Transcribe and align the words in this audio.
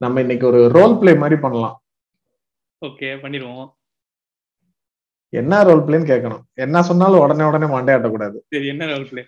நம்ம 0.00 0.20
இன்னைக்கு 0.24 0.46
ஒரு 0.46 0.60
ரோல் 0.76 0.94
பிளே 1.00 1.12
மாதிரி 1.22 1.36
பண்ணலாம். 1.44 1.76
ஓகே 2.82 3.08
பண்ணிடுவோம். 3.22 3.66
என்ன 5.32 5.62
ரோல் 5.68 5.84
பிளேன்னு 5.86 6.10
கேட்கணும் 6.10 6.42
என்ன 6.64 6.82
சொன்னாலும் 6.88 7.22
உடனே 7.24 7.44
உடனே 7.50 7.66
மண்டையாட்டக்கூடாது 7.72 8.36
சரி 8.54 8.66
என்ன 8.72 8.86
ரோல் 8.92 9.08
பிளே 9.10 9.22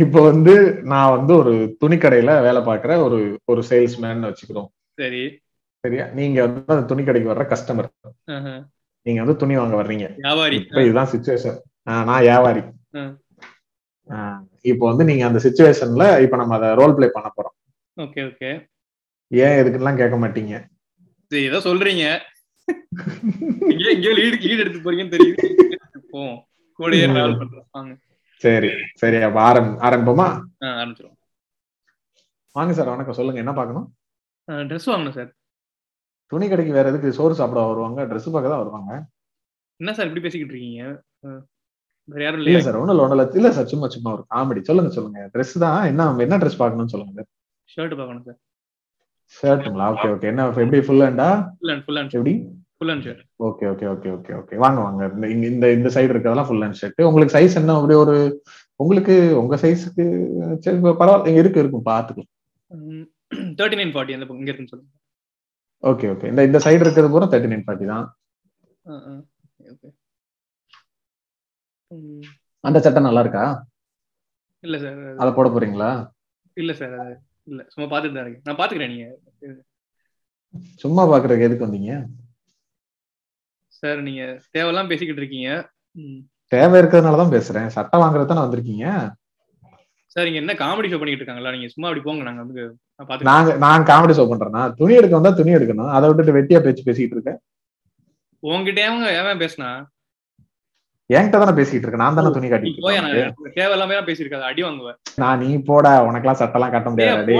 இப்போ 0.00 0.18
வந்து 0.28 0.52
நான் 0.90 1.14
வந்து 1.16 1.32
ஒரு 1.42 1.52
துணிக்கடையில 1.80 2.32
வேலை 2.46 2.60
பார்க்குற 2.68 2.96
ஒரு 3.06 3.18
ஒரு 3.50 3.62
சேல்ஸ்மேன் 3.70 4.26
வச்சுக்கிறோம். 4.28 4.68
சரி. 5.00 5.22
சரியா? 5.84 6.04
நீங்க 6.18 6.38
வந்து 6.46 6.74
அந்த 6.74 6.84
துணி 6.90 7.02
கடைக்கு 7.04 7.32
வர்ற 7.32 7.44
கஸ்டமர். 7.52 7.88
நீங்க 9.06 9.18
வந்து 9.22 9.36
துணி 9.42 9.54
வாங்க 9.60 9.76
வர்றீங்க. 9.80 10.06
வியாபாரி. 10.24 10.58
இதுதான் 10.84 11.10
சுச்சுவேஷன் 11.14 11.58
நான் 12.08 12.24
வியாபாரி. 12.28 12.62
இப்போ 14.72 14.84
வந்து 14.90 15.04
நீங்க 15.10 15.24
அந்த 15.28 15.40
சுச்சுவேஷன்ல 15.46 16.06
இப்ப 16.26 16.38
நம்ம 16.42 16.56
அதை 16.58 16.70
ரோல் 16.80 16.96
பிளே 16.98 17.08
பண்ண 17.16 17.30
போறோம். 17.36 17.56
ஓகே 17.96 18.22
ஓகே 18.30 18.50
ஏன் 19.30 19.58
எதுக்குலாம் 19.60 20.00
கேட்க 20.00 20.16
மாட்டீங்க? 20.22 20.54
சரி 21.30 21.44
ஏதோ 21.50 21.58
சொல்றீங்க. 21.68 22.04
எங்கேயோ 23.72 23.90
எங்கேயோ 23.94 24.14
லீடு 24.18 24.36
லீடு 24.48 24.62
எடுத்து 24.64 24.80
போறீங்கன்னு 24.84 25.14
தெரியுது. 25.16 25.36
சரி 28.44 28.70
சரி 29.00 29.18
அப்ப 29.26 29.38
ஆரம் 29.48 29.70
ஆரம்பிப்போமா? 29.86 30.26
ஆ 30.64 30.66
ஆரம்பிச்சிடும் 30.80 31.16
வாங்க 32.56 32.72
சார் 32.76 32.92
வணக்கம். 32.92 33.18
சொல்லுங்க 33.18 33.42
என்ன 33.44 33.54
பார்க்கணும்? 33.58 33.86
ட்ரெஸ் 34.70 34.90
வாங்கணும் 34.90 35.16
சார். 35.18 35.30
துணி 36.32 36.46
கடைக்கு 36.50 36.76
வேற 36.76 36.88
எதுக்கு 36.92 37.16
சோறு 37.18 37.38
சாப்பிட 37.40 37.60
வருவாங்க? 37.70 38.00
Dress 38.10 38.26
பார்க்க 38.34 38.52
தான் 38.52 38.62
வருவாங்க. 38.62 38.92
என்ன 39.80 39.92
சார் 39.96 40.08
இப்படி 40.08 40.24
பேசிக்கிட்டு 40.24 40.54
இருக்கீங்க. 40.54 40.82
வேற 42.12 42.22
யாரும் 42.24 42.40
இல்ல 42.42 42.62
சார் 42.66 42.78
ஒண்ணும் 42.80 42.94
இல்ல 42.94 43.04
ஒண்ணும் 43.06 43.36
இல்ல. 43.40 43.50
சார் 43.56 43.70
சும்மா 43.72 43.86
சும்மா 43.94 44.10
ஒரு 44.16 44.24
காமெடி 44.34 44.62
சொல்லுங்க 44.68 44.92
சொல்லுங்க. 44.98 45.20
Dress 45.34 45.52
தான். 45.64 45.80
என்ன 45.92 46.08
என்ன 46.26 46.38
ட்ரெஸ் 46.42 46.60
பார்க்கணும்னு 46.62 46.94
சொல்லுங்க 46.94 47.26
ஷர்ட் 47.74 47.96
பார்க்கணும் 48.00 48.26
சார். 48.28 48.40
ஷர்ட்டுங்களா 49.36 49.86
ஓகே 49.94 50.08
ஓகே 50.14 50.28
என்ன 50.32 50.46
எப்படி 50.64 50.80
ஃபுல் 50.86 51.04
ஹேண்டா 51.06 51.28
ஃபுல் 51.58 51.72
அண்ட் 51.74 51.84
ஃபுல் 51.86 52.00
அண்ட் 52.00 52.14
எப்படி? 52.18 52.34
Full 52.78 52.92
and 52.94 53.04
shirt 53.06 53.22
okay 53.48 53.64
okay 53.72 53.86
okay 53.94 54.08
okay 54.16 54.32
okay 54.40 54.54
வாங்க 54.64 54.78
வாங்க. 54.86 55.00
இந்த 55.16 55.26
இங்க 55.34 55.46
இந்த 55.54 55.66
இந்த 55.78 55.88
சைடு 55.96 56.10
இருக்கிறதெல்லாம் 56.12 56.48
ஃபுல் 56.50 56.62
ஹேண்ட் 56.64 56.78
ஷர்ட் 56.80 57.02
உங்களுக்கு 57.08 57.34
சைஸ் 57.36 57.58
என்ன? 57.60 57.76
அப்படி 57.80 57.96
ஒரு 58.04 58.14
உங்களுக்கு 58.82 59.14
உங்க 59.42 59.54
சைஸுக்கு 59.64 60.04
சரி 60.64 60.76
பரவாயில்ல. 61.00 61.28
இங்க 61.30 61.40
இருக்கு 61.44 61.62
இருக்கும் 61.64 61.86
பாத்துக்கலாம். 61.90 62.30
தேர்ட்டி 63.58 63.78
நைன் 63.80 63.94
ஃபார்ட்டி 63.94 64.16
அந்த 64.16 64.26
இங்க 64.40 64.50
இருக்குன்னு 64.50 64.72
சொல்லுங்க. 64.74 64.90
ஓகே 65.82 66.06
ஓகே 66.14 66.30
இந்த 66.32 66.42
இந்த 66.48 66.58
சைடு 66.66 66.82
இருக்கிறது 66.84 67.12
பூரா 67.14 67.28
தேர்ட்டி 67.34 67.52
நைன் 67.52 67.66
ஃபார்ட்டி 67.66 67.86
தான் 67.92 68.06
அந்த 72.64 72.78
சட்டை 72.84 73.00
நல்லா 73.06 73.22
இருக்கா? 73.24 73.44
இல்ல 74.64 74.76
சார் 74.82 74.98
அதை 75.22 75.30
போட 75.36 75.48
போறீங்களா? 75.54 75.90
இல்ல 76.56 76.72
சார் 76.80 76.96
இல்ல 77.46 77.60
சும்மா 77.72 77.86
பாத்துட்டு 77.92 78.16
தான் 78.16 78.24
இருக்கேன். 78.24 78.44
நான் 78.46 78.58
பாத்துக்கிறேன் 78.60 78.92
நீங்க. 78.94 79.06
சும்மா 80.82 81.02
பாக்குறதுக்கு 81.10 81.46
எதுக்கு 81.48 81.66
வந்தீங்க? 81.66 81.92
சார் 83.78 84.00
நீங்க 84.08 84.22
தேவையெல்லாம் 84.56 84.90
பேசிக்கிட்டு 84.90 85.22
இருக்கீங்க. 85.22 85.50
தேவை 86.52 86.76
இருக்கிறதுனால 86.80 87.20
தான் 87.22 87.34
பேசுறேன். 87.34 87.68
சட்டை 87.76 87.96
வாங்குறது 88.02 88.30
தானே 88.30 88.44
வந்திருக்கீங்க? 88.44 88.86
சார் 90.14 90.28
இங்க 90.28 90.38
என்ன 90.42 90.54
காமெடி 90.62 90.88
ஷோ 90.92 90.98
பண்ணிட்டு 91.00 91.22
இருக்காங்களா? 91.22 91.52
நீங்க 91.56 91.68
சும்மா 91.74 91.88
அப்படி 91.88 92.02
போங்க. 92.06 92.24
நாங்க 92.28 92.42
வந்து 92.44 92.64
நாங்க 93.30 93.50
நான் 93.64 93.86
காமெடி 93.90 94.14
ஷோ 94.18 94.24
பண்றேன்னா 94.30 94.62
துணி 94.80 94.94
எடுக்க 95.00 95.14
வந்தா 95.18 95.32
துணி 95.40 95.56
எடுக்கணும். 95.58 95.92
அதை 95.96 96.04
விட்டுட்டு 96.08 96.36
வெட்டியா 96.38 96.60
பேச்சு 96.66 96.86
பேசிட்டு 96.88 97.16
இருக்கேன் 97.16 97.38
உங்ககிட்ட 98.42 98.82
அவங்க 98.88 99.06
ஏன் 99.18 99.42
பேசினா? 99.44 99.70
என்கிட்ட 101.14 101.38
தானே 101.42 101.54
பேசிட்டு 101.58 101.84
இருக்கேன் 101.84 102.02
நான் 102.04 102.18
தானே 102.18 102.30
துணி 102.34 102.48
நான் 102.50 102.66
தேவையில்லாம 103.58 103.94
தான் 103.98 104.08
பேசியிருக்காது 104.08 104.48
அடி 104.50 104.62
வாங்குவேன் 104.66 104.98
நான் 105.22 105.40
நீ 105.42 105.48
போடா 105.68 105.92
உனக்கெல்லாம் 106.08 106.40
சட்டெல்லாம் 106.42 106.74
கட்ட 106.74 106.88
முடியாது. 106.92 107.32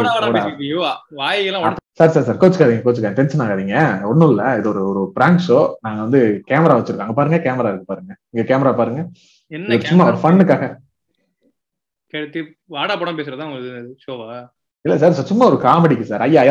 Sir 1.99 2.13
sir 2.15 2.27
sir. 2.27 2.39
கோச்சுக்காதீங்க 2.43 2.83
கோச்சுக்காதீங்க. 2.85 3.19
டென்ஷன் 3.19 3.43
ஆகாதீங்க. 3.45 3.77
ஒண்ணும் 4.11 4.31
இல்ல. 4.33 4.43
இது 4.61 4.69
ஒரு 4.73 4.83
ஒரு 4.91 5.01
பிராங்க் 5.17 5.43
ஷோ 5.47 5.59
நாங்க 5.87 6.01
வந்து 6.07 6.21
கேமரா 6.51 6.77
வச்சிருக்காங்க 6.79 7.15
பாருங்க 7.19 7.39
கேமரா 7.47 7.71
இருக்கு 7.73 7.91
பாருங்க. 7.93 8.13
இங்க 8.33 8.45
கேமரா 8.51 8.73
பாருங்க. 8.81 9.03
என்ன 9.51 9.79
சும்மா 9.91 10.07
ஒரு 10.13 10.21
ஃபன்னுக்காக 10.23 10.69
கேட்டு 12.13 12.41
வாடா 12.75 12.95
படம் 13.01 13.19
பேசுறதா 13.19 13.49
உங்களுக்கு 13.49 13.73
ஷோவா 14.07 14.39
இல்ல 14.85 14.95
சார் 15.01 15.31
சும்மா 15.31 15.45
ஒரு 15.51 15.59
காமெடிக்கு 15.65 16.05
சார். 16.11 16.23
ஐயா 16.27 16.43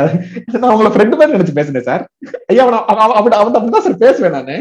நான் 0.62 0.74
உங்களை 0.74 0.92
ஃப்ரெண்டு 0.96 1.18
மாதிரி 1.20 1.36
நினைச்சு 1.38 1.58
பேசுனேன் 1.60 1.88
சார். 1.90 2.04
ஐயா 2.52 2.64
அவன் 2.66 2.78
அவன் 3.06 3.38
அவன் 3.38 3.58
அப்படிதான் 3.58 3.86
சார் 3.88 4.04
பேசுவேன் 4.06 4.38
நானு. 4.38 4.58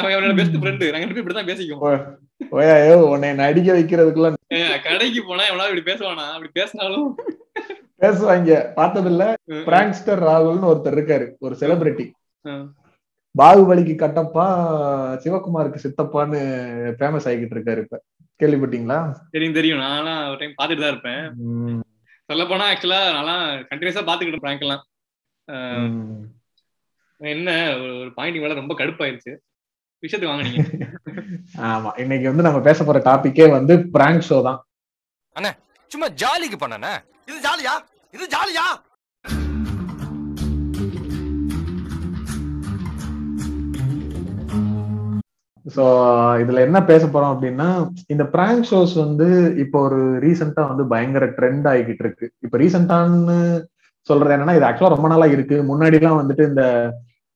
அவனோட 0.00 0.32
பெஸ்ட் 0.40 0.58
ஃப்ரெண்டு 0.62 0.90
நாங்க 0.92 1.06
ரெண்டு 1.06 1.22
இப்படிதான் 1.22 1.50
பேசிக்குவோம். 1.50 2.02
ஓயா 2.56 2.72
ஐயோ 2.80 2.96
உன்னை 3.12 3.28
நடிக்க 3.42 3.68
வைக்கிறதுக்குள்ள 3.76 4.30
கடைக்கு 4.86 5.20
போனா 5.28 5.44
எவனா 5.50 5.68
இப்படி 5.68 5.84
பேசுவானா? 5.90 6.26
அப்படி 6.34 6.50
பேசினாலும். 6.60 7.08
பேசுவாங்க. 8.02 8.74
பார்த்தது 8.74 9.08
இல்ல 9.10 9.24
ம், 9.52 9.62
பிராங்க்ஸ்டர் 9.68 10.22
ராகுல்னு 10.28 10.70
ஒருத்தர் 10.72 10.96
இருக்காரு. 10.96 11.26
ஒரு 11.38 11.54
செலிபிரிட்டி. 11.60 12.06
பாகுபலிக்கு 13.34 13.94
கட்டப்பா 14.02 14.44
சிவகுமாருக்கு 15.22 15.84
சித்தப்பான்னு 15.84 16.38
ஃபேமஸ் 16.98 17.26
ஆகிக்கிட்டு 17.28 17.56
இருக்காரு 17.56 17.82
இப்ப. 17.84 17.98
கேள்விப்பட்டீங்களா? 18.40 18.98
தெரியும் 19.34 19.56
தெரியும். 19.58 19.82
நான்லாம் 19.84 20.22
ஒரு 20.30 20.38
டைம் 20.40 20.58
பாத்துட்டு 20.60 20.84
தான் 20.84 20.94
இருப்பேன். 20.94 21.22
சொல்ல 22.30 22.44
போனா 22.46 22.64
ஆக்சுவலா 22.70 23.00
நான்லாம் 23.16 23.44
கண்டினியூஸா 23.70 24.02
பாத்துக்கிட்டு 24.08 24.44
பிராங்க் 24.44 24.64
எல்லாம். 24.66 24.82
என்ன 27.20 27.50
ஒரு 27.78 28.12
பாயிண்ட் 28.14 28.38
மேல 28.38 28.54
ரொம்ப 28.54 28.74
கடுப்பாயிருச்சு. 28.74 29.32
விஷயத்துக்கு 30.02 30.32
வாங்க 30.32 30.42
நீங்க. 30.42 30.58
ஆமா 31.70 31.90
இன்னைக்கு 31.98 32.26
வந்து 32.28 32.42
நம்ம 32.42 32.60
பேச 32.60 32.84
போற 32.84 32.98
டாபிக்கே 32.98 33.50
வந்து 33.50 33.74
பிராங்க் 33.88 34.26
ஷோ 34.28 34.42
தான். 34.42 34.60
சும்மா 35.90 36.08
ஜாலிக்கு 36.22 36.56
பண்ணனே 36.60 36.92
இது 37.28 37.38
ஜாலியா? 37.38 37.74
இது 38.14 38.26
ஜாலியா? 38.26 38.66
சோ 45.66 45.84
இதுல 46.42 46.60
என்ன 46.60 46.84
பேச 46.84 47.06
போறோம் 47.06 47.32
அப்படின்னா 47.34 47.68
இந்த 48.06 48.24
பிராங்க் 48.24 48.66
ஷோஸ் 48.70 48.94
வந்து 48.94 49.26
இப்போ 49.58 49.80
ஒரு 49.80 50.00
ரீசெண்டா 50.18 50.68
வந்து 50.68 50.86
பயங்கர 50.86 51.26
ட்ரெண்ட் 51.26 51.66
ஆகிக்கிட்டு 51.70 52.04
இருக்கு. 52.04 52.32
இப்ப 52.40 52.58
ரீசெண்டான்னு 52.58 53.38
சொல்றது 54.08 54.34
என்னன்னா 54.36 54.56
இது 54.58 54.68
ஆக்சுவலா 54.68 54.94
ரொம்ப 54.94 55.08
நாளா 55.12 55.26
இருக்கு. 55.36 55.56
முன்னாடி 55.70 55.98
எல்லாம் 56.00 56.20
வந்துட்டு 56.20 56.44
இந்த 56.50 56.62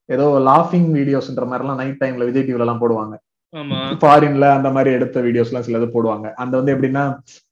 ஏதோ 0.09 0.27
லாஃபிங் 0.51 0.89
வீடியோஸ்ன்ற 0.99 1.45
மாதிரி 1.51 1.65
எல்லாம் 1.65 1.81
நைட் 1.83 2.01
டைம்ல 2.03 2.29
விஜய் 2.29 2.47
டிவில 2.47 2.65
எல்லாம் 2.67 2.83
போடுவாங்க. 2.85 3.17
ஃபாரின்ல 4.01 4.47
அந்த 4.57 4.69
மாதிரி 4.75 4.91
எடுத்த 4.97 5.21
வீடியோஸ் 5.27 5.51
எல்லாம் 5.51 5.65
சிலது 5.67 5.87
போடுவாங்க. 5.95 6.27
அந்த 6.43 6.53
வந்து 6.59 6.73
எப்படின்னா 6.75 7.05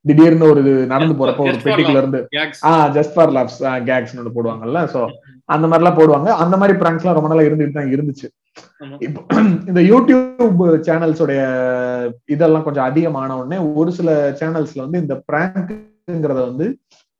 திடீர்னு 0.04 0.50
ஒரு 0.52 0.60
நடந்து 0.92 1.14
போறப்போ 1.20 1.44
ஒரு 1.46 1.58
பெட்டிக்குள்ள 1.64 2.02
இருந்து 2.02 2.20
gags. 2.36 2.58
Ah 2.68 2.72
just 2.96 3.14
for 3.14 3.32
laughs 3.36 3.58
gags 3.88 4.14
ஒன்று 4.20 4.36
போடுவாங்கல்ல. 4.36 4.80
சோ 4.94 5.00
அந்த 5.48 5.64
மாதிரி 5.66 5.82
எல்லாம் 5.82 5.98
போடுவாங்க. 6.00 6.28
அந்த 6.44 6.54
மாதிரி 6.60 6.76
பிராங்க்ஸ் 6.82 7.04
எல்லாம் 7.04 7.18
ரொம்ப 7.18 7.30
நாளா 7.32 7.46
இருந்துட்டு 7.48 7.78
தான் 7.78 7.92
இருந்துச்சு. 7.94 8.28
இப்போ 9.06 9.20
இந்த 9.70 9.80
யூடியூப் 9.90 10.60
சேனல்ஸோடைய 10.88 11.40
இதெல்லாம் 12.34 12.66
கொஞ்சம் 12.66 12.86
அதிகமான 12.90 13.36
உடனே 13.40 13.58
ஒரு 13.80 13.90
சில 13.98 14.10
சேனல்ஸ்ல 14.40 14.84
வந்து 14.86 15.02
இந்த 15.04 15.16
பிராங்க்ங்கிறத 15.30 16.40
வந்து 16.50 16.66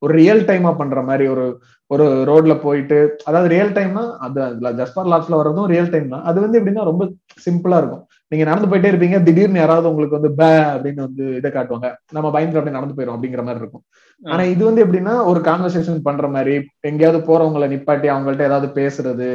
ஒரு 0.03 0.13
ரியல் 0.21 0.43
டைமா 0.49 0.71
பண்ற 0.81 0.99
மாதிரி 1.03 1.25
ஒரு 1.35 1.45
ஒரு 1.91 2.05
ரோட்ல 2.27 2.55
போயிட்டு 2.61 2.97
அதாவது 3.25 3.49
ரியல் 3.49 3.73
டைம்னா 3.73 4.03
அது 4.25 4.41
ஜஸ்ட் 4.79 4.95
ஃபார் 4.95 5.07
லாப்ஸ்ல 5.07 5.39
வர்றதும் 5.39 5.69
ரியல் 5.69 5.91
டைம் 5.91 6.09
தான். 6.09 6.25
அது 6.25 6.39
வந்து 6.41 6.59
எப்படின்னா 6.61 6.83
ரொம்ப 6.85 7.05
சிம்பிளா 7.47 7.77
இருக்கும். 7.77 8.03
நீங்க 8.33 8.45
நடந்து 8.45 8.69
போயிட்டே 8.71 8.91
இருப்பீங்க 8.93 9.19
திடீர்னு 9.23 9.59
யாராவது 9.59 9.89
உங்களுக்கு 9.89 10.19
வந்து 10.19 10.31
பே 10.35 10.49
அப்படின்னு 10.73 11.03
வந்து 11.05 11.25
இதை 11.37 11.51
காட்டுவாங்க. 11.51 11.89
நம்ம 12.13 12.31
பயந்துட்டு 12.31 12.59
அப்படியே 12.59 12.77
நடந்து 12.77 12.97
போயிடும் 12.97 13.17
அப்படிங்கிற 13.17 13.43
மாதிரி 13.43 13.63
இருக்கும். 13.63 13.85
ஆனா 14.23 14.43
இது 14.49 14.65
வந்து 14.65 14.85
எப்படின்னா 14.85 15.15
ஒரு 15.27 15.41
கான்வர்சேஷன் 15.43 16.03
பண்ற 16.03 16.29
மாதிரி 16.29 16.55
எங்கேயாவது 16.83 17.21
போறவங்களை 17.29 17.69
நிப்பாட்டி 17.73 18.09
அவங்கள்ட்ட 18.09 18.43
ஏதாவது 18.43 18.69
பேசுறது 18.75 19.31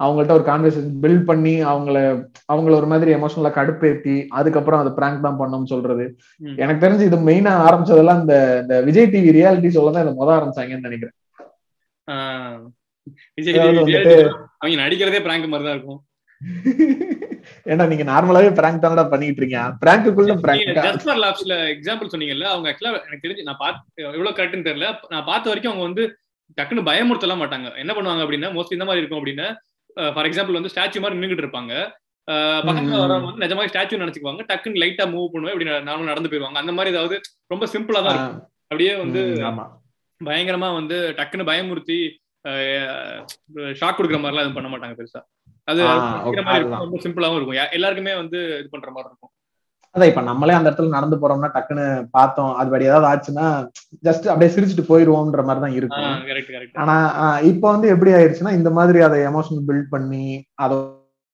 அவங்கள்ட்ட 0.00 0.32
ஒரு 0.32 0.44
கான்வர்சேஷன் 0.44 0.96
பில்ட் 1.02 1.24
பண்ணி 1.24 1.62
அவங்கள 1.64 1.98
அவங்கள 2.52 2.72
ஒரு 2.76 2.86
மாதிரி 2.86 3.10
எமோஷனலா 3.14 3.50
கடுப்பேத்தி 3.52 4.16
அதுக்கப்புறம் 4.32 4.80
அதை 4.80 4.92
பிராங்க் 4.92 5.22
தான் 5.22 5.38
பண்ணணும்னு 5.38 5.66
சொல்றது. 5.66 6.04
எனக்கு 6.58 6.82
தெரிஞ்சு 6.86 7.00
இது 7.02 7.18
மெயினா 7.28 7.52
ஆரம்பிச்சதெல்லாம் 7.66 8.20
இந்த 8.20 8.34
இந்த 8.62 8.74
விஜய் 8.84 9.12
டிவி 9.12 9.30
ரியாலிட்டி 9.38 9.70
சொல்ல 9.70 9.92
தான் 9.92 10.04
இதை 10.04 10.14
முத 10.14 10.30
ஆரம்பிச்சாங்கன்னு 10.36 10.88
நினைக்கிறேன் 10.88 11.14
ஆஹ் 11.14 11.14
விஜய் 11.14 11.14
அதாவது 11.16 11.24
டிவி 11.36 11.44
வந்துட்டு- 11.46 11.94
அவங்க 14.60 14.76
நடிக்கிறதே 14.82 15.20
பிராங்க் 15.26 15.52
மாதிரி 15.52 15.66
தான் 15.68 15.76
இருக்கும். 15.78 16.02
ஏன்னா 17.72 17.84
நீங்க 17.90 18.04
நார்மலாவே 18.10 18.50
பிராங்க் 18.58 18.82
தானடா 18.84 19.04
பண்ணிட்டு 19.12 19.40
இருக்கீங்க. 19.40 19.62
பிராங்குக்குள்ள 19.82 20.34
பிராங்க் 20.44 20.80
ஜஸ்ட் 20.86 21.06
ஃபார் 21.06 21.20
லாப்ஸ்ல 21.24 21.54
எக்ஸாம்பிள் 21.74 22.10
சொன்னீங்கல்ல 22.14 22.46
அவங்க 22.52 22.70
ஆக்சுவலா 22.70 22.92
எனக்கு 23.08 23.24
தெரிஞ்சு 23.26 23.46
நான் 23.48 23.62
பார்த்து 23.62 24.04
எவ்வளவு 24.16 24.36
கரெக்ட்னு 24.38 24.66
தெரியல. 24.68 24.88
நான் 25.12 25.28
பார்த்த 25.30 25.50
வரைக்கும் 25.50 25.72
அவங்க 25.72 25.86
வந்து 25.88 26.04
டக்குன்னு 26.58 26.88
பயமுறுத்தலாம் 26.88 27.40
மாட்டாங்க. 27.42 27.68
என்ன 27.82 27.92
பண்ணுவாங்க 27.96 28.24
அப்படின்னா 28.24 28.50
மோஸ்ட்லி 28.56 28.78
இந்த 28.78 28.88
மாதிரி 28.88 29.02
இருக்கும் 29.02 29.20
அப்படின்னா 29.20 29.46
ஃபார் 30.16 30.28
எக்ஸாம்பிள் 30.28 30.58
வந்து 30.58 30.72
ஸ்டாச்சு 30.72 31.02
மாதிரி 31.04 31.20
நின்றுட்டு 31.20 31.44
இருப்பாங்க. 31.46 31.72
பக்கத்துல. 32.66 33.00
வரவங்க 33.02 33.26
வந்து 33.30 33.42
நிஜமா 33.44 33.64
ஸ்டாச்சு 33.70 34.02
நினைச்சுக்குவாங்க. 34.02 34.44
டக்குன்னு 34.50 34.82
லைட்டா 34.82 35.04
மூவ் 35.14 35.32
பண்ணுவோம் 35.32 35.54
இப்படி 35.54 35.68
நார்மலா 35.88 36.12
நடந்து 36.12 36.30
போயிருவாங்க 36.30 36.62
அந்த 36.62 36.74
மாதிரி 36.78 36.94
ஏதாவது 36.94 37.16
ரொம்ப 37.52 37.66
சிம்பிளா 37.74 38.00
தான் 38.06 38.14
இருக்கும். 38.14 38.40
அப்படியே 38.70 38.92
வந்து 39.02 39.20
ஆமா. 39.50 39.66
பயங்கரமா 40.20 40.68
வந்து 40.74 40.96
டக்குன்னு 41.18 41.50
பயமுறுத்தி 41.50 41.98
ஷாக் 43.80 43.96
கொடுக்குற 43.98 44.18
மாதிரிலாம் 44.20 44.44
எதுவும் 44.44 44.58
பண்ண 44.58 44.68
மாட்டாங்க 44.72 44.96
பெருசா. 44.98 45.20
அது. 45.68 45.80
ரொம்ப 46.82 46.98
சிம்பிளாவும் 47.04 47.38
இருக்கும். 47.38 47.72
எல்லாருக்குமே 47.76 48.14
வந்து 48.14 48.38
இது 48.60 48.68
பண்ற 48.74 48.90
மாதிரி 48.90 49.10
இருக்கும். 49.10 49.32
அதான் 49.94 50.10
இப்ப 50.10 50.22
நம்மளே 50.22 50.54
அந்த 50.54 50.68
இடத்துல 50.70 50.88
நடந்து 50.88 51.16
போறோம்னா 51.16 51.48
டக்குன்னு 51.54 51.84
பார்த்தோம். 52.10 52.52
அது 52.56 52.68
படி 52.70 52.84
ஏதாவது 52.84 53.06
ஆச்சுன்னா 53.10 53.46
ஜஸ்ட் 54.04 54.26
அப்படியே 54.26 54.50
சிரிச்சுட்டு 54.54 54.84
போயிருவோம்ன்ற 54.90 55.44
மாதிரி 55.44 55.64
தான் 55.64 55.76
இருக்கும். 55.78 56.10
ஆனா 56.82 56.96
இப்ப 57.52 57.64
வந்து 57.70 57.88
எப்படி 57.88 58.12
ஆயிருச்சுன்னா 58.12 58.52
இந்த 58.52 58.70
மாதிரி 58.70 59.00
அதை 59.00 59.20
எமோஷனல் 59.20 59.66
பில்ட் 59.70 59.88
பண்ணி 59.88 60.24
அதை 60.54 60.76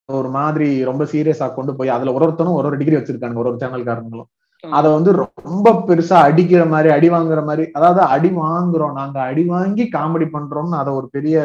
ஒரு 0.08 0.28
மாதிரி 0.28 0.68
ரொம்ப 0.84 1.04
சீரியஸா 1.04 1.46
கொண்டு 1.54 1.72
போய் 1.76 1.88
அதுல 1.88 2.12
ஒரு 2.12 2.24
ஒருத்தனும் 2.26 2.58
ஒரு 2.60 2.66
ஒரு 2.66 2.76
டிகிரி 2.76 2.96
வச்சிருக்காங்க 2.96 3.34
ஒரு 3.34 3.50
ஒரு 3.50 3.60
சேனல்காரங்களும் 3.62 4.30
அதை 4.64 4.88
வந்து 4.92 5.10
ரொம்ப 5.18 5.68
பெருசா 5.88 6.16
அடிக்கிற 6.26 6.64
மாதிரி 6.72 6.88
அடி 6.96 7.08
வாங்குற 7.10 7.40
மாதிரி 7.44 7.64
அதாவது 7.78 8.00
அடி 8.14 8.30
வாங்குறோம். 8.42 8.96
நாங்க 9.00 9.18
அடி 9.30 9.44
வாங்கி 9.52 9.84
காமெடி 9.96 10.26
பண்றோம்னு 10.34 10.80
அதை 10.80 10.92
ஒரு 10.98 11.08
பெரிய 11.16 11.36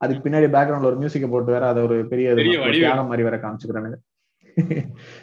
அதுக்கு 0.00 0.24
பின்னாடி 0.24 0.48
பேக்ரவுண்ட்ல 0.54 0.90
ஒரு 0.90 1.00
மியூசிக்கை 1.00 1.28
போட்டு 1.30 1.54
வேற 1.54 1.64
அதை 1.72 1.82
ஒரு 1.86 1.96
பெரிய. 2.12 2.26
தியாகம் 2.76 3.10
மாதிரி 3.10 3.26
வேற 3.28 3.36
காமிச்சுக்கிறானுங்க. 3.42 3.98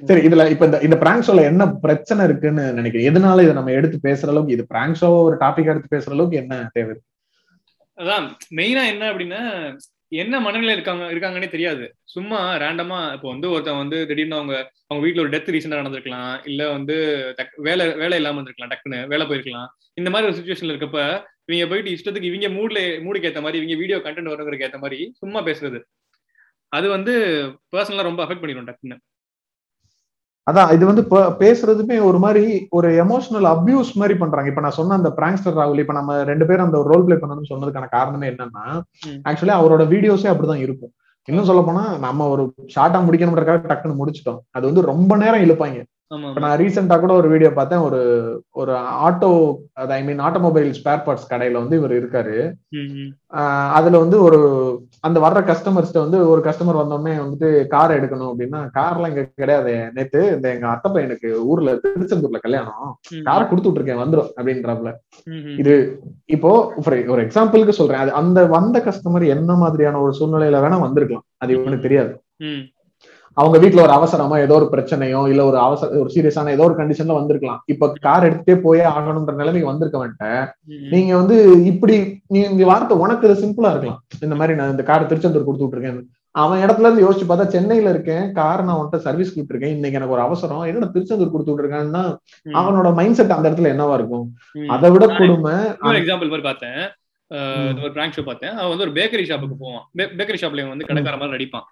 சரி 0.03 0.21
இதுல 0.27 0.43
இப்ப 0.53 0.65
இந்த 0.65 0.79
இந்த 0.87 0.97
பிராங்க் 1.03 1.25
ஷோல 1.27 1.43
என்ன 1.51 1.63
பிரச்சனை 1.85 2.21
இருக்குன்னு 2.25 2.65
நினைக்கிறேன் 2.79 3.09
எதனால 3.11 3.43
இதை 3.45 3.53
நம்ம 3.59 3.73
எடுத்து 3.77 3.97
பேசுற 4.07 4.29
அளவுக்கு 4.33 4.55
இது 4.57 4.65
பிராங்க் 4.73 4.99
ஷோ 5.01 5.09
ஒரு 5.27 5.37
டாபிக் 5.43 5.71
எடுத்து 5.73 5.93
பேசுற 5.95 6.13
அளவுக்கு 6.17 6.41
என்ன 6.43 6.59
தேவை? 6.77 6.95
அதான் 7.97 8.27
மெயினா 8.59 8.83
என்ன 8.93 9.03
அப்படின்னா 9.11 9.41
என்ன 10.13 10.39
மனநிலை 10.39 10.73
இருக்காங்க 10.73 11.03
இருக்காங்கன்னே 11.05 11.47
தெரியாது. 11.47 11.85
சும்மா 12.03 12.55
ரேண்டமா 12.55 13.13
இப்போ 13.13 13.29
வந்து 13.29 13.49
ஒருத்தன் 13.49 13.77
வந்து 13.77 14.07
திடீர்னு 14.07 14.35
அவங்க 14.35 14.55
அவங்க 14.87 15.07
வீட்டுல 15.07 15.19
ஒரு 15.19 15.29
டெத் 15.29 15.53
ரீசெண்டா 15.55 15.79
நடந்திருக்கலாம் 15.81 16.47
இல்ல 16.47 16.71
வந்து 16.71 16.95
டக்- 17.37 17.61
வேலை 17.61 17.93
வேலை 17.93 18.17
இல்லாம 18.17 18.41
இருந்திருக்கலாம் 18.41 18.71
டக்குன்னு 18.73 19.07
வேலை 19.07 19.27
போயிருக்கலாம். 19.27 19.67
இந்த 19.93 20.09
மாதிரி 20.09 20.31
ஒரு 20.31 20.39
சுச்சுவேஷன்ல 20.39 20.73
இருக்கப்ப 20.73 20.99
இவங்க 21.45 21.67
போயிட்டு 21.67 21.91
இஷ்டத்துக்கு 21.91 22.31
இவங்க 22.31 22.49
மூட்ல 22.49 22.79
மூடுக்கு 23.05 23.29
ஏத்த 23.29 23.41
மாதிரி 23.41 23.57
இவங்க 23.57 23.75
வீடியோ 23.75 23.97
கண்டென்ட் 23.97 24.31
வரவங்களுக்கு 24.31 24.67
ஏத்த 24.67 24.77
மாதிரி 24.77 25.11
சும்மா 25.13 25.41
பேசுறது. 25.45 25.81
அது 26.71 26.89
வந்து 26.89 27.13
பர்சனலா 27.75 28.01
ரொம்ப 28.01 28.25
அஃபெக்ட் 28.25 28.39
பண்ணிடும் 28.39 28.67
டக்குன்னு. 28.67 28.97
அதான் 30.47 30.71
இது 30.75 30.83
வந்து 30.89 31.03
பேசுறதுமே 31.41 31.97
ஒரு 32.07 32.19
மாதிரி 32.23 32.45
ஒரு 32.77 32.87
எமோஷனல் 33.03 33.47
அபியூஸ் 33.51 33.91
மாதிரி 34.01 34.15
பண்றாங்க. 34.21 34.49
இப்ப 34.51 34.63
நான் 34.65 34.77
சொன்ன 34.79 34.97
அந்த 34.99 35.11
பிராங்ஸ்டர் 35.19 35.57
ராகுல் 35.59 35.81
இப்ப 35.83 35.95
நம்ம 35.99 36.17
ரெண்டு 36.31 36.47
பேரும் 36.49 36.67
அந்த 36.67 36.81
ரோல் 36.91 37.05
பிளே 37.07 37.17
பண்ணணும்னு 37.21 37.51
சொன்னதுக்கான 37.51 37.89
காரணமே 37.95 38.27
என்னன்னா. 38.33 38.65
ஆக்சுவலி 39.29 39.55
அவரோட 39.59 39.85
வீடியோஸே 39.93 40.29
அப்படிதான் 40.33 40.65
இருக்கும். 40.65 40.93
இன்னும் 41.27 41.49
சொல்ல 41.49 41.61
போனா 41.65 41.83
நம்ம 42.05 42.27
ஒரு 42.33 42.45
ஷார்ட்டா 42.75 42.99
முடிக்கணும்ன்றக்காக 43.07 43.69
டக்குன்னு 43.71 43.99
முடிச்சிட்டோம். 43.99 44.39
அது 44.55 44.63
வந்து 44.69 44.81
ரொம்ப 44.91 45.15
நேரம் 45.23 45.43
இழுப்பாங்க. 45.45 45.79
இப்ப 46.29 46.41
நான் 46.43 46.57
ரீசெண்டா 46.61 46.95
கூட 47.03 47.13
ஒரு 47.19 47.27
வீடியோ 47.33 47.49
பார்த்தேன். 47.53 47.83
ஒரு 47.85 48.01
ஒரு 48.61 48.73
auto 49.05 49.29
I 49.97 50.01
mean 50.07 50.19
automobile 50.27 50.69
spare 50.79 51.05
parts 51.05 51.29
கடையில 51.31 51.61
வந்து 51.61 51.77
இவர் 51.79 51.93
இருக்காரு. 51.99 52.35
அதுல 53.77 54.01
வந்து 54.03 54.17
ஒரு 54.27 54.39
அந்த 55.03 55.19
வர்ற 55.19 55.39
கஸ்டமர்ஸ்ட்ட 55.43 55.99
வந்து 55.99 56.29
ஒரு 56.29 56.41
கஸ்டமர் 56.41 56.79
வந்தோடனே 56.81 57.13
வந்துட்டு 57.23 57.67
கார் 57.67 57.91
எடுக்கணும் 57.91 58.29
அப்படின்னா 58.33 58.59
கார்லாம் 58.73 59.07
இங்க 59.07 59.27
கிடையாது. 59.35 59.91
நேத்து 59.93 60.31
இந்த 60.35 60.49
எங்க 60.49 60.67
அத்தை 60.67 60.91
பையனுக்கு 60.91 61.31
ஊர்ல 61.43 61.73
திருச்செந்தூர்ல 61.73 62.39
கல்யாணம். 62.39 62.99
காரை 63.23 63.47
கொடுத்து 63.47 63.71
விட்டுருக்கேன் 63.71 64.01
வந்துரும் 64.03 64.31
அப்படின்றப்பல. 64.41 64.91
ம், 65.23 65.31
ம். 65.31 65.57
இது 65.57 65.75
இப்போ 66.25 66.73
ஒரு 66.85 67.27
எக்ஸாம்பிளுக்கு 67.27 67.69
சொல்றேன். 67.69 67.99
அது 67.99 68.13
அந்த 68.13 68.45
வந்த 68.45 68.79
கஸ்டமர் 68.79 69.27
என்ன 69.27 69.53
மாதிரியான 69.55 69.99
ஒரு 69.99 70.13
சூழ்நிலையில 70.19 70.61
வேணா 70.65 70.79
வந்திருக்கலாம். 70.79 71.25
அது 71.37 71.53
இவனுக்கு 71.53 71.81
தெரியாது. 71.81 72.13
அவங்க 73.37 73.57
வீட்ல 73.57 73.81
ஒரு 73.81 73.93
அவசரமா 73.97 74.35
ஏதோ 74.39 74.55
ஒரு 74.55 74.67
பிரச்சனையோ 74.73 75.21
இல்ல 75.29 75.41
ஒரு 75.45 75.57
அவசர 75.57 75.99
ஒரு 76.01 76.09
சீரியஸான 76.15 76.51
ஏதோ 76.55 76.65
ஒரு 76.67 76.75
கண்டிஷன்ல 76.79 77.17
வந்திருக்கலாம். 77.17 77.61
இப்ப 77.65 77.91
கார் 78.07 78.27
எடுத்துட்டே 78.27 78.55
போயே 78.65 78.83
ஆகணும்ன்ற 78.91 79.33
நிலைமைக்கு 79.39 79.71
வந்திருக்க 79.71 79.99
ம், 80.71 80.89
நீங்க 80.93 81.11
வந்து 81.21 81.37
இப்படி 81.71 81.95
நீ 82.33 82.39
இந்த 82.49 82.65
வார்த்தை 82.71 82.97
உனக்கு 83.03 83.27
இது 83.29 83.43
சிம்பிளா 83.43 83.71
இருக்கலாம். 83.73 84.01
இந்த 84.25 84.35
மாதிரி 84.35 84.57
நான் 84.59 84.73
இந்த 84.73 84.85
கார் 84.89 85.09
திருச்செந்தூர் 85.11 85.47
கொடுத்து 85.47 85.65
விட்டுருக்கேன் 85.65 86.01
அவன் 86.35 86.61
இடத்துல 86.63 86.87
இருந்து 86.87 87.05
யோசிச்சு 87.05 87.25
பார்த்தா 87.29 87.53
சென்னையில 87.55 87.91
இருக்கேன் 87.93 88.23
கார் 88.37 88.65
நான் 88.67 88.77
உன்கிட்ட 88.77 88.99
சர்வீஸ் 89.07 89.33
இருக்கேன் 89.35 89.73
இன்னைக்கு 89.75 89.99
எனக்கு 89.99 90.15
ஒரு 90.15 90.23
அவசரம். 90.27 90.63
என்னோட 90.69 90.87
திருச்செந்தூர் 90.93 91.33
கொடுத்து 91.33 91.51
விட்டுருக்கான்னா 91.51 92.03
அவனோட 92.61 92.91
மைண்ட் 92.99 93.17
செட் 93.19 93.35
அந்த 93.35 93.47
இடத்துல 93.49 93.73
என்னவா 93.73 93.95
இருக்கும். 93.99 94.25
அதை 94.75 94.89
விட 94.95 95.07
கொடுமை 95.19 95.53
எக்ஸாம்பிள் 95.99 96.31
மாதிரி 96.33 96.47
பார்த்தேன். 96.49 96.81
ஒரு 97.83 97.93
பிராங்க் 97.97 98.17
ஷோ 98.17 98.23
பார்த்தேன். 98.29 98.55
அவன் 98.57 98.71
வந்து 98.73 98.85
ஒரு 98.87 98.95
பேக்கரி 98.97 99.25
ஷாப்புக்கு 99.29 99.57
போவான். 99.61 99.85
பேக்கரி 100.19 100.41
ஷாப்ல 100.41 100.67
வந்து 100.71 100.89
கடைக்கார 100.89 101.17
மாதிரி 101.21 101.35
நடிப்பான். 101.35 101.67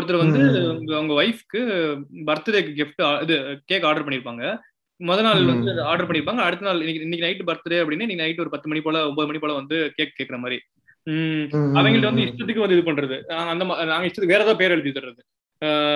ஒருத்தர் 0.00 0.16
வந்து. 0.16 0.64
அவங்க- 0.64 0.96
அவங்க 0.96 1.22
ஒய்ஃப்க்கு 1.22 2.02
பர்த்டேக்கு 2.26 2.74
கிஃப்ட் 2.74 3.22
இது 3.22 3.60
கேக் 3.64 3.84
ஆர்டர் 3.84 4.04
பண்ணிருப்பாங்க. 4.04 4.58
முத 4.98 5.22
நாள். 5.22 5.44
வந்து 5.44 5.82
ஆர்டர் 5.82 6.10
பண்ணிருப்பாங்க. 6.10 6.34
அடுத்த 6.34 6.66
நாள் 6.66 6.78
இன்னைக்கு 6.78 7.02
இன்னைக்கு 7.02 7.26
நைட் 7.26 7.42
பர்த்டே 7.46 7.72
அப்படின்னு 7.72 7.90
இன்னைக்கு 7.90 8.16
நைட் 8.16 8.40
ஒரு 8.40 8.50
பத்து 8.50 8.68
மணி 8.68 8.80
போல 8.80 9.08
ஒன்பது 9.08 9.26
மணி 9.26 9.38
போல 9.38 9.52
வந்து 9.52 9.92
கேக் 9.94 10.12
கேக்குற 10.18 10.38
மாதிரி. 10.38 10.60
உம் 11.04 11.48
அவங்கள்ட்ட 11.74 12.02
வந்து. 12.02 12.22
இஷ்டத்துக்கு 12.22 12.58
வந்து 12.58 12.78
இது 12.78 12.92
பண்றது. 12.92 13.22
அந்த 13.22 13.64
நாங்க 13.64 14.06
இஷ்டத்துக்கு 14.06 14.26
வேற 14.26 14.44
ஏதாவது 14.44 14.56
பேர் 14.56 14.70
எழுதி 14.70 14.90
தர்றது. 14.90 15.18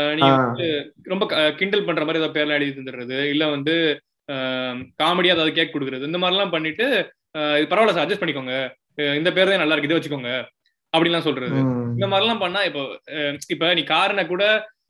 நீங்க. 0.08 0.36
வந்து 0.36 0.94
ரொம்ப 1.02 1.52
கிண்டல் 1.52 1.84
பண்ற 1.84 2.04
மாதிரி 2.04 2.24
ஏதாவது 2.24 2.44
பேர்லாம் 2.44 2.54
எழுதி 2.54 2.80
தந்துடுறது 2.80 3.28
இல்ல 3.28 3.48
வந்து 3.48 4.00
காமெடியா 5.02 5.24
ஏதாவது 5.24 5.52
கேக் 5.52 5.76
கொடுக்குறது. 5.76 6.02
இந்த 6.02 6.18
மாதிரிலாம் 6.18 6.50
பண்ணிட்டு 6.50 7.12
இது 7.32 7.66
பரவாயில்ல 7.70 7.90
சார் 7.90 8.08
அட்ஜஸ்ட் 8.08 8.20
பண்ணிக்கோங்க. 8.20 8.70
இந்த 9.14 9.32
பேர் 9.32 9.48
தான் 9.48 9.56
நல்லா 9.56 9.74
இருக்கு. 9.74 9.96
இதை 9.96 10.08
வச்சுக்கோங்க. 10.08 10.44
அப்படிலாம் 10.94 11.26
சொல்றது. 11.26 11.58
இந்த 11.96 12.06
மாதிரிலாம் 12.12 12.42
பண்ணா 12.42 12.60
இப்போ 12.68 12.82
இப்ப 13.54 13.74
நீ 13.74 13.82
காரனை 13.90 14.24
கூட 14.26 14.44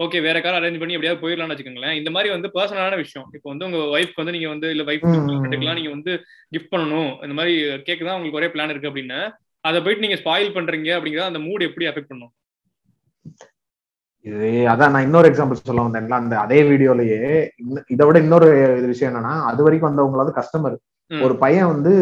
ஓகே 0.04 0.18
வேற 0.26 0.36
கார் 0.40 0.56
அரேஞ்ச் 0.58 0.80
பண்ணி 0.80 0.96
எப்படியாவது 0.96 1.22
போயிடலாம்னு 1.22 1.54
வச்சுக்கோங்களேன். 1.54 1.96
இந்த 2.00 2.10
மாதிரி 2.10 2.28
வந்து 2.34 2.48
பர்சனலான 2.54 2.96
விஷயம். 2.96 3.26
இப்போ 3.36 3.48
வந்து 3.52 3.66
உங்க 3.68 3.80
ஒய்ஃப்க்கு 3.96 4.22
வந்து 4.22 4.34
நீங்க 4.36 4.48
வந்து 4.48 4.68
இல்ல 4.74 4.84
ஒய்ஃப் 4.90 5.04
ம், 5.04 5.12
ம், 5.12 5.26
ம். 5.26 5.40
ஃப்ரெண்டுக்கெல்லாம் 5.40 5.78
நீங்க 5.80 5.90
வந்து 5.90 6.12
கிஃப்ட் 6.54 6.72
பண்ணணும். 6.74 7.10
இந்த 7.24 7.34
மாதிரி 7.38 7.54
கேக் 7.88 8.06
தான் 8.06 8.16
உங்களுக்கு 8.16 8.40
ஒரே 8.40 8.48
பிளான் 8.54 8.72
இருக்கு 8.74 8.90
அப்படின்னா. 8.90 9.20
அதை 9.64 9.78
போயிட்டு 9.82 10.04
நீங்க 10.06 10.18
ஸ்பாயில் 10.22 10.54
பண்றீங்க 10.54 10.90
அப்படிங்கறத 10.98 11.30
அந்த 11.32 11.42
மூட் 11.46 11.66
எப்படி 11.68 11.88
அஃபெக்ட் 11.90 12.12
பண்ணும்? 12.12 12.32
இது 14.26 14.48
அதான் 14.72 14.92
நான் 14.94 15.06
இன்னொரு 15.06 15.28
எக்ஸாம்பிள் 15.30 15.60
சொல்ல 15.62 15.84
வந்தேன்ல. 15.86 16.16
அந்த 16.22 16.34
அதே 16.44 16.60
வீடியோலயே 16.70 17.20
இதை 17.94 18.06
விட 18.06 18.18
இன்னொரு 18.18 18.48
விஷயம் 18.92 19.10
என்னன்னா 19.12 19.34
அது 19.50 19.60
வரைக்கும் 19.66 19.90
வந்தவங்களாவது 19.90 20.32
கஸ்டமர். 20.40 20.76
ஒரு 21.10 21.34
பையன் 21.36 21.66
வந்து 21.66 21.92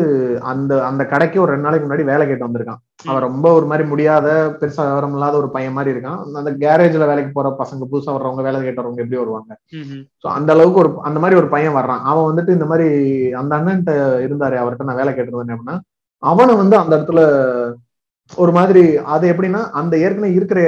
அந்த 0.45 0.85
அந்த 0.85 1.03
கடைக்கு 1.05 1.39
ஒரு 1.41 1.51
ரெண்டு 1.51 1.67
நாளைக்கு 1.67 1.87
முன்னாடி 1.87 2.05
வேலை 2.05 2.27
கேட்டு 2.27 2.47
வந்திருக்கான். 2.47 2.81
அவன் 3.05 3.23
ரொம்ப 3.23 3.53
ஒரு 3.53 3.67
மாதிரி 3.67 3.85
முடியாத 3.89 4.27
பெருசா 4.61 4.83
விவரம் 4.87 5.13
இல்லாத 5.13 5.37
ஒரு 5.37 5.51
பையன் 5.51 5.73
மாதிரி 5.73 5.93
இருக்கான். 5.95 6.19
அந்த 6.37 6.51
கேரேஜ்ல 6.63 7.07
வேலைக்கு 7.07 7.33
போற 7.33 7.51
பசங்க 7.61 7.89
புதுசா 7.89 8.15
வர்றவங்க 8.15 8.43
வேலை 8.43 8.61
கேட்டு 8.63 8.83
வரவங்க 8.83 9.05
எப்படி 9.05 9.21
வருவாங்க. 9.21 9.53
சோ 10.23 10.29
அந்த 10.31 10.53
அளவுக்கு 10.53 10.81
ஒரு 10.81 11.01
அந்த 11.03 11.21
மாதிரி 11.21 11.37
ஒரு 11.37 11.49
பையன் 11.49 11.77
வர்றான். 11.77 12.03
அவன் 12.05 12.29
வந்துட்டு 12.29 12.57
இந்த 12.57 12.67
மாதிரி 12.67 12.89
அந்த 13.35 13.53
அண்ணன்ட்ட 13.57 13.95
இருந்தாரு 14.27 14.59
அவர்கிட்ட 14.59 14.89
நான் 14.89 14.97
வேலை 14.97 15.13
கேட்டிருந்தேன் 15.13 15.57
அப்படின்னா 15.57 15.77
அவனை 16.23 16.55
வந்து 16.57 16.77
அந்த 16.77 16.93
இடத்துல 16.97 17.21
ஒரு 18.31 18.53
மாதிரி 18.53 18.83
அது 19.09 19.33
எப்படின்னா 19.33 19.61
அந்த 19.73 19.95
ஏற்கனவே 19.99 20.33
இருக்கிற 20.35 20.61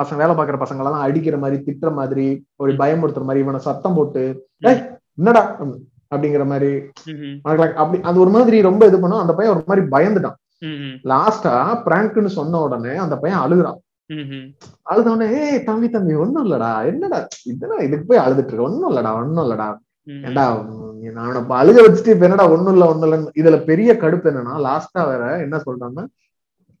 பசங்க 0.00 0.16
வேலை 0.16 0.34
பார்க்குற 0.34 0.58
பசங்களெல்லாம் 0.60 1.04
அடிக்கிற 1.04 1.36
மாதிரி 1.38 1.58
திட்டுற 1.62 1.92
மாதிரி 1.94 2.24
ஒரு 2.56 2.72
பயமுறுத்துற 2.74 3.22
மாதிரி 3.22 3.44
இவனை 3.44 3.60
சத்தம் 3.60 3.94
போட்டு 3.94 4.22
"ஏய், 4.64 4.80
என்னடா? 5.18 5.42
அப்படிங்கிற 6.12 6.44
மாதிரி. 6.46 6.70
அப்படி 7.82 7.98
அது 8.02 8.16
ஒரு 8.20 8.30
மாதிரி 8.30 8.58
ரொம்ப 8.68 8.82
இது 8.86 8.98
பண்ணும். 9.00 9.22
அந்த 9.24 9.34
பையன் 9.34 9.54
ஒரு 9.54 9.64
மாதிரி 9.66 9.84
பயந்துட்டான். 9.94 10.36
லாஸ்டா 11.04 11.54
பிராங்க்னு 11.86 12.30
சொன்ன 12.38 12.60
உடனே 12.66 12.94
அந்த 13.04 13.16
பையன் 13.16 13.42
அழுகுறான். 13.44 13.78
அழுத 14.90 15.06
உடனே 15.12 15.26
ஏய் 15.40 15.64
தம்பி 15.64 15.88
தம்பி 15.90 16.14
ஒண்ணும் 16.24 16.44
இல்லடா. 16.46 16.70
என்னடா 16.90 17.18
இதுனா 17.52 17.76
இதுக்கு 17.86 18.04
போய் 18.04 18.24
அழுதுட்டு 18.24 18.52
இருக்க? 18.52 18.68
ஒண்ணும் 18.68 18.90
இல்லடா 18.90 19.12
ஒண்ணும் 19.20 19.44
இல்லடா. 19.46 19.68
ஏண்டா 20.26 20.44
நான் 21.16 21.40
இப்ப 21.40 21.54
அழுக 21.56 21.78
வச்சுட்டு 21.84 22.12
இப்ப 22.14 22.26
என்னடா 22.28 22.44
ஒண்ணும் 22.50 22.74
இல்ல 22.74 22.84
ஒண்ணும் 22.86 23.06
இல்ல 23.08 23.32
இதுல 23.34 23.56
பெரிய 23.70 23.90
கடுப்பு 24.02 24.28
என்னன்னா 24.30 24.54
லாஸ்டா 24.66 25.02
வேற 25.10 25.24
என்ன 25.44 25.56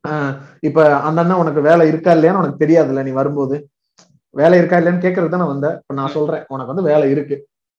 ஆஹ் 0.04 0.32
இப்ப 0.60 0.80
அந்த 1.06 1.18
அண்ணன் 1.22 1.40
உனக்கு 1.42 1.60
வேலை 1.60 1.84
இருக்கா 1.88 2.10
இல்லையான்னு 2.16 2.40
உனக்கு 2.42 2.62
தெரியாதுல்ல 2.64 3.02
நீ 3.02 3.12
வரும்போது. 3.12 3.56
வேலை 4.34 4.56
இருக்கா 4.58 4.78
இல்லையான்னு 4.78 5.04
கேட்கறது 5.04 5.34
தானே 5.34 5.46
வந்த. 5.50 5.66
இப்ப 5.80 5.94
நான் 5.94 6.14
சொல்றேன் 6.16 6.44
உனக்கு 6.48 6.72
வந்து 6.72 6.88
வேலை 6.90 7.06
இருக்கு. 7.10 7.36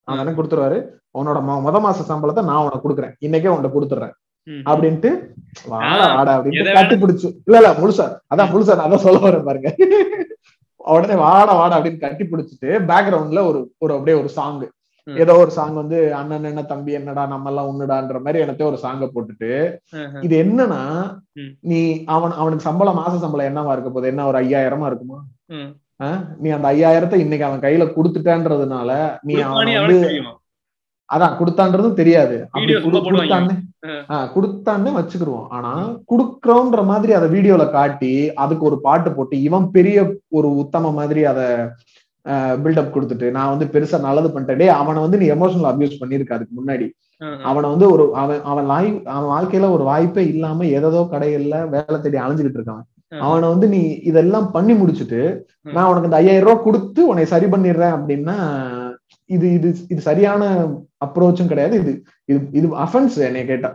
அண்ணன் 0.07 0.37
கொடுத்துருவாரு 0.37 0.77
உன்னோட 1.15 1.37
முத 1.63 1.77
மாச 1.81 2.05
சம்பளத்தை 2.07 2.43
நான் 2.47 2.63
உனக்கு 2.63 2.83
கொடுக்குறேன் 2.83 3.13
இன்னைக்கே 3.21 3.51
உன்கிட்ட 3.51 3.71
கொடுத்துறேன். 3.73 4.15
அப்படின்ட்டு 4.67 5.09
வாடா 5.67 5.87
ஆ, 6.03 6.11
வாடா 6.11 6.31
எதை 6.31 6.35
அப்படின்ட்டு 6.37 6.65
வேணா- 6.65 6.75
கட்டி 6.77 6.95
பிடிச்சு 6.97 7.27
இல்ல 7.41 7.57
இல்ல 7.57 7.69
முழுசா 7.79 8.05
அதான் 8.31 8.51
முழுசா 8.51 8.75
அதான் 8.83 9.05
சொல்ல 9.05 9.19
வரேன் 9.25 9.47
பாருங்க 9.47 9.69
உடனே 10.87 11.15
வாடா 11.21 11.53
வாடா 11.55 11.77
அப்படின்னு 11.77 12.03
கட்டி 12.03 12.25
பிடிச்சிட்டு 12.25 12.69
பேக்ரவுண்ட்ல 12.89 13.41
ஒரு 13.47 13.59
ஒரு 13.77 13.91
அப்படியே 13.95 14.17
ஒரு 14.19 14.29
சாங். 14.35 14.61
ஏதோ 15.07 15.33
ஒரு 15.37 15.51
சாங் 15.51 15.75
வந்து 15.75 15.97
அண்ணன் 16.15 16.47
என்ன 16.49 16.61
தம்பி 16.65 16.91
என்னடா 16.95 17.23
நம்ம 17.27 17.49
எல்லாம் 17.49 17.67
ஒண்ணுடான்ற 17.69 18.17
மாதிரி 18.21 18.39
எனக்கு 18.41 18.63
ஒரு 18.65 18.77
சாங்க 18.81 19.05
போட்டுட்டு. 19.09 19.51
இது 20.25 20.35
என்னன்னா. 20.41 20.79
நீ 21.63 21.79
அவன் 22.13 22.35
அவனுக்கு 22.37 22.65
சம்பளம் 22.65 22.99
மாச 22.99 23.13
சம்பளம் 23.17 23.49
என்னவா 23.49 23.73
இருக்க 23.73 23.89
போகுது 23.89 24.11
என்ன 24.11 24.25
ஒரு 24.29 24.39
ஐயாயிரமா 24.41 24.89
இருக்குமா? 24.89 25.19
நீ 26.42 26.50
அந்த 26.56 26.68
ஐயாயிரத்தை 26.74 27.18
இன்னைக்கு 27.24 27.48
அவன் 27.48 27.63
கையில 27.66 27.86
கொடுத்துட்டன்றதுனால 27.96 28.89
நீ 29.27 29.36
அவனை 29.51 29.74
வந்து 29.80 30.00
அதான் 31.10 31.36
கொடுத்தான்றதும் 31.39 32.00
தெரியாது. 32.00 32.38
அப்படி. 32.54 32.74
கொடுத்தான்னு 34.36 34.92
வச்சுக்கிருவோம். 34.98 35.46
ஆனா 35.58 35.72
குடுக்கறோன்ற 36.12 36.80
மாதிரி 36.89 37.12
அதை 37.18 37.27
வீடியோல 37.36 37.66
காட்டி 37.72 38.12
அதுக்கு 38.44 38.68
ஒரு 38.70 38.77
பாட்டு 38.88 39.10
போட்டு 39.12 39.36
இவன் 39.48 39.68
பெரிய 39.75 39.98
ஒரு 40.39 40.50
உத்தம 40.63 40.92
மாதிரி 41.00 41.24
அதை 41.32 41.46
பில்டப் 42.63 42.94
கொடுத்துட்டு 42.94 43.27
நான் 43.36 43.51
வந்து 43.54 43.66
பெருசா 43.74 43.98
நல்லது 44.08 44.30
பண்ணிட்டேன். 44.32 44.60
டேய், 44.62 44.77
அவனை 44.82 45.00
வந்து 45.06 45.22
நீ 45.22 45.27
எமோஷனல் 45.36 45.70
அபியூஸ் 45.72 46.00
பண்ணிருக்க 46.01 46.38
அதுக்கு 46.38 46.58
முன்னாடி. 46.60 46.88
அவனை 47.50 47.68
வந்து 47.74 47.88
ஒரு 47.94 48.04
அவன் 48.24 48.42
அவன் 48.51 48.68
லாய் 48.72 48.89
அவன் 49.16 49.32
வாழ்க்கையில 49.36 49.70
ஒரு 49.75 49.84
வாய்ப்பே 49.92 50.25
இல்லாம 50.34 50.66
ஏதோ 50.80 51.01
கடைகள்ல 51.13 51.58
வேலை 51.75 51.98
தேடி 52.01 52.20
அலைஞ்சுகிட்டு 52.25 52.60
இருக்கான். 52.62 52.84
அவனை 53.11 53.45
வந்து 53.53 53.67
நீ 53.73 53.81
இதெல்லாம் 54.09 54.47
பண்ணி 54.55 54.73
முடிச்சுட்டு. 54.79 55.21
நான் 55.75 55.89
உனக்கு 55.89 56.09
இந்த 56.09 56.19
ஐயாயிரம் 56.21 56.47
ரூபாய் 56.47 56.65
கொடுத்து 56.65 57.01
உன்னை 57.11 57.25
சரி 57.33 57.47
பண்ணிடுறேன் 57.53 57.95
அப்படின்னா 57.97 58.37
இது 59.29 59.47
இது 59.57 59.69
இது 59.93 60.01
சரியான 60.09 60.43
அப்ரோச்சும் 61.05 61.51
கிடையாது. 61.51 61.75
இது 61.81 61.91
இது 62.31 62.39
இது 62.59 62.67
அஃபென்ஸ் 62.85 63.17
என்னைய 63.29 63.45
கேட்டா. 63.51 63.71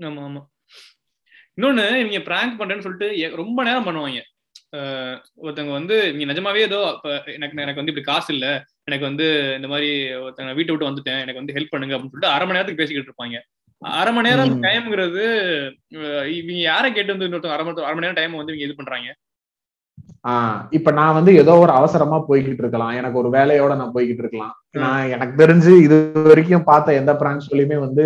ஆமா 0.00 0.22
ஆமா. 0.28 0.42
இன்னொன்னு 1.58 1.84
நீங்க 2.06 2.20
பிராங்க் 2.28 2.58
பண்றேன்னு 2.60 2.86
சொல்லிட்டு 2.86 3.36
ரொம்ப 3.42 3.58
நேரம் 3.68 3.86
பண்ணுவாங்க. 3.88 4.22
ஒருத்தவங்க 5.44 5.74
வந்து 5.78 5.96
நீங்க 6.14 6.26
நிஜமாவே 6.30 6.62
ஏதோ 6.68 6.80
எனக்கு 7.36 7.62
எனக்கு 7.64 7.80
வந்து 7.80 7.92
இப்படி 7.92 8.06
காசு 8.08 8.30
இல்ல. 8.36 8.46
எனக்கு 8.88 9.08
வந்து 9.08 9.26
இந்த 9.58 9.68
மாதிரி 9.72 9.90
ஒருத்தங்க 10.24 10.56
வீட்டை 10.58 10.72
விட்டு 10.72 10.88
வந்துட்டேன். 10.88 11.20
எனக்கு 11.24 11.40
வந்து 11.42 11.54
ஹெல்ப் 11.56 11.72
பண்ணுங்க 11.74 11.94
அப்படின்னு 11.94 12.14
சொல்லிட்டு 12.14 12.34
அரை 12.34 12.44
மணி 12.46 12.56
நேரத்துக்கு 12.56 12.82
பேசிக்கிட்டு 12.82 13.10
இருப்பாங்க. 13.10 13.38
அரை 13.82 14.10
மணி 14.12 14.28
நேரம். 14.28 14.52
டைம்ங்கிறது 14.62 15.24
இவங்க 16.36 16.60
யாரை 16.64 16.88
கேட்டு 16.90 17.14
வந்து 17.14 17.26
இன்னொருத்தவங்க 17.26 17.56
அரை 17.56 17.64
மணி 17.66 17.82
அரை 17.82 17.94
மணி 17.94 18.06
நேரம் 18.06 18.20
டைம் 18.20 18.36
வந்து 18.36 18.52
இவங்க 18.52 18.66
இது 18.66 18.78
பண்றாங்க 18.78 19.08
ஆஹ் 20.24 20.60
இப்ப 20.70 20.90
நான் 20.90 21.14
வந்து 21.14 21.32
ஏதோ 21.36 21.52
ஒரு 21.58 21.72
அவசரமா 21.72 22.16
போய்கிட்டு 22.28 22.62
இருக்கலாம் 22.62 22.94
எனக்கு 22.94 23.20
ஒரு 23.20 23.28
வேலையோட 23.30 23.72
நான் 23.76 23.92
போய்கிட்டு 23.94 24.22
இருக்கலாம். 24.22 24.54
நான் 24.82 25.10
எனக்கு 25.14 25.34
தெரிஞ்சு 25.42 25.72
இது 25.84 25.96
வரைக்கும் 26.26 26.64
பார்த்த 26.64 26.94
எந்த 26.94 27.12
பிராங்க்ஸ்லயுமே 27.14 27.78
வந்து 27.80 28.04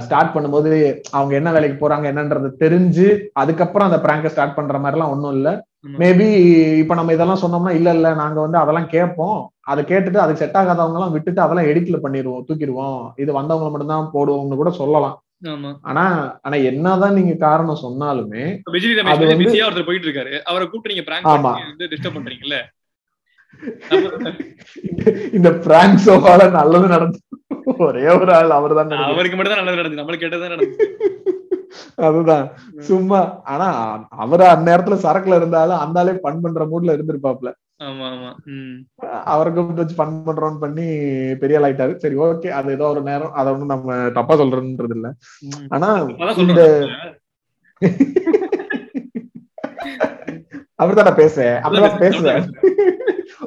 ஸ்டார்ட் 0.00 0.34
பண்ணும்போது 0.34 0.70
அவங்க 1.10 1.32
என்ன 1.34 1.48
வேலைக்கு 1.52 1.76
போறாங்க 1.80 2.06
என்னன்றது 2.12 2.50
தெரிஞ்சு 2.60 3.06
அதுக்கப்புறம் 3.34 3.88
அந்த 3.88 3.98
பிராங்க 4.04 4.28
ஸ்டார்ட் 4.28 4.56
பண்ற 4.56 4.78
மாதிரி 4.78 4.96
எல்லாம் 4.96 5.14
ஒண்ணும் 5.14 5.34
இல்ல. 5.36 5.48
மேபி 5.84 6.26
இப்ப 6.78 6.94
நம்ம 6.94 7.12
இதெல்லாம் 7.12 7.42
சொன்னோம்னா 7.42 7.70
இல்ல 7.70 7.94
இல்ல 7.94 8.14
நாங்க 8.14 8.40
வந்து 8.40 8.58
அதெல்லாம் 8.58 8.88
கேட்போம். 8.88 9.38
அதை 9.62 9.84
கேட்டுட்டு 9.84 10.16
அதுக்கு 10.16 10.42
செட் 10.42 10.56
ஆகாதவங்க 10.56 10.94
எல்லாம் 10.94 11.12
விட்டுட்டு 11.12 11.40
அதெல்லாம் 11.40 11.66
எடிட்ல 11.66 11.98
பண்ணிடுவோம் 12.02 12.44
தூக்கிடுவோம். 12.48 13.12
இது 13.16 13.32
வந்தவங்க 13.32 13.70
மட்டும்தான் 13.70 14.10
போடுவோம்னு 14.12 14.56
கூட 14.56 14.70
சொல்லலாம். 14.70 15.16
ஆனா 15.82 16.04
ஆனா 16.42 16.56
என்னதான் 16.62 17.14
நீங்க 17.14 17.34
காரணம் 17.36 17.82
சொன்னாலுமே 17.82 18.44
போயிட்டு 18.66 20.06
இருக்காரு. 20.08 20.34
அவரை 20.42 20.66
கூப்பிட்டு 20.66 20.94
நீங்க 20.94 21.04
ஆமா. 21.32 21.52
பண்ணி 21.52 21.66
வந்து 21.66 21.88
டிஸ்டர்ப் 21.88 22.16
பண்றீங்கல்ல 22.18 22.58
இந்த 25.36 25.50
பிராங்க் 25.64 26.02
ஷோவால 26.04 26.50
நல்லது 26.52 26.88
நடந்து 26.88 27.18
ஒரே 27.84 28.06
ஒரு 28.14 28.32
ஆள் 28.34 28.56
அவர்தான் 28.58 28.86
நினைக்கிறேன். 28.86 29.12
அவருக்கு 29.12 29.36
மட்டும் 29.36 29.54
தான் 29.54 29.62
நல்லது 29.62 29.80
நடந்தது 29.80 30.00
நம்மளுக்கு 30.00 30.24
கேட்டதான் 30.24 30.54
நடந்தது 30.54 30.86
அதுதான். 32.06 32.44
சும்மா 32.88 33.20
ஆனா 33.52 33.66
அவரு 34.24 34.44
அந்நேரத்துல 34.52 34.96
சரக்குல 35.04 35.38
இருந்தாலும் 35.40 35.82
அந்த 35.84 35.98
ஆளே 36.02 36.14
பண் 36.24 36.42
பண்ற 36.44 36.64
மூட்ல 36.72 36.96
இருந்திருப்பாப்ல 36.96 37.50
ஆமா 37.84 38.04
ஆமா. 38.10 38.28
உம் 38.50 38.76
அவரை 39.32 39.48
கூப்பிட்டு 39.50 39.82
வச்சு 39.82 39.96
பண் 40.00 40.12
பண்றோம்னு 40.26 40.62
பண்ணி 40.62 40.84
பெரிய 41.40 41.58
ஆள் 41.58 41.66
ஆயிட்டாரு. 41.66 41.94
சரி 42.02 42.16
ஓகே 42.26 42.50
அது 42.58 42.74
ஏதோ 42.76 42.84
ஒரு 42.92 43.00
நேரம். 43.08 43.32
அதை 43.38 43.48
ஒண்ணும் 43.52 43.72
நம்ம 43.74 43.88
தப்பா 44.18 44.34
சொல்றதுன்றது 44.40 44.94
இல்ல. 44.98 45.08
ஆனா 45.74 45.88
இந்த 46.44 46.62
அப்படிதான் 50.80 51.18
பேசுவேன் 51.20 51.58
அப்படிதான் 51.64 52.00
பேசுவேன். 52.00 52.46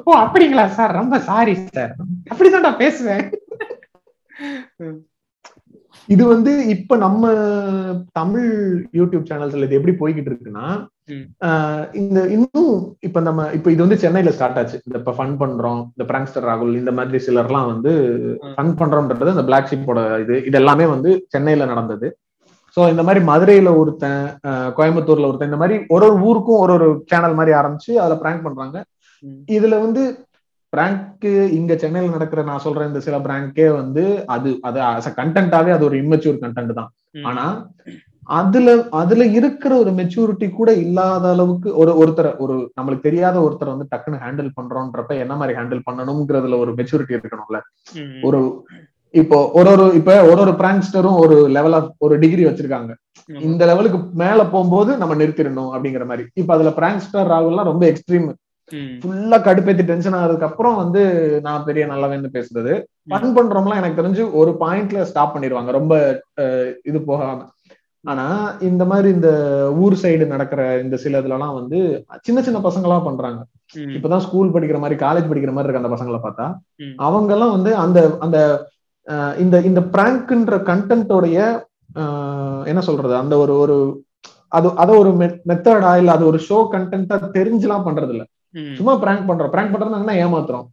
ஓ 0.06 0.12
அப்படிங்களா 0.24 0.64
சார்? 0.78 0.98
ரொம்ப 1.00 1.14
சாரி 1.28 1.54
சார். 1.76 1.92
அப்படிதான்டா 2.32 2.72
பேசுவேன். 2.82 3.24
இது 6.08 6.22
வந்து 6.32 6.52
இப்ப 6.74 6.96
நம்ம 7.04 7.22
தமிழ் 8.18 8.52
யூடியூப் 8.98 9.26
சேனல்ஸ்ல 9.30 9.66
இது 9.66 9.78
எப்படி 9.78 9.94
போய்கிட்டு 10.00 10.30
இருக்குன்னா 10.30 10.66
இந்த 12.00 12.18
இன்னும் 12.36 12.72
இப்ப 13.06 13.20
நம்ம 13.26 13.46
இப்ப 13.56 13.70
இது 13.74 13.84
வந்து 13.84 13.98
சென்னையில 14.04 14.32
ஸ்டார்ட் 14.36 14.58
ஆச்சு. 14.60 14.78
இந்த 14.86 14.96
இப்ப 15.02 15.14
ஃபன் 15.18 15.34
பண்றோம் 15.42 15.80
இந்த 15.94 16.04
பிராங்ஸ்டர் 16.10 16.46
ராகுல் 16.48 16.72
இந்த 16.80 16.92
மாதிரி 16.98 17.20
சிலர்லாம் 17.26 17.68
வந்து. 17.72 17.92
ஃபன் 18.56 18.72
பண்றோம்ன்றது 18.80 19.34
இந்த 19.36 19.46
பிளாக் 19.50 19.70
ஷிப்போட 19.72 20.00
இது. 20.24 20.36
இது 20.48 20.58
எல்லாமே 20.62 20.86
வந்து 20.94 21.12
சென்னையில 21.34 21.68
நடந்தது. 21.72 22.08
சோ 22.76 22.80
இந்த 22.92 23.02
மாதிரி 23.06 23.20
மதுரையில 23.30 23.68
ஒருத்தன் 23.80 24.22
கோயம்புத்தூர்ல 24.78 25.28
ஒருத்தன் 25.28 25.50
இந்த 25.50 25.60
மாதிரி 25.62 25.76
ஒரு 25.94 26.06
ஒரு 26.08 26.16
ஊருக்கும் 26.28 26.62
ஒரு 26.64 26.72
ஒரு 26.78 26.88
சேனல் 27.12 27.38
மாதிரி 27.38 27.52
ஆரம்பிச்சு 27.60 27.92
அதுல 28.02 28.16
பிராங்க் 28.22 28.46
பண்றாங்க. 28.46 28.76
இதுல 29.48 29.80
வந்து 29.80 30.02
பிராங்க் 30.72 31.24
இங்க 31.58 31.72
சென்னையில 31.76 32.14
நடக்கிற 32.14 32.42
நான் 32.42 32.64
சொல்ற 32.64 32.86
இந்த 32.86 33.00
சில 33.00 33.16
பிராங்கே 33.18 33.66
வந்து 33.80 34.02
அது 34.34 34.50
அது 34.62 34.78
கண்டென்ட்டாவே 35.20 35.70
அது 35.76 35.84
ஒரு 35.84 35.96
இம்மெச்சூர் 36.02 36.42
கண்டென்ட் 36.42 36.78
தான். 36.80 36.90
ஆனா 37.28 37.44
அதுல 38.38 38.70
அதுல 38.92 39.24
இருக்கிற 39.38 39.72
ஒரு 39.78 39.90
மெச்சூரிட்டி 39.90 40.46
கூட 40.50 40.70
இல்லாத 40.82 41.26
அளவுக்கு 41.28 41.68
ஒரு 41.74 41.92
ஒருத்தரை 42.00 42.30
ஒரு 42.44 42.56
நம்மளுக்கு 42.78 43.06
தெரியாத 43.06 43.36
ஒருத்தரை 43.40 43.70
வந்து 43.74 43.90
டக்குன்னு 43.92 44.22
ஹேண்டில் 44.24 44.50
பண்றோன்றப்ப 44.58 45.14
என்ன 45.24 45.36
மாதிரி 45.36 45.56
ஹேண்டில் 45.58 45.86
பண்ணணுங்கிறதுல 45.88 46.58
ஒரு 46.64 46.72
மெச்சூரிட்டி 46.80 47.16
இருக்கணும்ல. 47.16 47.60
ஒரு 48.28 48.40
இப்போ 49.14 49.38
ஒரு 49.58 49.70
ஒரு 49.74 49.84
இப்ப 49.94 50.14
ஒரு 50.30 50.40
ஒரு 50.40 50.52
பிராங்ஸ்டரும் 50.60 51.18
ஒரு 51.22 51.36
லெவல் 51.56 51.76
ஆஃப் 51.78 51.88
ஒரு 51.98 52.14
டிகிரி 52.18 52.44
வச்சிருக்காங்க. 52.46 52.90
இந்த 53.48 53.62
லெவலுக்கு 53.70 53.98
மேல 54.22 54.40
போகும்போது 54.52 54.90
நம்ம 55.02 55.14
நிறுத்திடணும் 55.14 55.72
அப்படிங்கிற 55.74 56.06
மாதிரி 56.10 56.26
இப்ப 56.34 56.52
அதுல 56.56 56.72
பிராங்ஸ்டர் 56.80 57.30
ராகுல்லாம் 57.32 57.70
ரொம்ப 57.70 57.84
எக்ஸ்ட்ரீம். 57.92 58.28
ஃபுல்லா 59.02 59.36
கடுப்பேத்தி 59.46 59.84
டென்ஷன் 59.90 60.16
ஆனதுக்கு 60.18 60.48
அப்புறம் 60.48 60.78
வந்து 60.80 61.02
நான் 61.46 61.66
பெரிய 61.68 61.84
நல்லவன்னு 61.92 62.30
பேசுறது. 62.36 62.72
ஃபன் 63.10 63.30
பண்றோம்லாம் 63.36 63.80
எனக்கு 63.80 64.00
தெரிஞ்சு 64.00 64.24
ஒரு 64.40 64.50
பாயிண்ட்ல 64.62 65.06
ஸ்டாப் 65.10 65.34
பண்ணிடுவாங்க 65.34 65.72
ரொம்ப 65.78 65.94
இது 66.90 67.00
போகாம. 67.10 67.38
ஆனா 68.04 68.26
இந்த 68.68 68.82
மாதிரி 68.90 69.08
இந்த 69.16 69.30
ஊர் 69.84 69.94
சைடு 70.02 70.24
நடக்கிற 70.32 70.62
இந்த 70.84 70.96
சில 71.04 71.20
இதுலலாம் 71.22 71.56
வந்து 71.60 71.78
சின்ன 72.26 72.42
சின்ன 72.46 72.58
பசங்களா 72.66 72.98
பண்றாங்க. 73.06 73.40
இப்பதான் 73.96 74.24
ஸ்கூல் 74.26 74.52
படிக்கிற 74.54 74.78
மாதிரி 74.82 74.98
காலேஜ் 75.04 75.30
படிக்கிற 75.30 75.52
மாதிரி 75.54 75.68
இருக்க 75.68 75.82
அந்த 75.82 75.94
பசங்களை 75.94 76.20
பார்த்தா. 76.26 76.46
அவங்க 77.08 77.32
எல்லாம் 77.36 77.54
வந்து 77.56 77.72
அந்த 77.84 78.00
அந்த 78.26 78.38
இந்த 79.44 79.56
இந்த 79.70 79.80
பிராங்க்ன்ற 79.94 80.56
கண்டென்ட்டோடைய 80.70 81.38
என்ன 82.70 82.80
சொல்றது? 82.88 83.14
அந்த 83.22 83.34
ஒரு 83.42 83.54
ஒரு 83.62 83.76
அது 84.56 84.68
அத 84.82 84.90
ஒரு 85.02 85.10
மெத்தடா 85.50 85.92
இல்ல 86.00 86.10
அது 86.16 86.24
ஒரு 86.30 86.38
ஷோ 86.48 86.58
கண்டென்ட்டா 86.74 87.16
தெரிஞ்சுலாம் 87.36 87.86
பண்றது 87.86 88.12
இல்ல. 88.14 88.24
சும்மா 88.76 88.96
பிராங்க் 88.96 89.26
பண்றோம். 89.28 89.50
பிராங்க் 89.50 89.72
பண்றதுன்னா 89.72 90.14
ஏமாத்துறோம். 90.24 90.66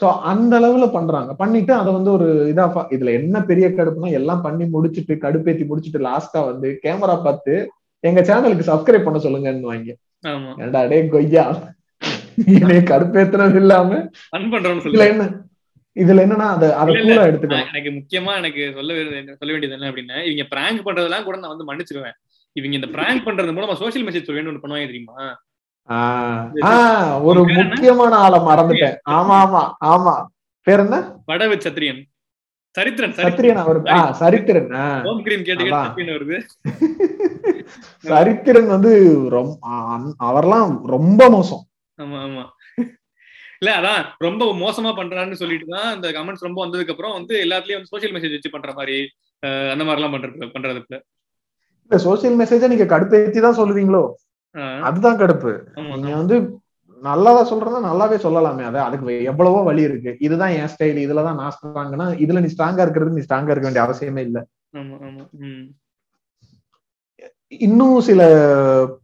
சோ 0.00 0.06
அந்த 0.30 0.52
அளவுல 0.60 0.86
பண்றாங்க. 0.92 1.34
பண்ணிட்டு 1.34 1.72
அதை 1.74 1.92
வந்து 1.92 2.10
ஒரு 2.12 2.28
இதா 2.52 2.64
இதுல 2.96 3.12
என்ன 3.12 3.42
பெரிய 3.42 3.68
கடுப்புனா 3.68 4.10
எல்லாம் 4.10 4.42
பண்ணி 4.42 4.66
முடிச்சிட்டு 4.66 5.14
கடுப்பேத்தி 5.14 5.66
முடிச்சிட்டு 5.66 6.00
லாஸ்டா 6.08 6.42
வந்து 6.50 6.70
கேமரா 6.84 7.16
பார்த்து 7.22 7.54
எங்க 8.04 8.20
சேனலுக்கு 8.20 8.68
சப்ஸ்கிரைப் 8.70 9.06
பண்ண 9.06 9.18
சொல்லுங்கன்னு 9.18 9.70
வாங்க. 9.72 9.92
ஏன்டா 10.64 10.82
டே 10.88 10.98
கொய்யா. 11.08 11.44
என்னைய 12.54 12.80
கடுப்பேத்துனது 12.90 13.54
இல்லாம. 13.54 13.90
இதுல 14.88 15.06
என்ன? 15.12 15.24
இதுல 15.96 16.22
என்னன்னா 16.26 16.46
அத 16.54 16.64
அத. 16.76 16.92
கூலா 16.92 17.24
எடுத்துக்கலாம் 17.28 17.68
எனக்கு 17.70 17.90
முக்கியமா 17.98 18.32
எனக்கு 18.40 18.62
சொல்ல 18.74 18.92
வேண்டியது 18.94 19.36
சொல்ல 19.38 19.50
வேண்டியது 19.52 19.76
என்ன 19.76 19.90
அப்படின்னா 19.90 20.16
இவங்க 20.28 20.44
பிராங்க் 20.48 20.86
பண்றதெல்லாம் 20.86 21.26
கூட 21.26 21.36
நான் 21.38 21.52
வந்து 21.54 21.68
மன்னிச்சிருவேன். 21.70 22.16
இவங்க 22.56 22.74
இந்த 22.80 22.88
பிராங்க் 22.96 23.26
பண்றது 23.26 23.54
மூலமா 23.56 23.74
சோஷியல் 23.74 24.06
மெசேஜ் 24.08 24.30
ஒன்று 24.30 24.62
பண்ணுவாங்க 24.64 24.86
தெரியுமா? 24.86 25.16
ஒரு? 27.28 27.40
முக்கியமான 27.60 28.12
ஆளை 28.20 28.38
மறந்துட்டேன். 28.46 28.96
ஆமா 29.14 29.36
ஆமா 29.44 29.62
ஆமா. 29.90 30.14
பேர் 30.66 30.82
என்ன? 30.84 30.96
வடவு 31.30 31.56
சத்ரியன். 31.64 32.00
சரித்திரன் 32.76 33.12
சத்திரியன் 33.16 33.60
அவர் 33.62 33.78
சரித்திரன். 34.20 34.68
கேட்டு 35.42 35.64
அதான். 35.66 35.88
சத்ரியன் 35.88 36.14
வருது. 36.16 36.36
சரித்திரன் 38.04 38.70
வந்து 38.72 38.92
ரொம்ப 39.34 39.52
அவர்லாம் 40.26 40.72
ரொம்ப 40.94 41.28
மோசம். 41.34 41.62
ஆமா 41.98 42.18
ஆமா. 42.24 42.44
இல்ல 43.60 43.72
அதான். 43.78 44.02
ரொம்ப 44.26 44.44
மோசமா 44.62 44.90
பண்றான்னு 44.96 45.40
சொல்லிட்டு 45.42 45.68
தான் 45.74 45.90
இந்த 45.96 46.08
கமெண்ட்ஸ் 46.16 46.46
ரொம்ப 46.46 46.58
வந்ததுக்கு 46.62 46.94
அப்புறம் 46.94 47.16
வந்து 47.18 47.34
எல்லாத்துலயும் 47.44 47.78
வந்து 47.78 47.92
சோஷியல் 47.92 48.14
மெசேஜ் 48.16 48.36
வச்சு 48.36 48.54
பண்ற 48.54 48.72
மாதிரி 48.78 48.96
அந்த 49.72 49.82
மாதிரி 49.82 50.00
எல்லாம் 50.00 50.14
பண்றது 50.16 50.50
பண்றது 50.54 50.80
இந்த 51.84 51.96
சோசியல் 52.04 52.36
மெசேஜை 52.40 52.68
நீங்க 52.72 52.86
கடுப்பேத்தி 52.92 53.40
தான் 53.42 53.58
சொல்லுவீங்களோ? 53.58 54.02
அதுதான் 54.88 55.20
கடுப்பு. 55.20 55.52
நீங்க. 55.84 56.10
வந்து 56.16 56.36
நல்லாவா 57.02 57.40
சொல்றதா 57.50 57.78
நல்லாவே 57.86 58.16
சொல்லலாமே. 58.24 58.64
அது 58.64 58.78
அதுக்கு 58.80 59.16
எவ்வளவோ 59.30 59.60
வழி 59.62 59.82
இருக்கு. 59.82 60.10
இதுதான் 60.20 60.54
என் 60.58 60.70
ஸ்டைல் 60.74 61.00
இதுலதான் 61.04 61.40
நான் 61.40 61.54
ஸ்ட்ராங்னா 61.56 62.06
இதுல 62.24 62.42
நீ 62.44 62.50
ஸ்ட்ராங்கா 62.54 62.84
இருக்கிறது 62.84 63.16
நீ 63.16 63.24
ஸ்ட்ராங்கா 63.26 63.52
இருக்க 63.52 63.68
வேண்டிய 63.68 63.86
அவசியமே 63.86 64.22
இல்ல. 64.28 64.38
இன்னும் 67.62 67.98
சில 68.00 68.22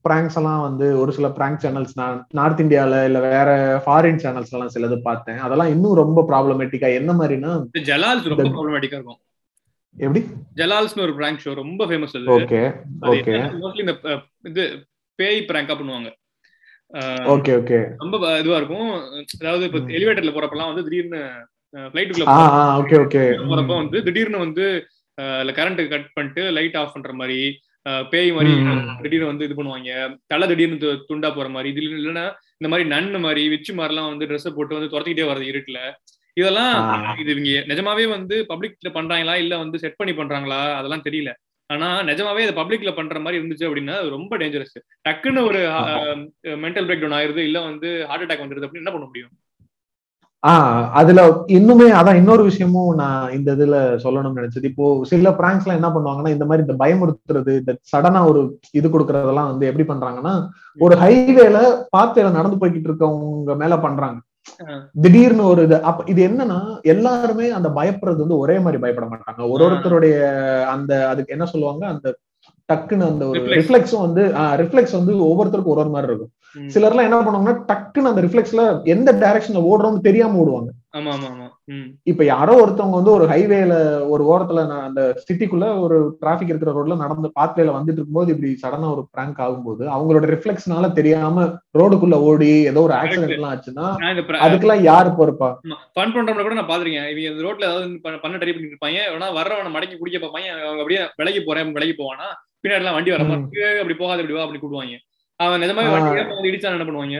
பிராங்க்ஸ் 0.02 0.37
எல்லாம் 0.37 0.62
வந்து 0.62 0.87
ஒரு 1.00 1.11
சில 1.12 1.26
பிராங்க் 1.30 1.62
சேனல்ஸ் 1.64 1.95
நான் 1.97 2.16
நார்த் 2.30 2.62
இந்தியால 2.64 3.02
இல்ல 3.04 3.19
வேற 3.26 3.50
ஃபாரின் 3.85 4.23
சேனல்ஸ் 4.23 4.54
எல்லாம் 4.54 4.73
சிலது 4.75 4.97
பார்த்தேன். 5.02 5.38
அதெல்லாம் 5.38 5.73
இன்னும் 5.75 6.00
ரொம்ப 6.02 6.25
ப்ராப்ளமேட்டிக்கா 6.30 6.90
என்ன 7.00 7.12
மாதிரினா 7.12 7.52
ஜலால்ஸ் 7.88 8.30
ரொம்ப 8.33 8.49
ப்ராப்ளமேட்டிக்கா 8.49 8.99
இருக்கும். 9.00 9.21
எப்படி? 9.97 10.21
ஜலால்ஸ்னு 10.59 11.04
ஒரு 11.07 11.14
பிராங்க் 11.14 11.42
ஷோ 11.45 11.52
ரொம்ப 11.54 11.85
ஃபேமஸ் 11.87 12.16
அது. 12.19 12.28
ஓகே 12.37 12.61
ஓகே 13.12 13.35
மோஸ்ட்லி 13.62 13.85
இந்த 13.85 13.95
இது 14.50 14.64
பேய் 15.20 15.40
பிராங்கா 15.48 15.74
பண்ணுவாங்க. 15.78 16.10
Okay 17.34 17.52
okay. 17.58 17.78
ரொம்ப 18.02 18.16
இதுவா 18.40 18.58
இருக்கும். 18.60 18.90
அதாவது 19.40 19.64
இப்ப. 19.68 19.80
எலிவேட்டர்ல 19.98 20.34
போறப்பெல்லாம் 20.36 20.70
வந்து 20.72 20.86
திடீர்னு 20.86 21.20
பிளைட்டுக்குள்ள 21.92 22.26
ஆ 22.32 22.38
ஆ 22.54 22.62
ஓகே 22.80 22.96
ஓகே. 23.02 23.22
போறப்ப 23.50 23.72
வந்து 23.82 23.98
திடீர்னு 24.06 24.44
வந்து 24.44 24.64
கரண்ட் 25.58 25.82
கட் 25.92 26.08
பண்ணிட்டு 26.14 26.42
லைட் 26.56 26.78
ஆஃப் 26.80 26.94
பண்ற 26.94 27.12
மாதிரி 27.20 27.40
பேய் 28.12 28.30
மாதிரி. 28.36 28.52
திடீர்னு 29.02 29.30
வந்து 29.30 29.46
இது 29.48 29.58
பண்ணுவாங்க. 29.58 29.90
தலை 30.32 30.46
திடீர்னு 30.50 30.78
துண்டா 31.10 31.28
போற 31.36 31.48
மாதிரி 31.56 31.68
இது 31.74 31.82
இல்லைன்னா 31.90 32.24
இந்த 32.60 32.68
மாதிரி 32.72 32.86
நன்னு 32.90 33.20
மாதிரி 33.26 33.42
விச்சு 33.52 33.72
மாதிரிலாம் 33.78 34.10
வந்து 34.12 34.28
ட்ரெஸ் 34.30 34.56
போட்டு 34.56 34.78
வந்து 34.78 34.92
துரத்திக்கிட்டே 34.92 35.28
வருது 35.30 35.46
இருட்டுல. 35.52 35.78
இதெல்லாம். 36.36 36.74
இது 37.20 37.30
இவங்க 37.34 37.52
நிஜமாவே 37.70 38.04
வந்து 38.16 38.34
பப்ளிக்ல 38.50 38.90
பண்றாங்களா 38.98 39.34
இல்ல 39.44 39.54
வந்து 39.62 39.80
செட் 39.84 39.98
பண்ணி 40.00 40.14
பண்றாங்களா 40.14 40.60
அதெல்லாம் 40.80 41.06
தெரியல. 41.06 41.30
ஆனா 41.70 42.02
நிஜமாவே 42.02 42.44
இது 42.44 42.52
பப்ளிக்ல 42.52 42.94
பண்ற 42.94 43.20
மாதிரி 43.20 43.38
இருந்துச்சு 43.40 43.68
அப்படின்னா 43.68 43.96
ரொம்ப 44.08 44.36
டேஞ்சரஸ் 44.36 44.76
டக்குன்னு 45.04 45.42
ஒரு 45.42 45.60
மென்டல் 46.58 46.86
பிரேக் 46.88 47.00
டவுன் 47.00 47.18
ஆயிருது 47.18 47.38
இல்ல 47.40 47.60
வந்து 47.60 47.90
ஹார்ட் 48.08 48.24
அட்டாக் 48.24 48.44
வந்துருது 48.44 48.66
அப்படின்னு 48.66 48.84
என்ன 48.84 48.92
பண்ண 48.92 49.06
முடியும்? 49.06 49.32
ஆஹ் 50.42 50.84
அதுல 50.92 51.22
இன்னுமே 51.48 51.86
அதான் 51.92 52.16
இன்னொரு 52.16 52.42
விஷயமும் 52.42 52.94
நான் 52.94 53.32
இந்த 53.32 53.52
இதுல 53.52 53.78
சொல்லணும்னு 54.04 54.40
நினைச்சது. 54.40 54.64
இப்போ 54.64 55.04
சில 55.04 55.30
பிராங்க்ஸ் 55.30 55.64
எல்லாம் 55.66 55.80
என்ன 55.80 55.90
பண்ணுவாங்கன்னா 55.90 56.28
இந்த 56.28 56.44
மாதிரி 56.44 56.64
இந்த 56.66 56.76
பயமுறுத்துறது 56.84 57.54
இந்த 57.58 57.72
சடனா 57.92 58.26
ஒரு 58.28 58.42
இது 58.72 58.88
கொடுக்கறதெல்லாம் 58.88 59.50
வந்து 59.50 59.66
எப்படி 59.66 59.86
பண்றாங்கன்னா 59.88 60.34
ஒரு 60.78 60.96
ஹைவேல 60.96 61.58
பாத்தையில 61.96 62.32
நடந்து 62.32 62.60
போய்கிட்டு 62.60 62.90
இருக்கவங்க 62.90 63.56
மேல 63.56 63.76
பண்றாங்க. 63.76 64.18
திடீர்னு 65.02 65.44
ஒரு 65.44 65.62
இது 65.62 65.76
அப்ப 65.82 66.04
இது 66.06 66.20
என்னன்னா 66.28 66.59
எல்லாருமே 66.85 67.47
அந்த 67.50 67.68
பயப்படுறது 67.68 68.25
வந்து 68.25 68.38
ஒரே 68.38 68.56
மாதிரி 68.59 68.82
பயப்பட 68.82 69.06
மாட்டாங்க 69.06 69.40
ஒரு. 69.52 69.62
ஒருத்தருடைய 69.66 70.16
அந்த 70.66 70.92
அதுக்கு 71.09 71.35
என்ன 71.37 71.47
சொல்லுவாங்க 71.47 71.85
அந்த 71.87 72.09
டக்குன்னு 72.68 73.06
அந்த 73.06 73.25
ஒரு. 73.26 73.40
ரிஃப்ளெக்ஸும் 73.59 74.04
வந்து 74.06 74.23
ரிஃப்ளெக்ஸ் 74.56 74.99
வந்து 74.99 75.12
ஒவ்வொருத்தருக்கும் 75.28 75.75
ஒரு 75.75 75.82
ஒரு 75.85 75.94
மாதிரி 75.94 76.11
இருக்கும். 76.11 76.32
சிலர்லாம் 76.75 77.09
என்ன 77.09 77.18
பண்ணுவாங்கன்னா 77.18 77.56
டக்குன்னு 77.70 78.12
அந்த 78.12 78.23
ரிஃப்ளெக்ஸ்ல 78.26 78.62
எந்த 78.85 79.11
டைரக்ஷன்ல 79.25 79.62
ஓடுறோம்னு 79.70 80.06
தெரியாம 80.09 80.38
ஓடுவாங்க 80.42 80.70
இப்ப 82.06 82.23
யாரோ 82.26 82.52
ஒருத்தவங்க 82.61 82.97
வந்து 82.97 83.12
ஒரு 83.12 83.25
ஹைவேல 83.28 83.75
ஒரு 84.09 84.23
ஓரத்துல 84.30 84.62
நான் 84.66 84.87
அந்த 84.87 85.02
சிட்டிக்குள்ள 85.20 85.66
ஒரு 85.80 85.97
டிராபிக் 86.16 86.50
இருக்கிற 86.50 86.73
ரோட்ல 86.73 86.97
நடந்து 86.97 87.28
பாத்வேல 87.37 87.75
வந்துட்டு 87.75 87.99
இருக்கும்போது 87.99 88.32
இப்படி 88.35 88.50
சடனா 88.62 88.88
ஒரு 88.90 89.02
பிராங்க் 89.11 89.40
ஆகும்போது 89.40 89.85
அவங்களோட 89.92 90.28
ரிஃப்ளெக்ஸ்னால 90.32 90.90
தெரியாம 90.94 91.47
ரோடுக்குள்ள 91.75 92.18
ஓடி 92.26 92.50
ஏதோ 92.70 92.82
ஒரு 92.82 92.94
ஆக்சிடென்ட் 93.00 93.37
எல்லாம் 93.37 93.54
ஆச்சுன்னா 93.54 93.87
அதுக்கெல்லாம் 94.47 94.85
யாரு 94.87 95.11
பொறுப்பா? 95.16 95.50
ஃபன் 95.90 96.14
பண்றவங்க 96.14 96.44
கூட 96.44 96.54
நான் 96.54 96.70
பாத்திருக்கேன் 96.70 97.09
இவங்க 97.12 97.30
இந்த 97.30 97.44
ரோட்ல 97.47 97.68
ஏதாவது 97.68 97.87
பண்ண- 98.04 98.20
ட்ரை 98.37 98.50
பண்ணிட்டு 98.50 98.75
இருப்பாங்க 98.75 99.00
ஆனா 99.12 99.28
வர்றவன 99.37 99.73
மடக்கி 99.73 99.97
குடிக்க 99.97 100.20
பார்ப்பாங்க 100.20 100.49
அவங்க 100.62 100.82
அப்படியே 100.82 101.02
விலகி 101.18 101.42
போறேன் 101.42 101.75
விலகி 101.76 101.94
போவானா? 101.99 102.28
பின்னாடி 102.64 102.80
எல்லாம் 102.80 102.97
வண்டி 102.97 103.12
வர. 103.12 103.23
மாதிரி 103.26 103.61
"ஏய், 103.64 103.78
அப்படி 103.80 103.97
போகாத 103.97 104.20
இப்படி 104.20 104.35
வா 104.35 104.44
அப்படி 104.44 104.61
கூடுவாங்க 104.61 104.97
அவன் 105.40 105.62
நிஜமாவே. 105.62 105.90
வண்டி 106.30 106.49
இடிச்சா 106.49 106.70
என்ன 106.70 106.87
பண்ணுவாங்க? 106.87 107.18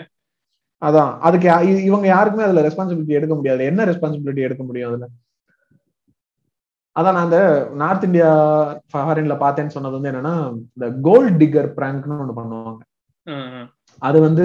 அதான். 0.83 1.11
அதுக்கு 1.21 1.49
இவங்க 1.89 2.07
யாருக்குமே 2.07 2.47
அதுல 2.47 2.63
ரெஸ்பான்சிபிலிட்டி 2.69 3.19
எடுக்க 3.19 3.35
முடியாது. 3.35 3.63
என்ன 3.71 3.85
ரெஸ்பான்சிபிலிட்டி 3.85 4.47
எடுக்க 4.49 4.63
முடியும் 4.65 4.91
அதுல? 4.91 5.09
அதான் 6.97 7.15
நான் 7.17 7.27
அந்த 7.29 7.41
நார்த் 7.83 8.07
இந்தியா 8.07 8.31
ஃபாரின்ல 8.93 9.35
பார்த்தேன்னு 9.43 9.75
சொன்னது 9.75 9.97
வந்து 9.97 10.11
என்னன்னா 10.13 10.33
இந்த 10.77 10.87
கோல்ட் 11.09 11.37
டிகர் 11.43 11.69
பிராங்க்னு 11.77 12.23
ஒண்ணு 12.23 12.39
பண்ணுவாங்க. 12.39 12.81
அது 14.03 14.19
வந்து 14.21 14.45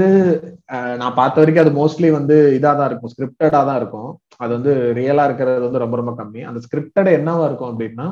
நான் 1.02 1.18
பார்த்த 1.20 1.42
வரைக்கும் 1.42 1.64
அது 1.66 1.74
மோஸ்ட்லி 1.80 2.10
வந்து 2.12 2.36
இதா 2.58 2.72
தான் 2.80 2.90
இருக்கும். 2.90 3.12
ஸ்கிரிப்டடா 3.14 3.62
தான் 3.70 3.80
இருக்கும். 3.82 4.10
அது 4.44 4.52
வந்து 4.58 4.72
ரியலா 5.00 5.24
இருக்கிறது 5.28 5.66
வந்து 5.66 5.82
ரொம்ப 5.84 5.96
ரொம்ப 5.96 6.14
கம்மி. 6.20 6.42
அந்த 6.50 6.60
ஸ்கிரிப்டட் 6.66 7.10
என்னவா 7.18 7.46
இருக்கும் 7.50 7.72
அப்படின்னா. 7.72 8.08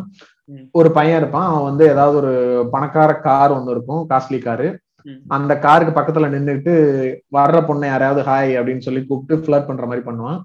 ஒரு 0.72 0.90
பையன் 0.92 1.20
இருப்பான். 1.22 1.48
அவன் 1.50 1.68
வந்து 1.70 1.86
ஏதாவது 1.94 2.18
ஒரு 2.22 2.34
பணக்கார 2.72 3.12
கார் 3.28 3.56
ஒன்று 3.58 3.74
இருக்கும். 3.76 4.02
Costly 4.12 4.40
car. 4.48 4.70
அந்த 5.38 5.54
காருக்கு 5.66 5.94
பக்கத்துல 6.00 6.30
நின்னுட்டு 6.34 6.74
வர்ற 7.38 7.60
பொண்ணை 7.70 7.88
யாரையாவது 7.92 8.24
ஹாய் 8.30 8.52
அப்படின்னு 8.60 8.86
சொல்லி 8.88 9.02
கூப்பிட்டு 9.06 9.44
ஃபிளர்ட் 9.44 9.70
பண்ற 9.70 9.86
மாதிரி 9.92 10.06
பண்ணுவான். 10.10 10.42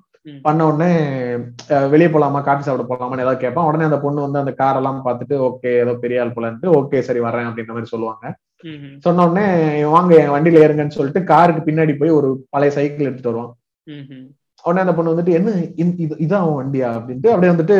பண்ண 0.46 0.62
உடனே 0.70 0.88
வெளியே 1.92 2.08
போலாமா 2.14 2.40
காஃபி 2.46 2.62
சாப்பிட 2.64 2.84
போலாமான்னு 2.88 3.24
ஏதாவது 3.24 3.42
கேட்பான். 3.42 3.68
உடனே 3.68 3.86
அந்த 3.88 3.98
பொண்ணு 4.02 4.24
வந்து 4.24 4.40
அந்த 4.42 4.52
கார் 4.60 4.78
எல்லாம் 4.80 4.98
பார்த்துட்டு 5.06 5.36
ஓகே 5.48 5.70
ஏதோ 5.82 5.92
பெரிய 6.02 6.22
ஆள் 6.22 6.34
போலன்ட்டு 6.36 6.74
ஓகே 6.80 6.98
சரி 7.08 7.20
வரேன் 7.26 7.48
அப்படின்ற 7.50 7.74
மாதிரி 7.74 7.92
சொல்லுவாங்க. 7.92 8.32
சொன்ன 9.04 9.24
உடனே 9.28 9.46
வாங்க 9.94 10.12
என் 10.22 10.34
வண்டியில 10.34 10.62
ஏறுங்கன்னு 10.64 10.96
சொல்லிட்டு 10.96 11.22
காருக்கு 11.30 11.62
பின்னாடி 11.68 11.94
போய் 12.00 12.18
ஒரு 12.18 12.30
பழைய 12.54 12.72
சைக்கிள் 12.76 13.08
எடுத்துட்டு 13.08 13.32
வருவான். 13.32 13.54
உடனே 14.64 14.82
அந்த 14.84 14.94
பொண்ணு 14.94 15.12
வந்துட்டு 15.12 15.36
என்ன 15.38 15.50
இதான் 16.24 16.44
அவன் 16.44 16.58
வண்டியா? 16.60 16.88
அப்படின்ட்டு 16.98 17.32
அப்படியே 17.32 17.52
வந்துட்டு 17.54 17.76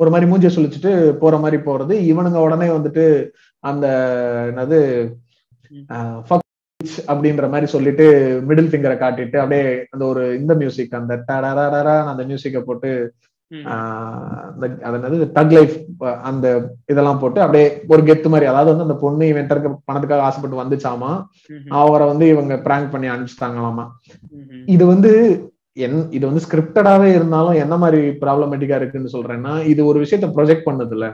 ஒரு 0.00 0.10
மாதிரி 0.14 0.28
மூஞ்சிய 0.30 0.50
சொல்லிச்சுட்டு 0.56 0.92
போற 1.22 1.36
மாதிரி 1.44 1.58
போறது. 1.68 1.94
இவனுங்க 2.12 2.40
உடனே 2.46 2.68
வந்துட்டு 2.76 3.04
அந்த 3.64 3.86
என்னது 4.50 4.78
அப்படின்ற 7.06 7.44
மாதிரி 7.50 7.66
சொல்லிட்டு 7.72 8.06
மிடில் 8.48 8.70
ஃபிங்கரை 8.70 8.96
காட்டிட்டு 8.98 9.36
அப்படியே 9.42 9.62
அந்த 9.92 10.04
ஒரு 10.08 10.22
இந்த 10.38 10.52
மியூசிக் 10.60 10.98
அந்த 10.98 11.14
டடரரரா 11.28 11.94
அந்த 12.10 12.22
மியூசிக்கை 12.28 12.62
போட்டு 12.64 12.90
ம், 13.50 13.64
ஆஹ், 13.66 14.44
அந்த 14.50 14.64
அது 14.86 14.96
என்னது? 14.98 15.26
டக் 15.34 15.52
லைஃப் 15.52 15.74
அந்த 16.24 16.46
இதெல்லாம் 16.92 17.20
போட்டு 17.20 17.40
அப்படியே 17.40 17.64
ஒரு 17.88 18.02
கெத்து 18.06 18.28
மாதிரி 18.28 18.46
அதாவது 18.46 18.72
வந்து 18.72 18.86
அந்த 18.86 18.96
பொண்ணு 19.02 19.24
இவன் 19.28 19.50
பணத்துக்காக 19.88 20.26
ஆசைப்பட்டு 20.26 20.60
வந்துச்சாமா? 20.60 21.10
அவரை 21.78 22.06
வந்து 22.08 22.26
இவங்க 22.28 22.56
பிராங்க் 22.64 22.92
பண்ணி 22.92 23.08
அனுப்பிச்சிட்டாங்களாமா. 23.08 23.84
இது 24.68 24.84
வந்து 24.86 25.12
என் 25.76 25.98
இது 26.12 26.24
வந்து 26.26 26.44
ஸ்கிரிப்டடாவே 26.44 27.10
இருந்தாலும் 27.14 27.60
என்ன 27.62 27.76
மாதிரி 27.78 28.00
ப்ராப்ளமேட்டிக்கா 28.20 28.78
இருக்குன்னு 28.78 29.14
சொல்றேன்னா 29.14 29.54
இது 29.70 29.80
ஒரு 29.86 30.00
விஷயத்த 30.02 30.28
ப்ரொஜெக்ட் 30.36 30.68
பண்ணுதுல 30.68 31.06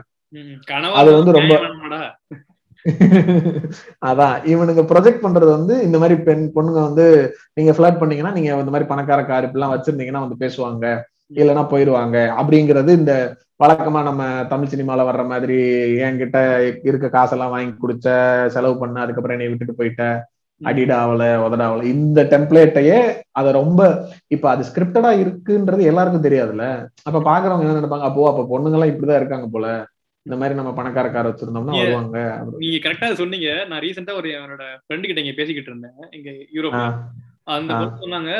அது 0.97 1.09
வந்து 1.15 1.31
ரொம்ப-? 1.39 1.55
அதான் 4.01 4.35
இவனுங்க 4.51 4.83
ப்ரொஜெக்ட் 4.91 5.23
பண்றது 5.23 5.51
வந்து 5.51 5.73
இந்த 5.87 5.97
மாதிரி 5.99 6.15
பெண் 6.23 6.43
பொண்ணுங்க 6.55 6.81
வந்து 6.87 7.05
நீங்க 7.57 7.71
ஃபிளர்ட் 7.71 7.99
பண்ணீங்கன்னா 7.99 8.33
நீங்க 8.33 8.49
இந்த 8.57 8.73
மாதிரி 8.73 8.89
பணக்கார 8.91 9.21
கார் 9.23 9.47
இப்படிலாம் 9.47 9.75
வச்சிருந்தீங்கன்னா 9.75 10.23
வந்து 10.25 10.41
பேசுவாங்க. 10.43 10.85
இல்லைன்னா 11.33 11.63
போயிருவாங்க. 11.69 12.17
அப்படிங்கிறது 12.39 12.91
இந்த 12.99 13.13
வழக்கமா 13.59 13.99
நம்ம 14.01 14.21
தமிழ் 14.51 14.71
சினிமால 14.71 15.01
வர்ற 15.07 15.23
மாதிரி 15.27 15.57
என்கிட்ட 16.05 16.37
இருக்க 16.83 17.07
காசெல்லாம் 17.11 17.53
வாங்கி 17.53 17.73
குடிச்ச 17.75 18.07
செலவு 18.55 18.75
பண்ண 18.79 19.03
அதுக்கப்புறம் 19.03 19.35
என்னை 19.35 19.49
விட்டுட்டு 19.51 19.79
போயிட்ட 19.79 20.03
அடிடாவல 20.61 21.23
உதடாவல 21.45 21.85
இந்த 21.93 22.19
டெம்ப்ளேட்டையே 22.31 22.97
அத 23.39 23.51
ரொம்ப 23.53 23.81
இப்ப 24.35 24.45
அது 24.49 24.67
ஸ்கிரிப்டடா 24.69 25.11
இருக்குன்றது 25.21 25.83
எல்லாருக்கும் 25.91 26.27
தெரியாதுல்ல. 26.27 26.65
அப்ப 27.01 27.21
பாக்குறவங்க 27.21 27.65
என்ன 27.65 27.79
நினைப்பாங்க 27.79 28.07
அப்போ 28.09 28.27
அப்ப 28.31 28.45
பொண்ணுங்க 28.51 28.77
எல்லாம் 28.77 28.91
இப்படிதான் 28.91 29.21
இருக்காங்க 29.21 29.47
போல. 29.49 29.65
இந்த 30.25 30.35
மாதிரி 30.37 30.55
நம்ம 30.57 30.71
பணக்கார 30.73 31.07
கார் 31.09 31.29
வச்சிருந்தோம்னா. 31.29 31.75
வருவாங்க. 31.77 32.17
நீங்க 32.63 32.77
கரெக்டா 32.83 33.07
சொன்னீங்க. 33.13 33.65
நான் 33.69 33.81
ரீசெண்டா 33.81 34.13
ஒரு 34.13 34.29
என்னோட 34.37 34.65
ஃப்ரெண்டு 34.83 35.07
கிட்ட 35.07 35.23
இங்க 35.23 35.35
பேசிக்கிட்டு 35.39 35.71
இருந்தேன். 35.71 35.97
இங்க 36.11 36.29
யூரோப்ல 36.55 36.81
ஆஹ் 36.81 36.99
அந்த 37.55 37.73
சொன்னாங்க 38.01 38.31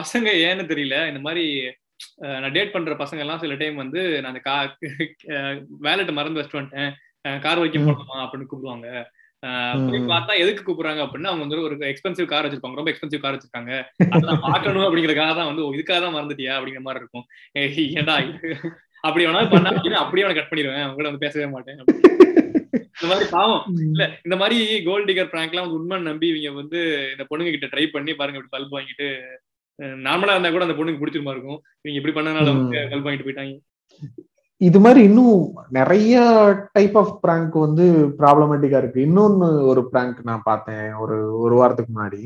பசங்க 0.00 0.28
ஏன்னு 0.48 0.68
தெரியல. 0.72 0.96
இந்த 1.08 1.20
மாதிரி 1.20 1.44
நான் 2.40 2.52
டேட் 2.52 2.74
பண்ற 2.74 2.94
பசங்க 2.94 3.22
எல்லாம் 3.24 3.38
சில 3.38 3.54
டைம் 3.54 3.76
வந்து 3.76 4.00
நான் 4.20 4.32
அந்த 4.32 4.42
கா 4.48 4.56
வேலெட் 5.86 6.10
மறந்து 6.10 6.40
வச்சுட்டு 6.40 6.60
வந்துட்டேன். 6.60 6.92
கார் 7.40 7.60
வரைக்கும் 7.60 7.84
ம். 7.84 7.88
போகணுமா 7.88 8.16
அப்படின்னு 8.22 8.48
கூப்பிடுவாங்க. 8.50 8.88
பார்த்தா 10.12 10.32
எதுக்கு 10.42 10.62
கூப்பிடுறாங்க 10.64 11.02
அப்படின்னா 11.04 11.30
அவங்க 11.30 11.44
வந்து 11.44 11.60
ஒரு 11.62 11.76
எக்ஸ்பென்சிவ் 11.90 12.32
கார் 12.32 12.46
வச்சிருப்பாங்க. 12.46 12.78
ரொம்ப 12.80 12.90
எக்ஸ்பென்சிவ் 12.90 13.24
கார் 13.24 13.36
வச்சிருக்காங்க. 13.36 13.72
அதெல்லாம் 14.10 14.40
பார்க்கணும் 14.40 14.86
அப்படிங்கறதுக்காக 14.86 15.34
தான் 15.38 15.50
வந்து 15.50 15.64
இதுக்காக 15.78 16.00
தான் 16.04 16.16
மறந்துட்டியா? 16.16 16.54
அப்படிங்கிற 16.58 16.82
மாதிரி 16.88 17.04
இருக்கும். 17.04 17.26
இது? 18.28 18.72
அப்படி 19.04 19.24
வேணாலும் 19.26 19.52
பண்ணா 19.52 19.70
அப்படியே 20.02 20.24
அவனை 20.24 20.36
கட் 20.36 20.50
பண்ணிடுவேன். 20.50 20.82
அவங்க 20.82 20.98
கூட 20.98 21.08
வந்து 21.08 21.24
பேசவே 21.24 21.46
மாட்டேன். 21.46 21.78
இந்த 22.94 23.08
மாதிரி 23.10 23.26
பாவம். 23.30 23.62
இல்ல 23.86 24.04
இந்த 24.24 24.36
மாதிரி 24.36 24.56
கோல்ட் 24.84 25.08
டிகர் 25.10 25.30
பிராங்க்லாம் 25.32 25.64
வந்து 25.64 25.78
உண்மை 25.78 25.96
நம்பி 26.02 26.26
இவங்க 26.32 26.60
வந்து 26.60 26.78
இந்த 27.12 27.24
பொண்ணுங்க 27.30 27.50
கிட்ட 27.50 27.66
ட்ரை 27.66 27.84
பண்ணி 27.86 28.12
பாருங்க 28.14 28.38
இப்படி 28.38 28.54
பல்ப் 28.54 28.76
வாங்கிட்டு 28.76 29.06
நார்மலா 30.04 30.34
இருந்தா 30.34 30.50
கூட 30.50 30.64
அந்த 30.64 30.76
பொண்ணுக்கு 30.78 31.02
பிடிச்சிருமா 31.02 31.32
இருக்கும்? 31.34 31.58
இவங்க 31.82 31.98
இப்படி 32.00 32.14
பண்ணனால 32.16 32.52
வந்து 32.52 32.78
பல்ப் 32.92 33.06
வாங்கிட்டு 33.06 33.26
போயிட்டாங்க. 33.26 33.54
இது 34.60 34.78
மாதிரி 34.80 35.00
இன்னும் 35.02 35.36
நிறைய 35.70 36.16
டைப் 36.72 36.98
ஆஃப் 36.98 37.14
பிராங்க் 37.22 37.56
வந்து 37.58 37.84
ப்ராப்ளமேட்டிக்கா 38.18 38.78
இருக்கு. 38.78 39.00
இன்னொன்னு 39.00 39.48
ஒரு 39.70 39.88
பிராங்க் 39.88 40.20
நான் 40.22 40.44
பார்த்தேன் 40.44 40.92
ஒரு 41.02 41.16
ஒரு 41.40 41.54
வாரத்துக்கு 41.54 41.92
முன்னாடி. 41.92 42.22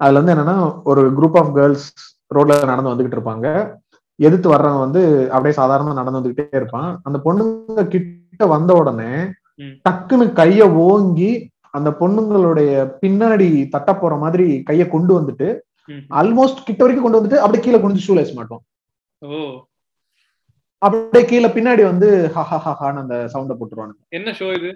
அதுல 0.00 0.20
வந்து 0.20 0.34
என்னன்னா 0.34 0.56
ஒரு 0.84 1.02
குரூப் 1.18 1.38
ஆஃப் 1.38 1.54
கேர்ள்ஸ் 1.54 1.88
ரோட்ல 2.30 2.64
நடந்து 2.64 2.92
வந்துகிட்டு 2.92 3.18
இருப்பாங்க. 3.18 3.46
எதிர்த்து 4.18 4.48
வர்றவன் 4.48 4.84
வந்து 4.84 5.02
அப்படியே 5.32 5.54
சாதாரணமா 5.58 5.92
நடந்து 5.94 6.18
வந்துகிட்டே 6.18 6.56
இருப்பான். 6.56 6.90
அந்த 7.04 7.18
பொண்ணுங்க 7.24 7.84
கிட்ட 7.88 8.46
வந்த 8.46 8.72
உடனே. 8.74 9.10
டக்குன்னு 9.86 10.26
கைய 10.40 10.60
ஓங்கி 10.86 11.30
அந்த 11.70 11.90
பொண்ணுங்களுடைய 12.00 12.70
பின்னாடி 13.02 13.48
தட்ட 13.70 13.90
போற 13.94 14.16
மாதிரி 14.16 14.46
கைய 14.68 14.82
கொண்டு 14.88 15.12
வந்துட்டு. 15.18 15.48
ஆல்மோஸ்ட் 16.20 16.64
கிட்ட 16.64 16.80
வரைக்கும் 16.82 17.06
கொண்டு 17.06 17.18
வந்துட்டு 17.18 17.40
அப்படியே 17.40 17.64
கீழே 17.64 17.78
குனிஞ்சு 17.78 18.06
ஷூலேஸ் 18.06 18.34
மாட்டோம் 18.34 18.62
ஓ. 19.22 19.38
அப்படியே 20.82 21.24
கீழே 21.26 21.48
பின்னாடி 21.48 21.82
வந்து 21.82 22.08
ஹஹா 22.34 22.58
ஹஹான்னு 22.66 23.02
அந்த 23.04 23.16
சவுண்ட 23.32 23.54
போட்டுருவானுங்க. 23.54 24.00
என்ன 24.10 24.30
ஷோ 24.40 24.48
இது? 24.58 24.70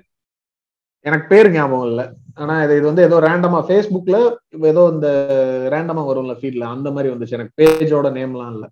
எனக்கு 1.06 1.26
பேர் 1.28 1.50
ஞாபகம் 1.50 1.88
இல்ல. 1.90 2.02
ஆனா 2.34 2.62
இது 2.64 2.76
இது 2.76 2.86
வந்து 2.86 3.02
ஏதோ 3.02 3.16
ரேண்டமா 3.20 3.60
ஃபேஸ்புக்ல 3.68 4.16
ஏதோ 4.70 4.82
இந்த 4.92 5.08
ரேண்டமா 5.74 6.02
வரும்ல 6.08 6.34
ஃபீட்ல 6.40 6.64
அந்த 6.68 6.90
மாதிரி 6.90 7.12
வந்துச்சு. 7.12 7.36
எனக்கு 7.38 7.58
பேஜோட 7.60 8.08
நேம்லாம் 8.18 8.52
இல்ல. 8.54 8.66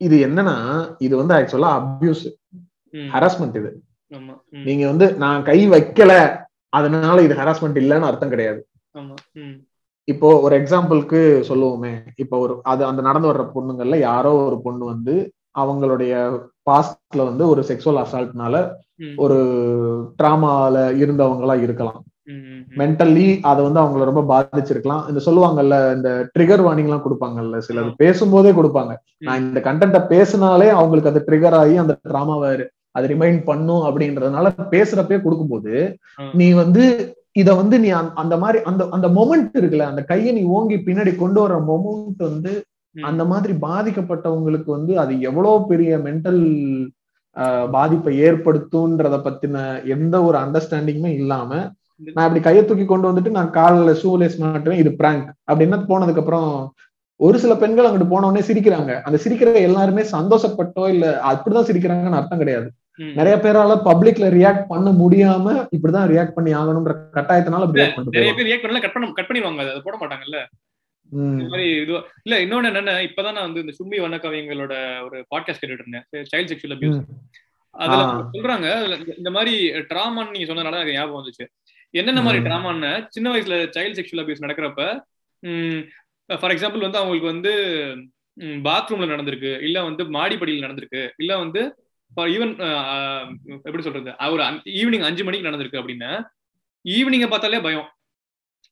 இது 0.00 0.16
என்னன்னா 0.26 0.56
இது 0.98 1.14
வந்து 1.16 1.34
ஆக்சுவலா 1.34 1.70
அபியூஸ். 1.80 2.24
ஹராஸ்மெண்ட் 2.94 3.56
இது. 3.60 3.70
நீங்க 4.66 4.86
வந்து 4.86 5.06
நான் 5.14 5.42
கை 5.42 5.58
வைக்கல 5.68 6.12
அதனால 6.68 7.16
இது 7.22 7.34
ஹராஸ்மெண்ட் 7.34 7.78
இல்லைன்னு 7.82 8.08
அர்த்தம் 8.10 8.32
கிடையாது. 8.34 8.60
இப்போ 10.08 10.28
ஒரு 10.40 10.54
எக்ஸாம்பிளுக்கு 10.60 11.20
சொல்லுவோமே. 11.48 11.92
இப்போ 12.16 12.36
ஒரு 12.38 12.54
அது 12.62 12.82
அந்த 12.84 13.00
நடந்து 13.02 13.30
வர்ற 13.32 13.44
பொண்ணுங்கள்ல 13.54 13.98
யாரோ 13.98 14.32
ஒரு 14.48 14.58
பொண்ணு 14.62 14.84
வந்து 14.84 15.14
அவங்களுடைய 15.58 16.12
பாஸ்ட்ல 16.70 17.24
வந்து 17.30 17.44
ஒரு 17.48 17.62
செக்ஸுவல் 17.68 18.02
அசால்ட்னால 18.04 18.56
ஒரு 19.16 19.38
டிராமால 20.20 20.76
இருந்தவங்களா 21.02 21.54
இருக்கலாம். 21.62 22.00
ம், 22.28 22.40
ம், 22.46 22.60
ம். 22.60 22.76
மென்டல்லி 22.78 23.26
அதை 23.42 23.64
வந்து 23.64 23.80
அவங்கள 23.80 24.04
ரொம்ப 24.04 24.22
பாதிச்சிருக்கலாம் 24.30 25.08
இந்த 25.08 25.20
சொல்லுவாங்கல்ல 25.26 25.94
இந்த 25.94 26.10
ட்ரிகர் 26.32 26.64
வார்னிங் 26.64 26.88
எல்லாம் 26.88 27.04
கொடுப்பாங்கல்ல 27.04 27.58
சிலர் 27.58 27.90
பேசும்போதே 27.96 28.52
கொடுப்பாங்க 28.52 28.92
நான் 29.18 29.42
இந்த 29.42 29.60
கண்டென்ட்ட 29.60 30.06
பேசினாலே 30.06 30.68
அவங்களுக்கு 30.74 31.08
அது 31.08 31.24
ட்ரிகர் 31.26 31.52
ஆகி 31.52 31.76
அந்த 31.76 31.96
டிராமாவை 32.08 32.50
அது 32.92 33.06
ரிமைண்ட் 33.08 33.44
பண்ணும் 33.44 33.84
அப்படின்றதுனால 33.86 34.46
பேசுறப்பே 34.70 35.22
கொடுக்கும்போது. 35.22 35.72
நீ 36.34 36.52
வந்து 36.52 36.84
இத 37.32 37.54
வந்து 37.54 37.78
நீ 37.78 37.88
அந்த- 38.14 38.36
மாதிரி 38.36 38.58
அந்த 38.64 38.88
அந்த 38.90 39.08
மொமெண்ட் 39.08 39.50
இருக்குல்ல 39.54 39.86
அந்த 39.86 40.04
கையை 40.04 40.32
நீ 40.32 40.42
ஓங்கி 40.50 40.74
பின்னாடி 40.86 41.16
கொண்டு 41.16 41.40
வர 41.40 41.54
மொமெண்ட் 41.68 42.22
வந்து. 42.26 42.52
அந்த 43.02 43.24
மாதிரி 43.24 43.52
பாதிக்கப்பட்டவங்களுக்கு 43.60 44.70
வந்து 44.70 44.98
அது 44.98 45.20
எவ்வளவு 45.20 45.66
பெரிய 45.66 45.98
மென்டல் 45.98 46.40
பாதிப்பை 47.70 48.22
ஏற்படுத்தும்ன்றத 48.22 49.16
பத்தின 49.22 49.56
எந்த 49.86 50.22
ஒரு 50.22 50.38
அண்டர்ஸ்டாண்டிங்குமே 50.38 51.12
இல்லாம 51.14 51.50
நான் 52.00 52.26
இப்படி 52.26 52.40
கையை 52.40 52.62
தூக்கி 52.64 52.84
கொண்டு 52.84 53.08
வந்துட்டு 53.10 53.30
நான் 53.30 53.50
காலில் 53.50 53.98
ஷூலேஸ் 54.02 54.40
மாட்டுவேன் 54.42 54.80
இது 54.82 54.90
பிராங்க் 54.94 55.28
அப்படின்னா 55.50 55.78
போனதுக்கு 55.90 56.22
அப்புறம் 56.22 56.50
ஒரு 57.20 57.36
சில 57.38 57.52
பெண்கள் 57.54 57.86
அங்கிட்டு 57.86 58.08
போன 58.08 58.26
உடனே 58.26 58.42
சிரிக்கிறாங்க 58.48 58.92
அந்த 59.02 59.18
சிரிக்கிற 59.24 59.54
எல்லாருமே 59.68 60.02
சந்தோஷப்பட்டோ 60.16 60.84
இல்ல 60.88 61.06
அப்படிதான் 61.24 61.68
சிரிக்கிறாங்கன்னு 61.68 62.18
அர்த்தம் 62.18 62.38
கிடையாது. 62.38 62.68
நிறைய 63.18 63.36
பேரால 63.36 63.72
பப்ளிக்ல 63.86 64.26
ரியாக்ட் 64.36 64.68
பண்ண 64.68 64.90
முடியாம 64.90 65.46
இப்படிதான் 65.76 66.10
ரியாக்ட் 66.12 66.36
பண்ணி 66.36 66.52
ஆகணும்ன்ற 66.54 66.94
கட்டாயத்தினால 67.16 67.66
நிறைய. 67.68 68.34
பேர் 68.36 68.48
ரியாக்ட் 68.48 68.64
பண்ணல 68.64 68.82
கட் 68.84 68.94
பண்ண 68.94 69.12
கட் 69.12 69.28
பண்ணிடுவாங்க 69.30 69.64
அதை 69.64 69.82
போட 69.86 69.96
மாட்டாங்கல்ல. 70.02 70.38
இந்த 71.12 71.48
மாதிரி 71.50 71.66
இது 71.82 71.92
இல்ல 72.26 72.36
இன்னொன்னு 72.44 72.70
என்னன்னா 72.70 72.94
இப்பதான் 73.08 73.36
நான் 73.38 73.48
வந்து 73.48 73.62
இந்த 73.64 73.74
சும்மி 73.78 73.98
வண்ணக்கவியங்களோட 74.04 74.74
ஒரு 75.06 75.18
பாட்காஸ்ட் 75.34 75.62
கேட்டுட்டு 75.62 75.84
இருந்தேன் 75.84 76.06
சைல்ட் 76.32 76.50
செக்ஷுவல் 76.52 76.76
அபியூஸ். 76.76 77.00
அதுல 77.74 78.02
சொல்றாங்க 78.34 78.66
இந்த 79.18 79.30
மாதிரி 79.30 79.54
ட்ராமான்னு 79.90 80.34
நீங்க 80.34 80.48
சொன்னதுனால 80.50 80.78
எனக்கு 80.78 80.96
ஞாபகம் 80.98 81.20
வந்துச்சு 81.20 81.46
என்னென்ன 81.96 82.20
மாதிரி. 82.22 82.40
ட்ராமான்னு 82.44 82.90
சின்ன 83.08 83.30
வயசுல 83.32 83.56
சைல்ட் 83.76 83.98
செக்ஷுவல் 83.98 84.22
அபியூஸ் 84.22 84.44
நடக்கிறப்ப 84.44 84.82
ஃபார் 86.30 86.52
எக்ஸாம்பிள் 86.54 86.86
வந்து 86.86 87.00
அவங்களுக்கு 87.00 87.32
வந்து 87.32 87.52
பாத்ரூம்ல 88.64 89.06
நடந்திருக்கு 89.06 89.52
இல்ல 89.60 89.82
வந்து 89.82 90.04
மாடிப்படியில் 90.10 90.64
நடந்திருக்கு 90.64 91.02
இல்ல 91.18 91.32
வந்து 91.38 91.60
ஈவன் 92.32 92.52
எப்படி 93.64 93.82
சொல்றது 93.82 94.10
ஒரு 94.32 94.42
ஈவினிங் 94.76 95.06
அஞ்சு 95.08 95.24
மணிக்கு 95.24 95.48
நடந்திருக்கு 95.48 95.80
அப்படின்னா 95.80 96.10
ஈவினிங்க 96.84 97.28
பார்த்தாலே 97.28 97.60
பயம் 97.60 97.86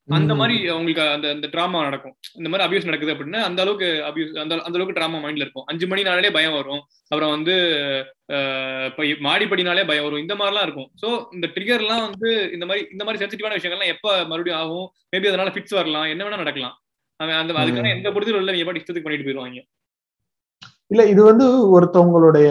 அந்த. 0.09 0.35
மாதிரி 0.41 0.57
அவங்களுக்கு 0.73 1.03
அந்த 1.15 1.27
அந்த 1.35 1.47
ட்ராமா 1.53 1.79
நடக்கும். 1.87 2.15
இந்த 2.39 2.49
மாதிரி 2.49 2.65
அபியூஸ் 2.67 2.89
நடக்குது 2.89 3.13
அப்படின்னா 3.15 3.41
அந்த 3.49 3.61
அளவுக்கு 3.65 3.89
அபியூஸ் 4.09 4.33
அந்த 4.43 4.55
அந்த 4.67 4.77
அளவுக்கு 4.77 4.97
ட்ராமா 4.99 5.19
மைண்ட்ல 5.25 5.45
இருக்கும். 5.47 5.67
அஞ்சு 5.71 5.87
மணினாலே 5.91 6.31
பயம் 6.37 6.57
வரும். 6.59 6.83
அப்புறம் 7.11 7.33
வந்து 7.37 7.55
மாடிப்படினாலே 9.27 9.85
பயம் 9.91 10.07
வரும். 10.07 10.23
இந்த 10.25 10.35
மாதிரிலாம் 10.41 10.67
இருக்கும். 10.69 10.89
சோ 11.03 11.09
இந்த 11.37 11.47
ட்ரிகர்லாம் 11.55 12.05
வந்து 12.07 12.31
இந்த 12.57 12.67
மாதிரி 12.71 12.85
இந்த 12.95 13.05
மாதிரி 13.05 13.23
சென்சிட்டிவான 13.23 13.59
விஷயங்கள்லாம் 13.59 13.93
எப்ப 13.95 14.09
மறுபடியும் 14.33 14.61
ஆகும்? 14.63 14.87
மேபி 15.15 15.31
அதனால 15.33 15.53
ஃபிட்ஸ் 15.55 15.79
வரலாம். 15.81 16.09
என்ன 16.15 16.25
வேணா 16.27 16.43
நடக்கலாம். 16.43 16.77
அவன் 17.21 17.41
அந்த 17.43 17.61
அதுக்கான 17.63 17.93
எந்த 17.97 18.11
பொறுத்தலும் 18.15 18.43
இல்லை. 18.45 18.65
பாட்டு 18.69 18.81
இஷ்டத்துக்கு 18.81 19.09
பண்ணிட்டு 19.09 19.29
போயிருவாங்க. 19.29 19.61
இல்ல 20.93 21.03
இது 21.13 21.21
வந்து 21.31 21.47
ஒருத்தவங்களுடைய 21.77 22.49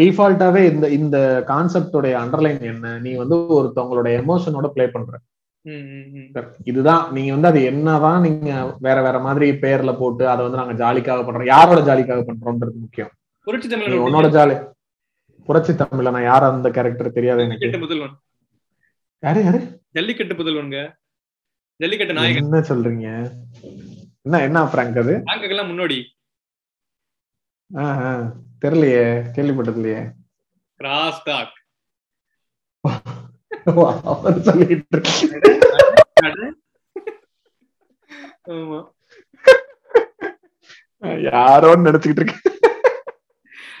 டிஃபால்ட்டாவே 0.00 0.60
இந்த 0.72 0.86
இந்த 0.98 1.18
கான்செப்டோடைய 1.48 2.14
அண்டர்லைன் 2.20 2.62
என்ன? 2.72 2.92
நீ 3.06 3.10
வந்து 3.22 3.36
ஒருத்தவங்களோட 3.58 4.08
எமோஷனோட 4.20 4.68
ப்ளே 4.76 4.86
பண்ற. 4.94 5.12
இதுதான். 6.64 7.12
நீங்க 7.12 7.32
வந்து 7.32 7.48
அது 7.48 7.62
என்னதான் 7.62 8.20
நீங்க 8.20 8.76
வேற 8.78 9.02
வேற 9.02 9.18
மாதிரி 9.18 9.50
பேர்ல 9.50 9.98
போட்டு 9.98 10.28
அதை 10.28 10.48
வந்து 10.48 10.74
நாங்க 10.74 10.92
ஜாலிக்காக 10.92 11.18
பண்றோம். 11.18 11.44
யாரோட 11.44 11.80
ஜாலிக்காக 11.80 12.24
பண்றோம்ன்றது 12.26 12.74
முக்கியம். 12.74 13.10
புரட்சி 13.40 13.68
தமிழ் 13.68 13.86
உன்னோட 13.86 14.28
ஜாலி. 14.28 14.70
புரட்சி 15.44 15.72
தமிழ்ல 15.72 16.10
நான் 16.10 16.22
யார் 16.22 16.42
அந்த 16.42 16.70
கேரக்டர் 16.70 17.12
தெரியாது 17.12 17.42
எனக்கு. 17.42 17.78
முதல்வன். 17.78 18.18
யாரு 19.18 19.44
யாரு? 19.44 19.80
ஜல்லிக்கட்டு 19.90 20.34
முதல்வன்ங்க. 20.34 20.92
ஜல்லிக்கட்டு 21.76 22.12
நாயகன். 22.12 22.42
என்ன 22.42 22.58
சொல்றீங்க? 22.58 23.30
என்ன 24.22 24.40
என்ன 24.42 24.64
பிராங்க் 24.64 24.96
அது? 24.96 25.22
முன்னோடி. 25.66 26.16
ஆஹ், 27.74 27.78
ஆஹ். 27.78 28.32
தெரியலையே. 28.64 29.24
கேள்விப்பட்டது 29.36 29.74
இல்லையே 29.74 30.06
கிராஸ் 30.76 31.22
டாக் 31.22 31.64
அவர் 34.12 34.40
சொல்லிட்டு 34.40 34.86
இருக்கு. 34.92 35.14
ஆமா. 38.54 38.78
யாரோன்னு 41.28 41.86
நினைச்சுக்கிட்டு 41.88 42.22
இருக்கு. 42.22 42.38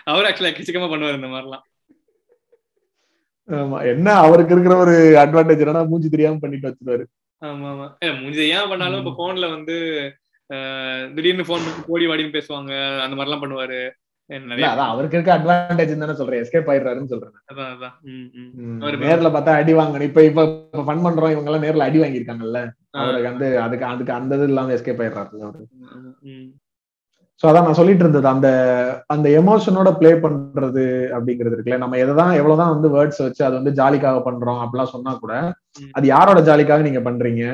அவர் 0.04 0.26
ஆக்சுவலா 0.28 0.50
எக்கச்சக்கமா 0.50 0.90
பண்ணுவார் 0.92 1.18
இந்த 1.18 1.30
மாதிரிலாம். 1.32 1.64
ஆமா 3.48 3.78
என்ன 3.92 4.08
அவருக்கு 4.24 4.52
இருக்கிற 4.52 4.74
ஒரு 4.76 4.94
அட்வான்டேஜ் 5.22 5.62
என்னன்னா 5.62 5.88
மூஞ்சி 5.88 6.08
தெரியாம 6.08 6.38
பண்ணிட்டு 6.40 6.68
வச்சிருவாரு. 6.68 7.04
ஆமா 7.42 7.66
ஆமா. 7.72 7.86
ஏ, 8.04 8.08
முடிஞ்சது 8.08 8.46
ஏன் 8.56 8.68
பண்ணாலும் 8.68 9.06
இப்ப 9.06 9.14
போன்ல 9.20 9.48
வந்து 9.50 9.76
திடீர்னு 11.14 11.44
போன் 11.44 11.66
கோடி 11.86 12.06
வாடின்னு 12.06 12.36
பேசுவாங்க 12.36 12.72
அந்த 13.02 13.14
மாதிரிலாம் 13.16 13.42
பண்ணுவாரு. 13.44 13.80
அதான் 14.70 14.90
அவருக்கு 14.92 15.16
இருக்க 15.16 15.38
அட்வான்டேஜ் 15.38 15.98
தானே 15.98 16.14
சொல்றேன். 16.14 16.42
எஸ்கேப் 16.42 16.70
ஆயிடுறாருன்னு 16.72 17.12
சொல்றேன் 17.12 17.32
நேர்ல 19.04 19.28
பார்த்தா 19.36 19.54
அடி 19.60 19.74
வாங்கணும். 19.74 20.00
இப்ப 20.00 20.24
இப்ப 20.24 20.44
ஃபன் 20.88 21.04
பண்றோம். 21.06 21.32
இவங்க 21.34 21.50
எல்லாம் 21.50 21.62
நேர்ல 21.62 21.88
அடி 21.88 22.00
வாங்கியிருக்காங்கல்ல. 22.00 22.60
அவருக்கு 22.92 23.30
வந்து 23.30 23.60
அதுக்கு 23.60 23.84
அதுக்கு 23.84 24.12
அந்த 24.12 24.36
இது 24.36 24.44
இல்லாம 24.44 24.72
எஸ்கேப் 24.72 25.02
ஆயிடுறாரு 25.02 25.42
அவரு. 25.42 25.64
சோ 27.42 27.48
அதான் 27.48 27.62
நான் 27.62 27.72
சொல்லிட்டு 27.72 28.04
இருந்தது. 28.04 28.28
அந்த 28.28 28.48
அந்த 29.06 29.28
எமோஷனோட 29.40 29.98
ப்ளே 29.98 30.12
பண்றது 30.24 30.84
அப்படிங்கிறது 31.16 31.54
இருக்குல்ல. 31.56 31.76
நம்ம 31.76 31.96
எதான் 31.96 32.32
எவ்வளவுதான் 32.32 32.72
வந்து 32.74 32.88
வேர்ட்ஸ் 32.88 33.22
வச்சு 33.22 33.44
அது 33.44 33.54
வந்து 33.62 33.82
ஜாலிக்காக 33.82 34.20
பண்றோம் 34.24 34.60
அப்படிலாம் 34.64 34.94
சொன்னா 34.96 35.14
கூட. 35.14 35.34
அது 35.92 36.06
யாரோட 36.06 36.40
ஜாலிக்காக 36.40 36.80
நீங்க 36.80 37.00
பண்றீங்க. 37.10 37.44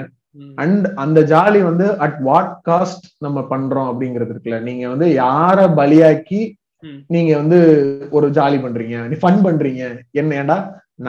அண்ட் 0.55 0.87
அந்த 0.95 1.21
ஜாலி 1.21 1.63
வந்து 1.63 1.99
அட் 1.99 2.19
வாட் 2.21 2.61
காஸ்ட் 2.69 3.07
நம்ம 3.19 3.41
பண்றோம் 3.51 3.89
அப்படிங்கிறது 3.91 4.33
இருக்குல்ல. 4.35 4.61
நீங்க 4.61 4.89
வந்து 4.89 5.07
யார 5.07 5.59
பலியாக்கி. 5.77 6.41
நீங்க 7.15 7.33
வந்து 7.37 7.59
ஒரு 8.11 8.27
ஜாலி 8.39 8.59
பண்றீங்க 8.65 8.97
நீ 9.11 9.17
ஃபன் 9.23 9.43
பண்றீங்க. 9.47 9.83
என்ன 10.21 10.37
ஏன்டா? 10.43 10.59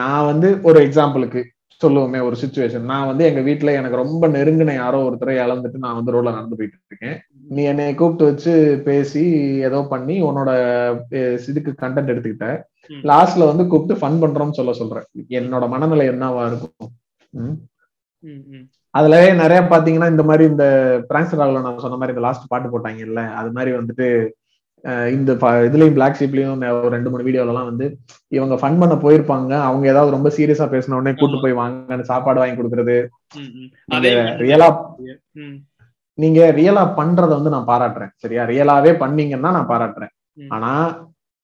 நான் 0.00 0.28
வந்து 0.30 0.48
ஒரு 0.62 0.78
எக்ஸாம்பிளுக்கு 0.86 1.42
சொல்லுவோமே 1.80 2.20
ஒரு 2.26 2.36
சுச்சுவேஷன் 2.40 2.88
நான் 2.90 3.08
வந்து 3.10 3.24
எங்க 3.24 3.40
வீட்ல 3.40 3.72
எனக்கு 3.80 4.00
ரொம்ப 4.00 4.28
நெருங்கின 4.28 4.74
யாரோ 4.74 4.98
ஒருத்தரை 5.08 5.34
இழந்துட்டு 5.44 5.82
நான் 5.84 5.98
வந்து 5.98 6.14
ரோட்ல 6.14 6.32
நடந்து 6.36 6.58
போயிட்டு 6.58 6.78
இருக்கேன். 6.90 7.18
நீ 7.50 7.62
என்னை 7.62 7.86
கூப்பிட்டு 7.94 8.28
வச்சு 8.30 8.54
பேசி 8.86 9.22
ஏதோ 9.68 9.80
பண்ணி 9.92 10.16
உன்னோட 10.22 10.50
இதுக்கு 11.50 11.74
கண்டென்ட் 11.82 12.12
எடுத்துக்கிட்ட. 12.12 12.48
லாஸ்ட்ல 13.10 13.46
வந்து 13.50 13.66
கூப்பிட்டு 13.66 14.00
ஃபன் 14.00 14.20
பண்றோம்னு 14.24 14.58
சொல்ல 14.58 14.74
சொல்றேன். 14.80 15.06
என்னோட 15.40 15.64
மனநிலை 15.74 16.06
என்னவா 16.08 16.44
இருக்கும். 16.50 16.90
அதுலவே 18.94 19.28
நிறைய 19.42 19.60
பாத்தீங்கன்னா 19.72 20.10
இந்த 20.14 20.22
மாதிரி 20.22 20.44
இந்த 20.52 20.66
பிராங்க்ஸ் 21.08 21.38
ராகுல 21.40 21.62
நான் 21.64 21.82
சொன்ன 21.84 21.98
மாதிரி 22.00 22.14
இந்த 22.14 22.26
லாஸ்ட் 22.26 22.50
பாட்டு 22.52 22.68
போட்டாங்கல்ல 22.72 23.22
அது 23.40 23.50
மாதிரி 23.52 23.72
வந்துட்டு 23.76 24.06
இந்த 25.14 25.30
இதுலயும் 25.68 25.96
பிளாக் 25.96 26.18
ஷீப்லயும் 26.18 26.62
ஒரு 26.78 26.92
ரெண்டு 26.94 27.10
மூணு 27.12 27.26
வீடியோல 27.28 27.52
எல்லாம் 27.52 27.68
வந்து 27.70 27.86
இவங்க 28.36 28.54
ஃபன் 28.60 28.78
பண்ண 28.80 28.94
போயிருப்பாங்க. 29.04 29.52
அவங்க 29.68 29.84
ஏதாவது 29.92 30.14
ரொம்ப 30.16 30.28
சீரியஸா 30.36 30.66
பேசின 30.74 30.96
உடனே 30.98 31.12
கூட்டு 31.20 31.38
போய் 31.44 31.58
வாங்கன்னு 31.60 32.10
சாப்பாடு 32.10 32.40
வாங்கி 32.40 32.56
கொடுக்கறது. 32.58 32.96
ரியலா 34.44 34.68
நீங்க 36.18 36.40
ரியலா 36.58 36.84
பண்றத 37.00 37.32
வந்து 37.38 37.54
நான் 37.54 37.70
பாராட்டுறேன். 37.72 38.12
சரியா? 38.22 38.44
ரியலாவே 38.52 38.92
பண்ணீங்கன்னா 39.02 39.50
நான் 39.56 39.70
பாராட்டுறேன். 39.72 40.12
ஆனா 40.56 40.72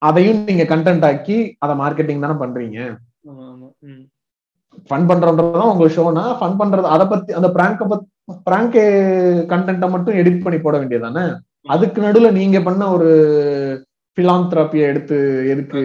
அதையும் 0.02 0.40
நீங்க 0.48 0.64
கண்டென்ட் 0.70 1.04
ஆக்கி 1.08 1.36
அதை 1.64 1.74
மார்க்கெட்டிங் 1.82 2.24
தானே 2.24 2.36
பண்றீங்க. 2.40 2.78
ஃபன் 4.88 5.06
பண்றதுதான் 5.10 5.70
உங்க 5.72 5.86
ஷோனா 5.96 6.24
ஃபன் 6.38 6.58
பண்றது 6.60 6.88
அதை 6.94 7.04
பத்தி 7.12 7.32
அந்த 7.38 7.48
பிராங்க 7.56 7.98
பிராங்க் 8.48 8.78
கண்டென்ட்டை 9.52 9.88
மட்டும் 9.94 10.18
எடிட் 10.20 10.44
பண்ணி 10.44 10.58
போட 10.60 10.74
வேண்டியதானே 10.80 11.24
அதுக்கு 11.66 11.98
நடுவுல 12.02 12.30
நீங்க 12.32 12.58
பண்ண 12.62 12.82
ஒரு 12.96 13.10
பிலாந்திராப்பிய 14.18 14.90
எடுத்து 14.90 15.16
எதுக்கு. 15.52 15.80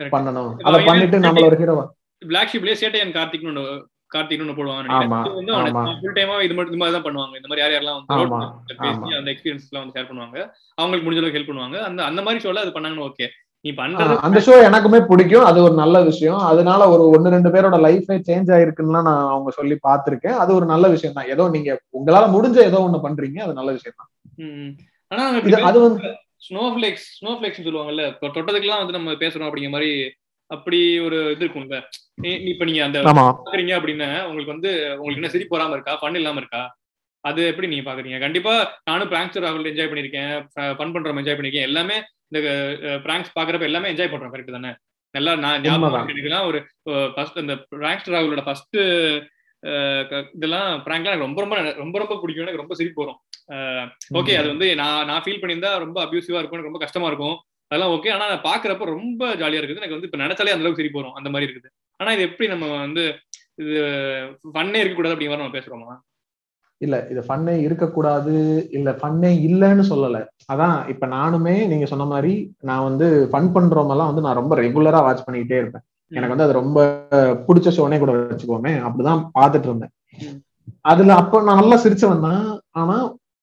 பண்ணணும்? 0.00 0.50
அதை 0.68 0.78
பண்ணிட்டு 0.86 1.18
நம்மள 1.24 1.44
ஒரு 1.50 1.58
ஹீரோவா 1.60 1.84
பிளாக் 2.22 2.52
ஷிப்லயே 2.52 2.76
சேட்டையன் 2.80 3.14
கார்த்திக்னு 3.16 3.64
கார்த்திக்னு 4.12 4.56
போடுவாங்க 4.58 4.98
ஃபுல் 6.00 6.16
டைமா 6.18 6.34
இது 6.46 6.54
மட்டும் 6.56 6.72
இந்த 6.72 6.80
மாதிரி 6.82 6.96
தான் 6.96 7.06
பண்ணுவாங்க. 7.06 7.34
இந்த 7.38 7.48
மாதிரி 7.50 7.62
யார் 7.62 7.74
யாரெல்லாம் 7.74 7.98
வந்து. 8.00 9.16
அந்த 9.18 9.30
எக்ஸ்பீரியன்ஸ் 9.32 9.66
எல்லாம் 9.70 9.84
வந்து 9.84 9.96
ஷேர் 9.96 10.08
பண்ணுவாங்க 10.10 10.38
அவங்களுக்கு 10.78 11.06
முடிஞ்ச 11.06 11.22
அளவுக்கு 11.22 11.38
ஹெல்ப் 11.38 11.50
பண்ணுவாங்க. 11.50 11.78
அந்த 11.88 12.00
அந்த 12.10 12.22
மாதிரி 12.26 12.42
ஷோல 12.44 12.62
அது 12.64 12.74
பண்ணாங்கன்னு 12.76 13.08
ஓகே 13.08 13.26
அந்த 14.20 14.40
ஷோ 14.40 14.54
எனக்குமே 14.66 15.06
பிடிக்கும். 15.06 15.44
அது 15.44 15.62
ஒரு 15.62 15.74
நல்ல 15.74 16.02
விஷயம். 16.02 16.38
அதனால 16.50 16.88
ஒரு 16.88 17.08
ஒன்னு 17.08 17.30
ரெண்டு 17.30 17.48
பேரோட 17.48 17.76
லைஃபே 17.86 18.16
சேஞ்ச் 18.28 18.50
ஆயிருக்குன்னா 18.56 19.00
நான் 19.02 19.28
அவங்க 19.28 19.50
சொல்லி 19.50 19.76
பார்த்திருக்கேன். 19.86 20.36
அது 20.42 20.54
ஒரு 20.54 20.66
நல்ல 20.66 20.88
விஷயம் 20.88 21.14
தான். 21.14 21.28
ஏதோ 21.28 21.48
நீங்க 21.48 21.70
உங்களால 21.92 22.26
முடிஞ்ச 22.36 22.58
ஏதோ 22.62 22.80
ஒண்ணு 22.86 23.06
பண்றீங்க. 23.06 23.38
அது 23.40 23.52
நல்ல 23.52 23.72
விஷயம் 23.72 23.98
தான். 24.00 24.10
ஆனா 25.12 25.24
அது 25.62 25.80
வந்து 25.80 26.12
ஸ்னோ 26.46 26.64
ஃபிளேக்ஸ் 26.74 27.06
ஸ்னோ 27.16 27.30
ஃபிளேக்ஸ் 27.36 27.66
சொல்லுவாங்கல்ல 27.66 28.04
தொட்டதுக்கெல்லாம் 28.22 28.82
வந்து 28.82 28.92
நம்ம 28.92 29.12
பேசுறோம் 29.12 29.48
அப்படிங்கிற 29.48 29.70
மாதிரி 29.70 29.90
அப்படி 30.50 30.78
ஒரு 31.00 31.30
இது 31.30 31.44
இருக்கும்ல. 31.46 31.76
நீ- 32.22 32.38
நீ 32.38 32.50
இப்ப 32.50 32.64
நீங்க 32.64 32.84
அந்த 32.84 32.98
பாக்குறீங்க 33.02 33.72
அப்படின்னா 33.78 34.08
உங்களுக்கு 34.22 34.54
வந்து 34.54 34.70
உங்களுக்கு 34.96 35.20
என்ன 35.20 35.28
சிரிப்பு 35.28 35.58
வராம 35.58 35.70
இருக்கா? 35.70 35.98
ஃபன் 36.02 36.14
இல்லாம 36.14 36.36
இருக்கா? 36.36 36.60
அது 37.24 37.46
எப்படி 37.46 37.68
நீங்க 37.68 37.84
பாக்குறீங்க? 37.88 38.20
கண்டிப்பா 38.20 38.52
நானும் 38.84 39.08
பிராங்க்ஸ் 39.08 39.38
ராகுல் 39.38 39.70
என்ஜாய் 39.70 39.90
பண்ணிருக்கேன் 39.90 40.32
ஃபன் 40.78 40.92
பண்றோம் 40.94 41.20
என்ஜாய் 41.22 41.38
பண்ணிருக்கேன் 41.38 41.68
எல்லாமே 41.70 41.96
இந்த 42.30 42.40
பிராங்க்ஸ் 43.06 43.34
பாக்குறப்ப 43.38 43.70
எல்லாமே 43.70 43.90
என்ஜாய் 43.92 44.12
பண்றோம் 44.12 44.34
கரெக்ட் 44.34 44.56
தானே? 44.58 44.72
நல்லா 45.14 45.32
நான் 45.44 45.62
ஞாபகம். 45.66 46.08
இருக்குன்னா 46.14 46.40
ஒரு 46.50 46.58
ஃபர்ஸ்ட் 47.14 47.40
அந்த 47.42 47.54
பிராங்க்ஸ் 47.82 48.12
ராகுலோட 48.14 48.42
ஃபர்ஸ்ட் 48.46 48.78
இதெல்லாம் 50.36 50.70
பிராங்க்லாம் 50.86 51.12
எனக்கு 51.12 51.26
ரொம்ப 51.26 51.40
ரொம்ப 51.44 51.56
ரொம்ப 51.82 51.96
ரொம்ப 52.02 52.16
பிடிக்கும். 52.22 52.44
எனக்கு 52.46 52.62
ரொம்ப 52.62 52.74
சிரிப்பு 52.80 53.02
வரும். 53.04 53.20
ஓகே 54.18 54.34
அது 54.40 54.48
வந்து 54.54 54.66
நான் 54.80 55.06
நான் 55.10 55.22
ஃபீல் 55.24 55.40
பண்ணியிருந்தா 55.42 55.72
ரொம்ப 55.84 55.98
அபியூசிவா 56.06 56.40
இருக்கும். 56.40 56.58
எனக்கு 56.58 56.70
ரொம்ப 56.72 56.82
கஷ்டமா 56.84 57.08
இருக்கும். 57.12 57.36
அதெல்லாம் 57.70 57.92
ஓகே 57.94 58.10
ஆனா 58.16 58.26
நான் 58.32 58.46
பாக்குறப்ப 58.50 58.86
ரொம்ப 58.96 59.22
ஜாலியா 59.40 59.60
இருக்குது. 59.60 59.82
எனக்கு 59.82 59.96
வந்து 59.96 60.08
இப்ப 60.10 60.20
நினைச்சாலே 60.24 60.54
அந்த 60.54 60.64
அளவுக்கு 60.64 60.82
சிரிப்பு 60.82 61.00
வரும். 61.00 61.16
அந்த 61.20 61.30
மாதிரி 61.34 61.46
இருக்குது. 61.48 61.70
ஆனா 62.00 62.12
இது 62.16 62.26
எப்படி 62.28 62.48
நம்ம 62.54 62.66
வந்து 62.84 63.04
இது 63.62 63.76
ஃபன்னே 64.54 64.80
இருக்கக்கூடாது 64.80 65.14
அப்படிங்கிற 65.14 65.40
நம்ம 65.42 65.56
பேசுறோமா? 65.58 65.94
இல்ல 66.80 67.06
இது 67.10 67.20
ஃபன்னே 67.20 67.54
இருக்கக்கூடாது 67.60 68.34
இல்ல 68.70 68.90
ஃபன்னே 68.92 69.30
இல்லைன்னு 69.48 69.84
சொல்லல 69.90 70.18
அதான் 70.52 70.88
இப்ப 70.88 71.06
நானுமே 71.06 71.66
நீங்க 71.66 71.84
சொன்ன 71.84 72.04
மாதிரி 72.04 72.32
நான் 72.60 72.84
வந்து 72.84 73.28
ஃபன் 73.32 73.52
பண்றவங்கலாம் 73.54 74.06
வந்து 74.06 74.20
நான் 74.20 74.34
ரொம்ப 74.34 74.56
ரெகுலரா 74.56 75.00
வாட்ச் 75.02 75.24
பண்ணிக்கிட்டே 75.26 75.58
இருப்பேன் 75.58 75.84
எனக்கு 76.12 76.34
வந்து 76.34 76.44
அது 76.44 76.52
ரொம்ப 76.52 76.80
பிடிச்ச 77.48 77.70
ஷோனே 77.70 77.98
கூட 77.98 78.12
வச்சுக்கோமே 78.12 78.72
அப்படிதான் 78.82 79.22
பார்த்துட்டு 79.38 79.64
இருந்தேன். 79.64 79.92
அதுல 80.84 81.14
அப்ப 81.14 81.40
நான் 81.42 81.56
நல்லா 81.56 81.76
சிரிச்சவன் 81.76 82.20
தான் 82.20 82.44
ஆனா 82.72 82.96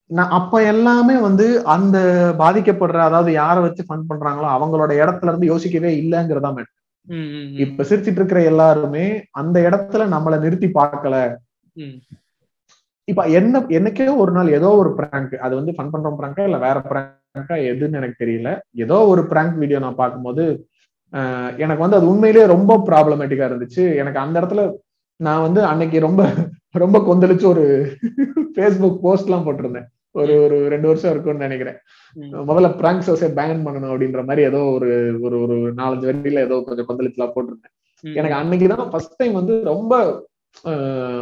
நான் 0.10 0.30
அப்ப 0.30 0.62
எல்லாமே 0.64 1.20
வந்து 1.20 1.46
அந்த 1.66 1.98
பாதிக்கப்படுற 2.38 3.00
அதாவது 3.00 3.32
யாரை 3.32 3.62
வச்சு 3.62 3.84
ஃபன் 3.88 4.08
பண்றாங்களோ 4.10 4.48
அவங்களோட 4.50 4.92
இடத்துல 4.94 5.32
இருந்து 5.32 5.46
யோசிக்கவே 5.46 5.92
இல்லைங்கிறதா 6.02 6.52
matter. 6.52 6.72
ம், 7.08 7.30
ம், 7.32 7.48
ம். 7.48 7.58
இப்ப 7.58 7.84
சிரிச்சிட்டு 7.84 8.20
இருக்கிற 8.20 8.42
எல்லாருமே 8.44 9.06
அந்த 9.32 9.60
இடத்துல 9.60 10.06
நம்மள 10.08 10.40
நிறுத்தி 10.40 10.68
பார்க்கல. 10.68 11.16
இப்ப 13.08 13.22
என்ன 13.40 13.62
என்னைக்கே 13.78 14.06
ஒரு 14.24 14.32
நாள் 14.32 14.50
ஏதோ 14.58 14.70
ஒரு 14.82 14.92
பிராங்க் 15.00 15.34
அது 15.46 15.54
வந்து 15.60 15.72
ஃபன் 15.76 15.92
பண்ற 15.94 16.10
பிராங்கா 16.20 16.44
இல்ல 16.50 16.58
வேற 16.66 16.78
பிராங்கா 16.90 17.56
எதுன்னு 17.72 18.00
எனக்கு 18.02 18.22
தெரியல. 18.24 18.50
ஏதோ 18.86 18.98
ஒரு 19.14 19.22
பிராங்க் 19.32 19.56
வீடியோ 19.62 19.80
நான் 19.86 20.02
பார்க்கும்போது 20.02 20.44
எனக்கு 21.64 21.84
வந்து 21.84 21.98
அது 21.98 22.12
உண்மையிலேயே 22.12 22.46
ரொம்ப 22.54 22.74
ப்ராப்ளமேட்டிக்கா 22.90 23.48
இருந்துச்சு. 23.50 23.84
எனக்கு 24.02 24.20
அந்த 24.24 24.36
இடத்துல 24.42 24.62
நான் 25.20 25.44
வந்து 25.48 25.62
அன்னைக்கு 25.72 25.98
ரொம்ப 26.08 26.22
ரொம்ப 26.84 26.98
கொந்தளிச்சு 27.10 27.46
ஒரு 27.54 27.64
ஃபேஸ்புக் 28.56 29.04
போஸ்ட் 29.04 29.28
எல்லாம் 29.30 29.46
போட்டிருந்தேன். 29.48 29.88
ஒரு 30.16 30.34
ஒரு 30.46 30.58
ரெண்டு 30.74 30.88
வருஷம் 30.90 31.12
இருக்கும்னு 31.14 31.46
நினைக்கிறேன். 31.48 31.78
முதல்ல 32.50 32.70
பிராங்க் 32.80 33.06
ஷோஸே 33.08 33.30
பேன் 33.40 33.64
பண்ணணும் 33.66 33.92
அப்படின்ற 33.92 34.22
மாதிரி 34.30 34.44
ஏதோ 34.50 34.62
ஒரு 34.76 34.90
ஒரு 35.26 35.38
ஒரு 35.46 35.56
நாலஞ்சு 35.80 36.08
வரியில 36.10 36.44
ஏதோ 36.48 36.58
கொஞ்சம் 36.68 36.88
கொந்தளிச்சுலாம் 36.90 37.34
போட்டிருந்தேன். 37.36 37.74
எனக்கு 38.04 38.38
அன்னைக்கு 38.42 38.68
தான் 38.74 38.90
ஃபர்ஸ்ட் 38.92 39.18
டைம் 39.20 39.36
வந்து 39.40 39.56
ரொம்ப 39.72 39.94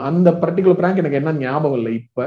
அந்த 0.07 0.29
பர்டிகுலர் 0.41 0.79
பிராங்க் 0.79 1.01
எனக்கு 1.01 1.19
என்ன 1.19 1.33
ஞாபகம் 1.43 1.77
இல்லை 1.79 1.93
இப்ப. 2.01 2.25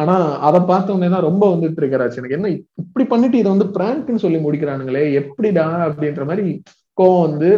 ஆனா 0.00 0.14
அதை 0.48 0.60
பார்த்த 0.70 0.96
உடனே 0.96 1.10
தான் 1.14 1.26
ரொம்ப 1.28 1.44
வந்து 1.54 1.68
ட்ரிகர் 1.76 2.04
ஆச்சு 2.04 2.20
எனக்கு 2.22 2.38
என்ன 2.38 2.50
இப்படி 2.82 3.06
பண்ணிட்டு 3.12 3.40
இதை 3.42 3.50
வந்து 3.54 3.68
பிராங்க்னு 3.76 4.24
சொல்லி 4.24 4.40
முடிக்கிறானுங்களே 4.46 5.04
எப்படிடா 5.20 5.68
அப்படின்ற 5.88 6.24
மாதிரி 6.32 6.46
கோவம் 6.98 7.24
வந்து. 7.28 7.50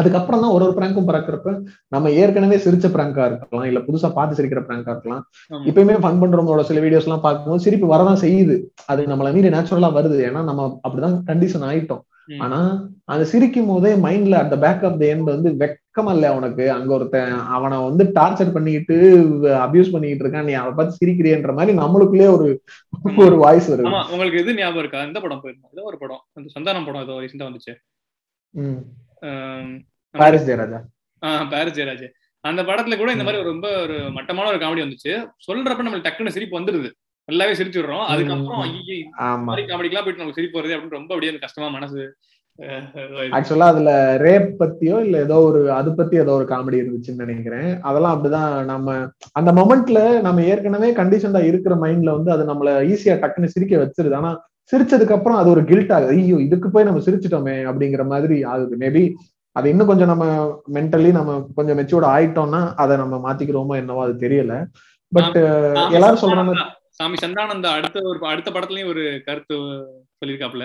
அதுக்கப்புறம் 0.00 0.42
தான் 0.42 0.52
ஒரு 0.56 0.64
ஒரு 0.66 0.74
பிராங்க்கும் 0.76 1.08
பறக்கிறப்ப 1.08 1.50
நம்ம 1.94 2.10
ஏற்கனவே 2.20 2.56
சிரிச்ச 2.64 2.86
பிராங்கா 2.94 3.24
இருக்கலாம் 3.30 3.66
இல்ல 3.70 3.80
புதுசா 3.88 4.08
பார்த்து 4.14 4.38
சிரிக்கிற 4.38 4.60
பிராங்கா 4.68 4.92
இருக்கலாம். 4.94 5.22
இப்பயுமே 5.68 5.96
ஃபன் 6.04 6.20
பண்றவங்களோட 6.22 6.62
சில 6.68 6.80
வீடியோஸ் 6.84 7.08
எல்லாம் 7.08 7.24
பார்க்கும்போது 7.26 7.64
சிரிப்பு 7.66 7.92
வரதான் 7.92 8.22
செய்யுது 8.24 8.56
அது 8.92 9.02
நம்மள 9.12 9.32
மீறி 9.36 9.50
நேச்சுரலா 9.56 9.90
வருது 9.98 10.18
ஏன்னா 10.28 10.42
நம்ம 10.50 10.64
அப்படிதான் 10.86 11.16
கண்டிஷன் 11.30 11.66
ஆயிட்டோம். 11.70 12.02
ஆனா 12.38 12.88
அந்த 13.04 13.24
சிரிக்கும் 13.24 13.66
போதே 13.66 13.94
மைண்ட்ல 13.94 14.32
அந்த 14.32 14.58
பேக் 14.58 14.84
ஆஃப் 14.84 14.98
த 14.98 15.06
எண்ட் 15.06 15.22
வந்து 15.22 15.50
வெக்கமா 15.50 16.12
இல்ல 16.12 16.34
உனக்கு. 16.34 16.72
அங்க 16.72 16.94
ஒருத்தன் 16.94 17.32
அவனை 17.32 17.78
வந்து 17.78 18.04
டார்ச்சர் 18.04 18.52
பண்ணிக்கிட்டு 18.52 18.96
அபியூஸ் 19.42 19.92
பண்ணிக்கிட்டு 19.92 20.28
இருக்கான். 20.28 20.44
நீ 20.44 20.52
அவனை 20.52 20.76
பார்த்து 20.76 21.06
சிரிக்கிறியன்ற 21.06 21.54
மாதிரி 21.54 21.78
நம்மளுக்குள்ளே 21.78 22.32
ஒரு 22.32 22.62
ஒரு 23.16 23.36
வாய்ஸ் 23.36 23.72
வருது. 23.72 24.10
உங்களுக்கு 24.10 24.38
எது 24.38 24.54
ஞாபகம் 24.54 24.78
இருக்கா? 24.78 25.00
எந்த 25.00 25.20
படம் 25.20 25.40
போயிருந்தோம் 25.44 25.72
ஏதோ 25.72 25.82
ஒரு 25.82 25.98
படம். 25.98 26.24
அந்த 26.32 26.60
சந்தானம் 26.60 26.84
படம் 26.84 27.02
ஏதோ 27.02 27.12
ரீசெண்டா 27.12 27.48
வந்துச்சு. 27.48 27.72
பாரிஸ் 30.10 30.48
ஜெயராஜா. 30.48 30.80
ஆஹ் 31.26 31.48
பாரத் 31.50 31.78
ஜெயராஜ். 31.78 32.08
அந்த 32.40 32.62
படத்துல 32.62 32.96
கூட 32.96 33.12
இந்த 33.12 33.24
மாதிரி 33.24 33.42
ரொம்ப 33.42 33.80
ஒரு 33.80 34.10
மட்டமான 34.12 34.48
ஒரு 34.48 34.58
காமெடி 34.58 34.86
வந்துச்சு. 34.86 35.30
சொல்றப்ப 35.46 35.82
நம்மளுக்கு 35.82 36.08
டக்குன்னு 36.08 36.28
சிரிப்பு 36.28 36.60
வந்துருது. 36.60 36.90
நல்லாவே 37.30 37.58
சிரிச்சுடுறோம். 37.60 38.04
அதுக்கப்புறம் 38.12 38.66
காமெடிக்கெல்லாம் 39.70 40.06
போயிட்டு 40.06 40.22
நமக்கு 40.22 40.38
சிரிப்பு 40.40 40.60
வருது 40.60 40.76
அப்படின்னு 40.76 40.98
ரொம்ப 40.98 41.14
அப்படியே 41.14 41.44
கஷ்டமா 41.46 41.70
மனசு 41.78 42.02
ஆக்சுவலா 43.36 43.68
அதுல 43.72 43.90
ரேப் 44.24 44.48
பத்தியோ 44.60 44.96
இல்ல 45.04 45.16
ஏதோ 45.26 45.36
ஒரு 45.48 45.60
அது 45.76 45.90
பத்தி 45.98 46.14
ஏதோ 46.22 46.32
ஒரு 46.38 46.46
காமெடி 46.50 46.80
இருந்துச்சுன்னு 46.80 47.22
நினைக்கிறேன். 47.24 47.70
அதெல்லாம் 47.88 48.14
அப்படிதான் 48.14 48.50
நம்ம 48.70 48.96
அந்த 49.38 49.50
மொமெண்ட்ல 49.58 50.00
நம்ம 50.26 50.42
ஏற்கனவே 50.52 50.88
கண்டிஷன்டா 50.98 51.42
இருக்கிற 51.50 51.74
மைண்ட்ல 51.84 52.16
வந்து 52.16 52.32
அது 52.34 52.44
நம்மள 52.50 52.72
ஈஸியா 52.92 53.14
டக்குன்னு 53.22 53.52
சிரிக்க 53.54 53.76
வச்சிருது. 53.82 54.14
ஆனா 54.20 54.32
சிரிச்சதுக்கு 54.72 55.16
அப்புறம் 55.16 55.38
அது 55.40 55.48
ஒரு 55.54 55.62
கில்ட் 55.70 55.94
ஆகுது. 55.96 56.12
ஐயோ 56.16 56.40
இதுக்கு 56.46 56.70
போய் 56.74 56.88
நம்ம 56.88 57.02
சிரிச்சிட்டோமே 57.06 57.56
அப்படிங்கிற 57.70 58.04
மாதிரி 58.12 58.36
ஆகுது. 58.52 58.76
மேபி 58.82 59.04
அது 59.56 59.70
இன்னும் 59.72 59.90
கொஞ்சம் 59.90 60.12
நம்ம 60.12 60.26
மென்டலி 60.76 61.12
நம்ம 61.18 61.38
கொஞ்சம் 61.56 61.80
மெச்சூர்ட் 61.80 62.10
ஆயிட்டோம்னா 62.14 62.60
அதை 62.82 62.96
நம்ம 62.96 63.14
மாத்திக்கிறோமோ 63.24 63.76
என்னவோ 63.82 64.02
அது 64.06 64.14
தெரியல. 64.26 64.56
பட் 65.12 65.38
எல்லாரும் 65.96 66.22
சொல்றாங்க 66.24 66.52
சாமி 67.00 67.16
சந்தானந்தா 67.20 67.70
அடுத்த 67.76 67.98
ஒரு 68.02 68.18
அடுத்த 68.26 68.48
படத்துலயும் 68.50 68.90
ஒரு 68.92 69.02
கருத்து 69.26 69.54
சொல்லியிருக்காப்ல 70.18 70.64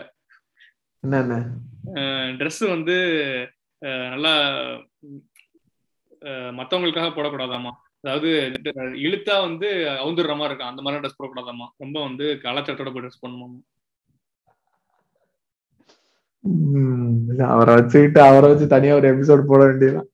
என்னென்ன? 1.04 1.36
ட்ரெஸ் 2.40 2.62
வந்து 2.70 2.96
நல்லா 4.12 4.34
மத்தவங்களுக்காக 6.60 7.10
போடக்கூடாதாமா 7.14 7.72
அதாவது 8.04 8.30
இழுத்தா 9.06 9.36
வந்து 9.42 9.68
அவுந்துடுற 9.96 10.34
மாதிரி 10.36 10.50
இருக்கும். 10.50 10.72
அந்த 10.72 10.82
மாதிரி 10.82 11.02
ட்ரெஸ் 11.02 11.20
போடக்கூடாதாமா 11.20 11.68
ரொம்ப 11.78 11.98
வந்து 12.02 12.26
கலாச்சாரத்தோட 12.44 12.92
போய் 12.92 13.06
ட்ரெஸ் 13.06 13.24
இல்ல, 17.30 17.42
அவரை 17.48 17.74
வச்சுக்கிட்டு 17.76 18.22
அவரை 18.22 18.48
வச்சு 18.50 18.68
தனியா 18.68 18.96
ஒரு 18.96 19.08
எபிசோட் 19.14 19.50
போட 19.52 19.62
வேண்டியதுதான். 19.66 20.10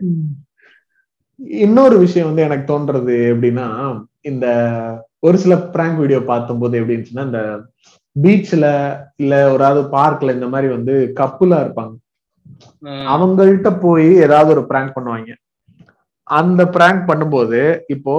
உம். 0.00 0.28
இன்னொரு 1.60 1.96
விஷயம் 1.98 2.28
வந்து 2.28 2.46
எனக்கு 2.46 2.64
தோன்றது 2.72 3.14
எப்படின்னா 3.32 3.66
இந்த 4.22 4.46
ஒரு 5.20 5.36
சில 5.38 5.54
பிராங்க் 5.74 5.98
வீடியோ 5.98 6.20
பார்த்தும்போது 6.30 6.78
எப்படி 6.80 6.94
இருந்துச்சுன்னா 6.96 7.28
இந்த 7.30 7.42
பீச்ல 8.16 8.66
இல்ல 9.16 9.34
ஒரு 9.54 9.64
பார்க்ல 9.96 10.34
இந்த 10.34 10.46
மாதிரி 10.48 10.68
வந்து 10.76 10.94
கப்புலா 11.20 11.58
இருப்பாங்க. 11.64 11.94
அவங்கள்ட்ட 13.12 13.70
போய் 13.84 14.08
ஏதாவது 14.24 14.50
ஒரு 14.54 14.62
பிராங்க் 14.70 14.96
பண்ணுவாங்க. 14.96 15.30
அந்த 16.30 16.62
பிராங்க் 16.76 17.02
பண்ணும்போது 17.10 17.60
இப்போ 17.94 18.14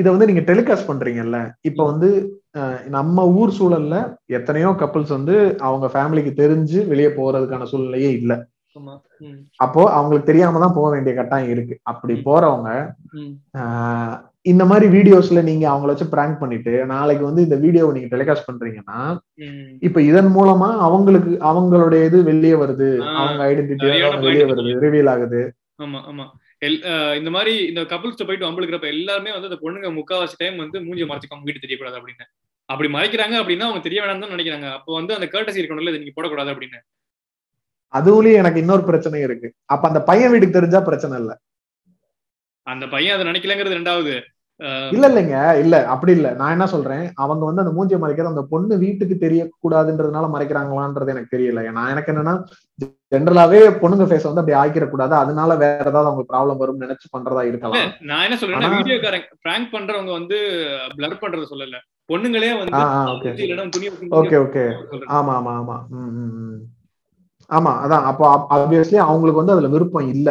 இத 0.00 0.06
வந்து 0.10 0.28
நீங்க 0.30 0.42
டெலிகாஸ்ட் 0.50 0.88
பண்றீங்கல்ல 0.90 1.38
இப்போ 1.68 1.82
வந்து 1.90 2.08
நம்ம 2.88 3.24
ஊர் 3.38 3.52
சூழல்ல 3.58 3.96
எத்தனையோ 4.38 4.68
கப்பிள்ஸ் 4.82 5.16
வந்து 5.16 5.36
அவங்க 5.68 5.86
ஃபேமிலிக்கு 5.94 6.32
தெரிஞ்சு 6.42 6.78
வெளியே 6.92 7.10
போறதுக்கான 7.18 7.66
சூழ்நிலையே 7.72 8.10
இல்ல. 8.20 8.32
அப்போ 9.64 9.82
அவங்களுக்கு 9.96 10.28
தெரியாம 10.30 10.60
தான் 10.64 10.76
போக 10.76 10.88
வேண்டிய 10.94 11.14
கட்டாயம் 11.18 11.52
இருக்கு. 11.54 11.74
அப்படி 11.90 12.14
போறவங்க 12.28 12.70
இந்த 14.52 14.62
மாதிரி 14.70 14.86
வீடியோஸ்ல 14.94 15.42
நீங்க 15.48 15.64
அவங்கள 15.72 15.90
வச்சு 15.92 16.06
பிராங்க் 16.14 16.40
பண்ணிட்டு 16.40 16.72
நாளைக்கு 16.92 17.24
வந்து 17.28 17.44
இந்த 17.46 17.56
வீடியோவை 17.62 17.92
நீங்க 17.96 18.08
டெலிகாஸ்ட் 18.14 18.48
பண்றீங்கன்னா. 18.48 18.98
இப்ப 19.86 19.98
இதன் 20.10 20.30
மூலமா 20.36 20.68
அவங்களுக்கு 20.86 21.30
அவங்களுடைய 21.50 22.00
இது 22.08 22.18
வெளியே 22.30 22.56
வருது. 22.62 22.88
அவங்க 23.20 23.42
ஐடென்டிட்டி 23.50 23.86
வெளியே. 24.26 24.44
வருது 24.50 24.74
ரிவீல் 24.86 25.10
ஆகுது. 25.14 25.42
ஆமா 25.84 26.00
ஆமா. 26.10 26.26
இந்த 27.20 27.30
மாதிரி 27.36 27.54
இந்த 27.70 27.80
கப்புள்ஸ் 27.92 28.26
போயிட்டு 28.28 28.48
வம்பிழுக்கிறப்ப 28.48 28.88
எல்லாருமே 28.96 29.32
வந்து 29.36 29.48
அந்த 29.50 29.58
பொண்ணுங்க 29.62 29.88
முக்காவாசி 29.98 30.36
டைம் 30.42 30.62
வந்து 30.64 30.78
மூஞ்சி 30.88 31.06
மறைச்சிக்காம 31.10 31.46
வீட்டு 31.48 31.64
தெரியக்கூடாது 31.64 31.98
அப்படின்னு. 32.00 32.26
அப்படி 32.68 32.88
மறைக்கிறாங்க 32.96 33.34
அப்படின்னா 33.40 33.66
அவங்க 33.68 33.82
தெரிய 33.86 34.00
வேணாம் 34.02 34.22
தான் 34.24 34.34
நினைக்கிறாங்க. 34.36 34.68
அப்போ 34.78 34.92
வந்து 34.98 35.12
அந்த 35.16 35.26
கேட்டசி 35.34 35.60
இருக்கணும்ல 35.62 35.92
இது 35.92 36.02
நீங்க 36.02 36.14
போடக்கூடாது 36.18 36.52
அப்படின்னு. 36.54 36.80
அதுலயும் 37.94 38.34
எனக்கு 38.34 38.58
இன்னொரு 38.58 38.84
பிரச்சனை 38.84 39.20
இருக்கு. 39.20 39.52
அப்ப 39.64 39.88
அந்த 39.88 40.02
பையன் 40.02 40.30
வீட்டுக்கு 40.30 40.54
தெரிஞ்சா 40.54 40.80
பிரச்சனை 40.80 41.18
இல்ல. 41.18 41.38
அந்த 42.62 42.86
பையன் 42.86 43.20
அதை 43.20 43.32
நினைக்கலங்கிறது 43.32 43.76
ரெண்டாவது. 43.78 44.14
இல்ல 44.92 45.08
இல்லைங்க. 45.08 45.58
இல்ல 45.58 45.86
அப்படி 45.86 46.12
இல்ல. 46.12 46.32
நான் 46.32 46.50
என்ன 46.50 46.66
சொல்றேன்? 46.66 47.10
அவங்க 47.14 47.44
வந்து 47.44 47.62
அந்த 47.62 47.72
மூஞ்சியை 47.72 48.00
மறைக்கிற 48.00 48.26
அந்த 48.26 48.42
பொண்ணு 48.42 48.78
வீட்டுக்கு 48.78 49.16
தெரியக்கூடாதுன்றதுனால 49.20 50.28
மறைக்கிறாங்களான்றது 50.34 51.08
எனக்கு 51.08 51.36
தெரியல. 51.36 51.70
நான் 51.70 51.90
எனக்கு 51.90 52.12
என்னன்னா 52.12 52.44
ஜென்ரலாவே 53.14 53.60
பொண்ணுங்க 53.74 54.04
ஃபேஸ் 54.04 54.32
வந்து 54.32 54.40
அப்படி 54.40 54.52
ஆக்கிர 54.52 54.88
கூடாது 54.88 55.14
அதனால 55.14 55.56
வேற 55.56 55.84
ஏதாவது 55.86 55.98
அவங்க 55.98 56.24
ப்ராப்ளம் 56.28 56.60
வரும்னு 56.60 56.84
நினைச்சு 56.84 57.18
பண்றதா 57.18 57.42
இருக்கலாம். 57.42 57.92
நான் 58.00 58.24
என்ன 58.24 58.36
சொல்றேன்னா 58.36 58.70
ஆனா- 58.70 58.76
வீடியோக்காரங்க 58.76 59.28
பிராங்க் 59.42 59.72
பண்றவங்க 59.72 60.10
வந்து 60.10 60.38
பிளர் 60.96 61.18
பண்றத 61.20 61.46
சொல்லல. 61.50 61.74
பொண்ணுங்களே 62.12 62.58
வந்து 62.58 62.76
ஓகே 64.10 64.46
ஓகே 64.46 64.70
சொல்றேன். 64.90 65.08
ஆமா 65.08 65.34
ஆமா 65.40 65.54
ஆமா. 65.60 65.86
ம், 65.88 66.14
ம், 66.14 66.52
ம். 66.52 66.73
ஆமா 67.50 67.72
அதான் 67.80 68.04
அப்போ 68.04 68.24
ஆப்வியஸ்லி 68.56 68.98
அவங்களுக்கு 69.04 69.42
வந்து 69.42 69.52
அதுல 69.52 69.68
விருப்பம் 69.68 70.08
இல்ல. 70.14 70.28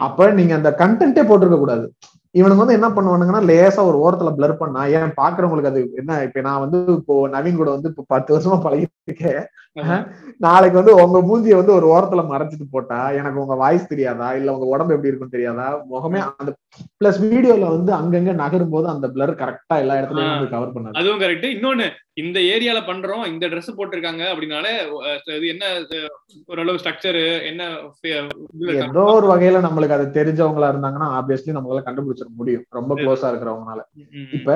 அப்ப 0.00 0.28
நீங்க 0.32 0.52
அந்த 0.54 0.70
கண்டென்ட்டே 0.80 1.22
போட்டிருக்க 1.24 1.58
கூடாது 1.58 1.86
இவனுங்க 2.34 2.62
வந்து 2.62 2.76
என்ன 2.76 2.88
பண்ணுவானுங்கன்னா 2.88 3.42
லேசா 3.48 3.82
ஒரு 3.84 3.98
ஓரத்துல 3.98 4.30
பிளர் 4.34 4.58
பண்ணா 4.58 4.80
ஏன் 4.96 5.14
பாக்குறவங்களுக்கு 5.16 5.70
அது 5.70 5.80
என்ன 5.96 6.22
இப்ப 6.26 6.40
நான் 6.40 6.62
வந்து 6.64 6.78
இப்போ 6.96 7.14
நவீன் 7.28 7.56
கூட 7.56 7.70
வந்து 7.70 7.88
இப்போ 7.88 8.04
பத்து 8.08 8.30
வருஷமா 8.34 8.58
பழகிட்டு 8.64 9.08
இருக்கேன். 9.08 9.40
நாளைக்கு 10.40 10.76
வந்து 10.76 10.92
உங்க 11.00 11.18
மூஞ்சிய 11.22 11.54
வந்து 11.56 11.76
ஒரு 11.76 11.86
ஓரத்துல 11.92 12.22
மறைச்சிட்டு 12.28 12.66
போட்டா 12.70 12.98
எனக்கு 13.18 13.42
உங்க 13.42 13.54
வாய்ஸ் 13.56 13.88
தெரியாதா? 13.88 14.28
இல்ல 14.38 14.54
உங்க 14.54 14.66
உடம்பு 14.66 14.94
எப்படி 14.94 15.10
இருக்குன்னு 15.10 15.36
தெரியாதா? 15.36 15.66
முகமே 15.90 16.20
அந்த 16.30 16.50
பிளஸ் 17.00 17.20
வீடியோல 17.24 17.70
வந்து 17.72 17.92
அங்கங்க 17.98 18.34
நகரும் 18.40 18.74
போது 18.74 18.86
அந்த 18.88 19.06
பிளர் 19.14 19.32
கரெக்டா 19.40 19.76
எல்லா 19.82 19.98
இடத்துலயும் 20.00 20.34
வந்து 20.34 20.54
கவர் 20.54 20.74
பண்ணாது 20.74 21.00
அதுவும் 21.00 21.22
கரெக்ட் 21.22 21.48
இன்னொன்னு 21.50 21.88
இந்த 22.22 22.38
ஏரியால 22.52 22.78
பண்றோம் 22.86 23.24
இந்த 23.30 23.44
Dress 23.50 23.68
போட்டிருக்காங்க 23.70 24.22
அப்படின்னாலே 24.30 24.72
இது 25.34 25.46
என்ன 25.52 25.64
ஓரளவு 26.48 26.80
ஸ்ட்ரக்சர் 26.80 27.18
என்ன. 27.50 27.62
ஏதோ 28.78 29.04
ஒரு 29.12 29.26
வகையில 29.30 29.60
நம்மளுக்கு 29.66 29.96
அது 29.96 30.06
தெரிஞ்சவங்களா 30.16 30.70
இருந்தாங்கன்னா 30.72 31.08
ஆப்வியஸ்லி 31.18 31.56
நம்மளால 31.56 31.84
கண்டுபிடிச்சிட 31.86 32.30
முடியும். 32.36 32.64
ரொம்ப 32.72 32.94
க்ளோஸா 33.00 33.30
இருக்கிறவங்கனால. 33.30 33.82
இப்ப 34.38 34.50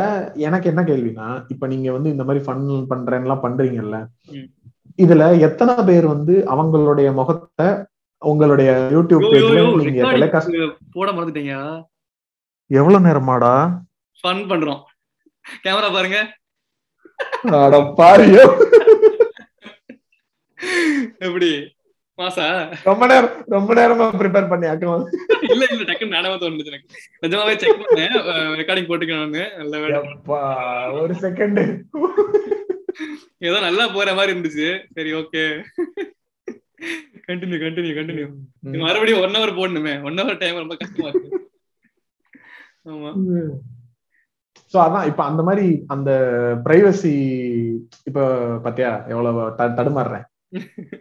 எனக்கு 0.46 0.70
என்ன 0.72 0.84
கேள்வினா 0.84 1.28
இப்ப 1.54 1.66
நீங்க 1.66 1.90
வந்து 1.92 2.10
இந்த 2.10 2.24
மாதிரி 2.24 2.44
ஃபன் 2.46 2.64
பண்றேன்லாம் 2.92 3.44
பண்றீங்கல்ல 3.44 3.98
ம். 4.34 4.48
இதுல 4.96 5.40
எத்தனை 5.40 5.74
பேர் 5.84 6.06
வந்து 6.06 6.34
அவங்களுடைய 6.54 7.08
முகத்தை 7.14 7.66
உங்களுடைய 8.22 8.70
யூடியூப் 8.92 9.24
பேஜ்ல 9.32 9.62
நீங்க 9.84 10.12
டெலிகாஸ்ட் 10.12 10.76
போட 10.92 11.12
மறந்துட்டீங்க. 11.12 11.84
எவ்வளவு 12.66 13.06
நேரமாடா? 13.06 13.54
ஃபன் 14.22 14.42
பண்றோம். 14.50 14.82
கேமரா 15.64 15.92
பாருங்க. 15.92 16.18
அட 17.60 17.78
பாரியோ 17.98 18.44
எப்படி? 21.18 21.50
மாசா? 22.18 22.46
ரொம்ப 22.88 23.04
நேரம் 23.10 23.36
ரொம்ப 23.54 23.70
நேரமா 23.78 24.06
ப்ரிப்பேர் 24.20 24.50
பண்ணி 24.50 24.66
அக்கம் 24.70 25.04
இல்ல 25.52 25.62
இல்ல 25.72 25.82
டக்குன்னு 25.88 26.14
நானே 26.14 26.32
தோணுது 26.42 26.70
எனக்கு. 26.72 26.88
நிஜமாவே 27.24 27.54
செக் 27.62 27.80
பண்ணேன். 27.82 28.16
ரெக்கார்டிங் 28.60 28.88
போட்டுக்கணும்னு. 28.90 29.44
நல்ல 29.60 29.80
ஒரு 31.02 31.14
செகண்ட் 31.24 31.60
ஏதோ 33.48 33.58
நல்லா 33.66 33.84
போற 33.94 34.14
மாதிரி 34.16 34.32
இருந்துச்சு. 34.34 34.68
சரி 34.96 35.12
ஓகே 35.20 35.44
கண்டினியூ 37.28 37.58
கண்டினியூ 37.64 37.94
கண்டினியூ 37.98 38.28
மறுபடியும் 38.86 39.22
ஒன் 39.24 39.36
ஹவர் 39.36 39.58
போடணுமே. 39.58 39.94
ஒன் 40.08 40.20
ஹவர் 40.20 40.40
டைம் 40.42 40.62
ரொம்ப 40.62 40.76
கஷ்டமா 40.80 41.10
இருக்கு. 41.12 41.40
ஆமா. 42.92 43.12
சோ 44.74 44.78
அதான் 44.84 45.08
இப்ப 45.10 45.22
அந்த 45.30 45.42
மாதிரி 45.48 45.66
அந்த 45.94 46.10
பிரைவசி 46.66 47.14
இப்ப 48.08 48.26
பாத்தியா 48.66 48.92
எவ்வளவு 49.12 49.40
தடுமாறுறேன். 49.78 50.26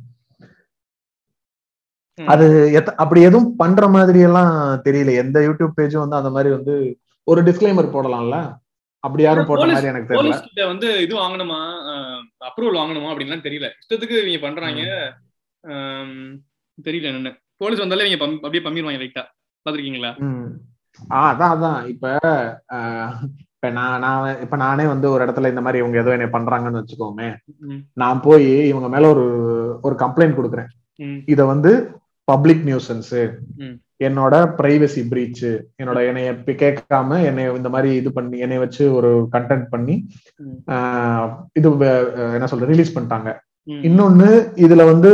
அது 2.27 2.73
எத்த- 2.73 2.95
அப்படி 2.95 3.21
எதுவும் 3.21 3.57
பண்ற 3.57 3.89
மாதிரி 3.89 4.19
எல்லாம் 4.19 4.83
தெரியல. 4.85 5.17
எந்த 5.17 5.41
யூடியூப் 5.41 5.73
பேஜும் 5.77 5.99
வந்து 5.99 6.17
அந்த 6.17 6.31
மாதிரி 6.31 6.55
வந்து 6.55 6.99
ஒரு 7.25 7.43
டிஸ்க்ளைமர் 7.43 7.91
போடலாம்ல? 7.91 8.57
அப்படி 8.99 9.23
யாரும் 9.23 9.47
போட்ட 9.47 9.65
மாதிரி 9.67 9.87
எனக்கு 9.87 10.15
தெரியல. 10.15 10.67
வந்து 10.67 11.03
இது 11.03 11.17
வாங்கணுமா? 11.17 11.77
அப்ரூவல் 12.45 12.79
வாங்கணுமா? 12.79 13.11
அப்படின்லாம் 13.15 13.45
தெரியல. 13.45 13.71
இஷ்டத்துக்கு 13.87 14.27
இவங்க 14.27 14.39
பண்றாங்க. 14.41 15.17
தெரியல 16.83 17.11
என்னன்னு. 17.11 17.33
போலீஸ் 17.57 17.79
வந்தாலே 17.79 18.11
இவங்க 18.11 18.25
பம்- 18.25 18.41
அப்படியே 18.47 18.63
பம்பிடுவாங்க 18.65 19.01
லைட்டா 19.01 19.23
பாத்திருக்கீங்களா 19.67 20.11
அதான் 21.11 21.53
அதான். 21.55 21.87
இப்ப 21.87 22.13
இப்ப 23.55 23.71
நான் 23.71 24.01
நான் 24.01 24.41
இப்ப 24.41 24.57
நானே 24.57 24.87
வந்து 24.87 25.11
ஒரு 25.11 25.25
இடத்துல 25.25 25.49
இந்த 25.49 25.61
மாதிரி 25.61 25.87
இவங்க 25.87 26.01
ஏதோ 26.01 26.11
என்ன 26.11 26.27
பண்றாங்கன்னு 26.27 26.83
வச்சுக்கோமே. 26.83 27.37
நான் 27.93 28.21
போய் 28.21 28.69
இவங்க 28.69 28.89
மேல 28.89 29.09
ஒரு 29.09 29.25
ஒரு 29.83 29.95
கம்ப்ளைண்ட் 29.99 30.37
கொடுக்குறேன். 30.37 30.71
இத 31.27 31.45
வந்து 31.45 32.01
பப்ளிக் 32.25 32.63
நியூசன்ஸ். 32.65 33.19
என்னோட 34.05 34.35
பிரைவசி 34.59 35.03
பிரீச் 35.11 35.63
என்னோட 35.83 36.07
என்னைய 36.07 36.33
கேட்காம 36.33 37.25
என்னை 37.25 37.55
இந்த 37.55 37.69
மாதிரி 37.69 37.95
இது 37.95 38.13
பண்ணி 38.13 38.39
என்னை 38.39 38.59
வச்சு 38.59 38.95
ஒரு 38.95 39.29
கண்டென்ட் 39.33 39.67
பண்ணி 39.71 39.95
இது 41.53 41.71
என்ன 42.33 42.47
சொல்ற 42.51 42.65
ரிலீஸ் 42.65 42.99
பண்ணிட்டாங்க. 42.99 43.39
இன்னொன்னு 43.67 44.29
இதுல 44.65 44.85
வந்து 44.85 45.11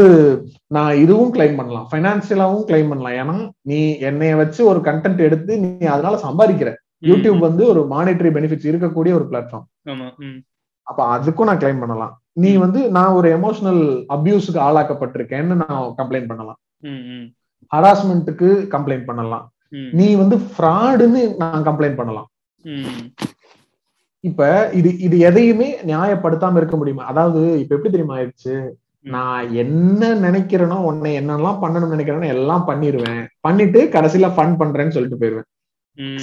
நான் 0.67 0.97
இதுவும் 0.97 1.35
கிளைம் 1.35 1.57
பண்ணலாம். 1.57 1.88
ஃபைனான்சியலாவும் 1.93 2.67
கிளைம் 2.71 2.88
பண்ணலாம். 2.88 3.17
ஏன்னா 3.21 3.51
நீ 3.62 3.99
என்னைய 3.99 4.37
வச்சு 4.37 4.65
ஒரு 4.67 4.81
கண்டென்ட் 4.81 5.19
எடுத்து 5.19 5.59
நீ 5.59 5.87
அதனால 5.87 6.21
சம்பாதிக்கிற. 6.27 6.73
யூடியூப் 7.11 7.38
வந்து 7.38 7.62
ஒரு 7.67 7.81
மானிட்டரி 7.91 8.31
பெனிஃபிட்ஸ் 8.37 8.71
இருக்கக்கூடிய 8.73 9.12
ஒரு 9.19 9.27
பிளாட்ஃபார்ம் 9.31 9.65
அப்ப 10.83 11.19
அதுக்கும் 11.19 11.49
நான் 11.49 11.59
கிளைம் 11.59 11.83
பண்ணலாம். 11.85 12.12
நீ 12.33 12.51
வந்து 12.57 12.91
நான் 12.91 13.17
ஒரு 13.19 13.29
எமோஷனல் 13.38 13.83
அபியூஸுக்கு 14.09 14.61
ஆளாக்கப்பட்டிருக்கேன்னு 14.69 15.57
நான் 15.62 15.95
கம்ப்ளைண்ட் 15.99 16.31
பண்ணலாம். 16.33 16.59
ஹராஸ்மெண்ட்டுக்கு 17.77 18.49
கம்ப்ளைண்ட் 18.75 19.05
பண்ணலாம். 19.05 19.45
நீ 20.01 20.15
வந்து 20.15 20.37
ஃப்ராடுன்னு 20.37 21.37
நான் 21.37 21.67
கம்ப்ளைண்ட் 21.67 22.01
பண்ணலாம். 22.01 22.29
இப்ப 24.25 24.43
இது 24.79 24.91
இது 24.99 25.17
எதையுமே 25.29 25.69
நியாயப்படுத்தாம 25.91 26.59
இருக்க 26.61 26.77
முடியுமா? 26.77 27.05
அதாவது 27.05 27.41
இப்ப 27.61 27.75
எப்படி 27.77 27.93
தெரியுமா 27.93 28.17
ஆயிடுச்சு? 28.19 28.55
நான் 29.05 29.47
என்ன 29.63 30.11
நினைக்கிறேனோ 30.27 30.77
உன்னை 30.91 31.13
என்னெல்லாம் 31.21 31.61
பண்ணணும்னு 31.63 31.95
நினைக்கிறேனோ 31.95 32.29
எல்லாம் 32.37 32.67
பண்ணிடுவேன் 32.69 33.23
பண்ணிட்டு 33.47 33.81
கடைசியில 33.95 34.29
ஃபன் 34.37 34.59
பண்றேன்னு 34.61 34.95
சொல்லிட்டு 34.97 35.21
போயிருவேன். 35.23 35.49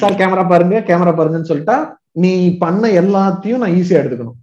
சார் 0.01 0.19
கேமரா 0.19 0.43
பாருங்க 0.51 0.77
கேமரா 0.89 1.13
பாருங்கன்னு 1.17 1.51
சொல்லிட்டா 1.51 1.77
நீ 2.23 2.31
பண்ண 2.63 2.83
எல்லாத்தையும் 3.01 3.61
நான் 3.63 3.75
ஈஸியா 3.79 3.99
எடுத்துக்கணும். 4.01 4.37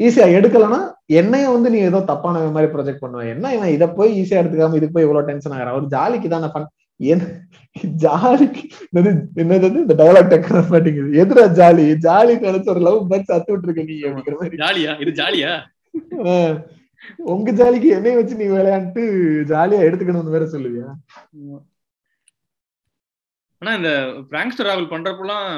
ஈஸியா 0.00 0.26
எடுக்கலன்னா 0.38 0.78
என்னைய 1.20 1.48
வந்து 1.54 1.68
நீ 1.74 1.78
ஏதோ 1.88 1.98
தப்பான 2.12 2.44
மாதிரி 2.54 2.70
ப்ரொஜெக்ட் 2.72 3.02
பண்ணுவேன் 3.02 3.32
என்ன 3.34 3.52
இவன் 3.56 3.74
இதை 3.76 3.86
போய் 3.98 4.10
ஈஸியா 4.20 4.40
எடுத்துக்காம 4.42 4.78
இதுக்கு 4.78 4.96
போய் 4.96 5.06
இவ்வளவு 5.06 5.28
டென்ஷன் 5.28 5.54
ஆகிறான் 5.56 5.76
ஒரு 5.78 5.86
ஜாலிக்கு 5.94 6.28
தானே 6.34 6.48
ஃபன் 6.52 6.66
ஜாலிக்கு 8.02 8.62
என்னது? 8.98 9.80
இந்த 9.84 9.94
டயலாக் 10.00 10.30
டக்குற 10.32 10.58
மாட்டேங்குது. 10.72 11.10
எதுடா 11.22 11.44
ஜாலி? 11.58 11.84
ஜாலி 12.06 12.34
நினைச்ச 12.46 12.68
ஒரு 12.74 12.82
லவ் 12.86 13.00
பேர்ட்ஸ் 13.10 13.34
அத்து 13.36 13.52
விட்டுருக்க 13.52 13.84
நீ 13.90 13.96
அப்படிங்கிற 14.06 14.36
மாதிரி. 14.40 14.60
ஜாலியா? 14.64 14.94
இது 15.04 15.12
ஜாலியா. 15.20 15.52
உங்க 17.34 17.50
ஜாலிக்கு 17.60 17.88
என்னைய 17.96 18.16
வச்சு 18.18 18.40
நீ 18.40 18.46
விளையாண்டு 18.52 19.02
ஜாலியா 19.52 19.86
எடுத்துக்கணும்னு 19.86 20.36
வேற 20.36 20.44
சொல்லுவியா? 20.52 20.88
ஆனா 23.62 23.72
இந்த 23.80 23.90
பிராங்க்ஸ்டர் 24.30 24.66
டிராவல் 24.66 24.92
பண்றப்பெல்லாம் 24.92 25.48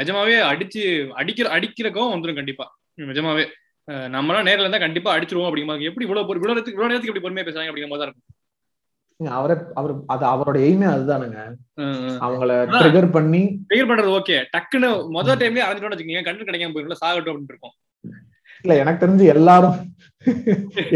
நிஜமாவே 0.00 0.36
அடிச்சு 0.50 0.82
அடிக்கிற 1.20 1.46
அடிக்கிறக்கும் 1.56 2.12
வந்துடும் 2.12 2.38
கண்டிப்பா. 2.40 2.66
நிஜமாவே. 3.12 3.44
நம்மளாம் 4.14 4.46
நேர்ல 4.48 4.64
இருந்தா 4.64 4.80
கண்டிப்பா 4.84 5.10
அடிச்சிருவோம் 5.16 5.48
அப்படிங்கிற 5.48 5.88
எப்படி 5.90 6.06
இவ்வளவு 6.06 6.36
இவ்வளவு 6.38 6.52
நேரத்துக்கு 6.52 6.76
இவ்வளவு 6.78 6.92
நேரத்துக்கு 6.92 7.12
எப்படி 7.14 7.24
பொறுமையா 7.26 7.46
பேசுறாங்க 7.48 7.70
அப்படிங்கிற 7.70 7.90
மாதிரி 7.92 8.02
தான் 8.04 8.10
இருக்கும். 8.10 8.28
அவரை 9.20 9.54
அவர் 9.74 9.92
அது 10.06 10.24
அவரோட 10.26 10.56
எய்மே 10.66 10.86
அதுதானுங்க. 10.86 11.38
அவங்கள. 12.26 12.50
ட்ரிகர் 12.74 13.14
பண்ணி 13.14 13.40
clear 13.70 13.84
பண்றது 13.90 14.10
ஓகே 14.16 14.36
டக்குன்னு 14.54 14.88
முதல் 15.16 15.38
டைம்லயே 15.40 15.64
அரைஞ்சிட்டோம்னு 15.66 15.96
வச்சுக்கோங்க 15.96 16.26
கண்டு 16.26 16.48
கிடைக்காம 16.48 16.74
போயிடும் 16.74 17.02
சாகட்டும் 17.02 17.32
அப்படின்னு 17.32 17.54
இருக்கும். 17.54 17.74
இல்ல 18.64 18.74
எனக்கு 18.82 19.02
தெரிஞ்சு 19.02 19.24
எல்லாரும் 19.34 19.76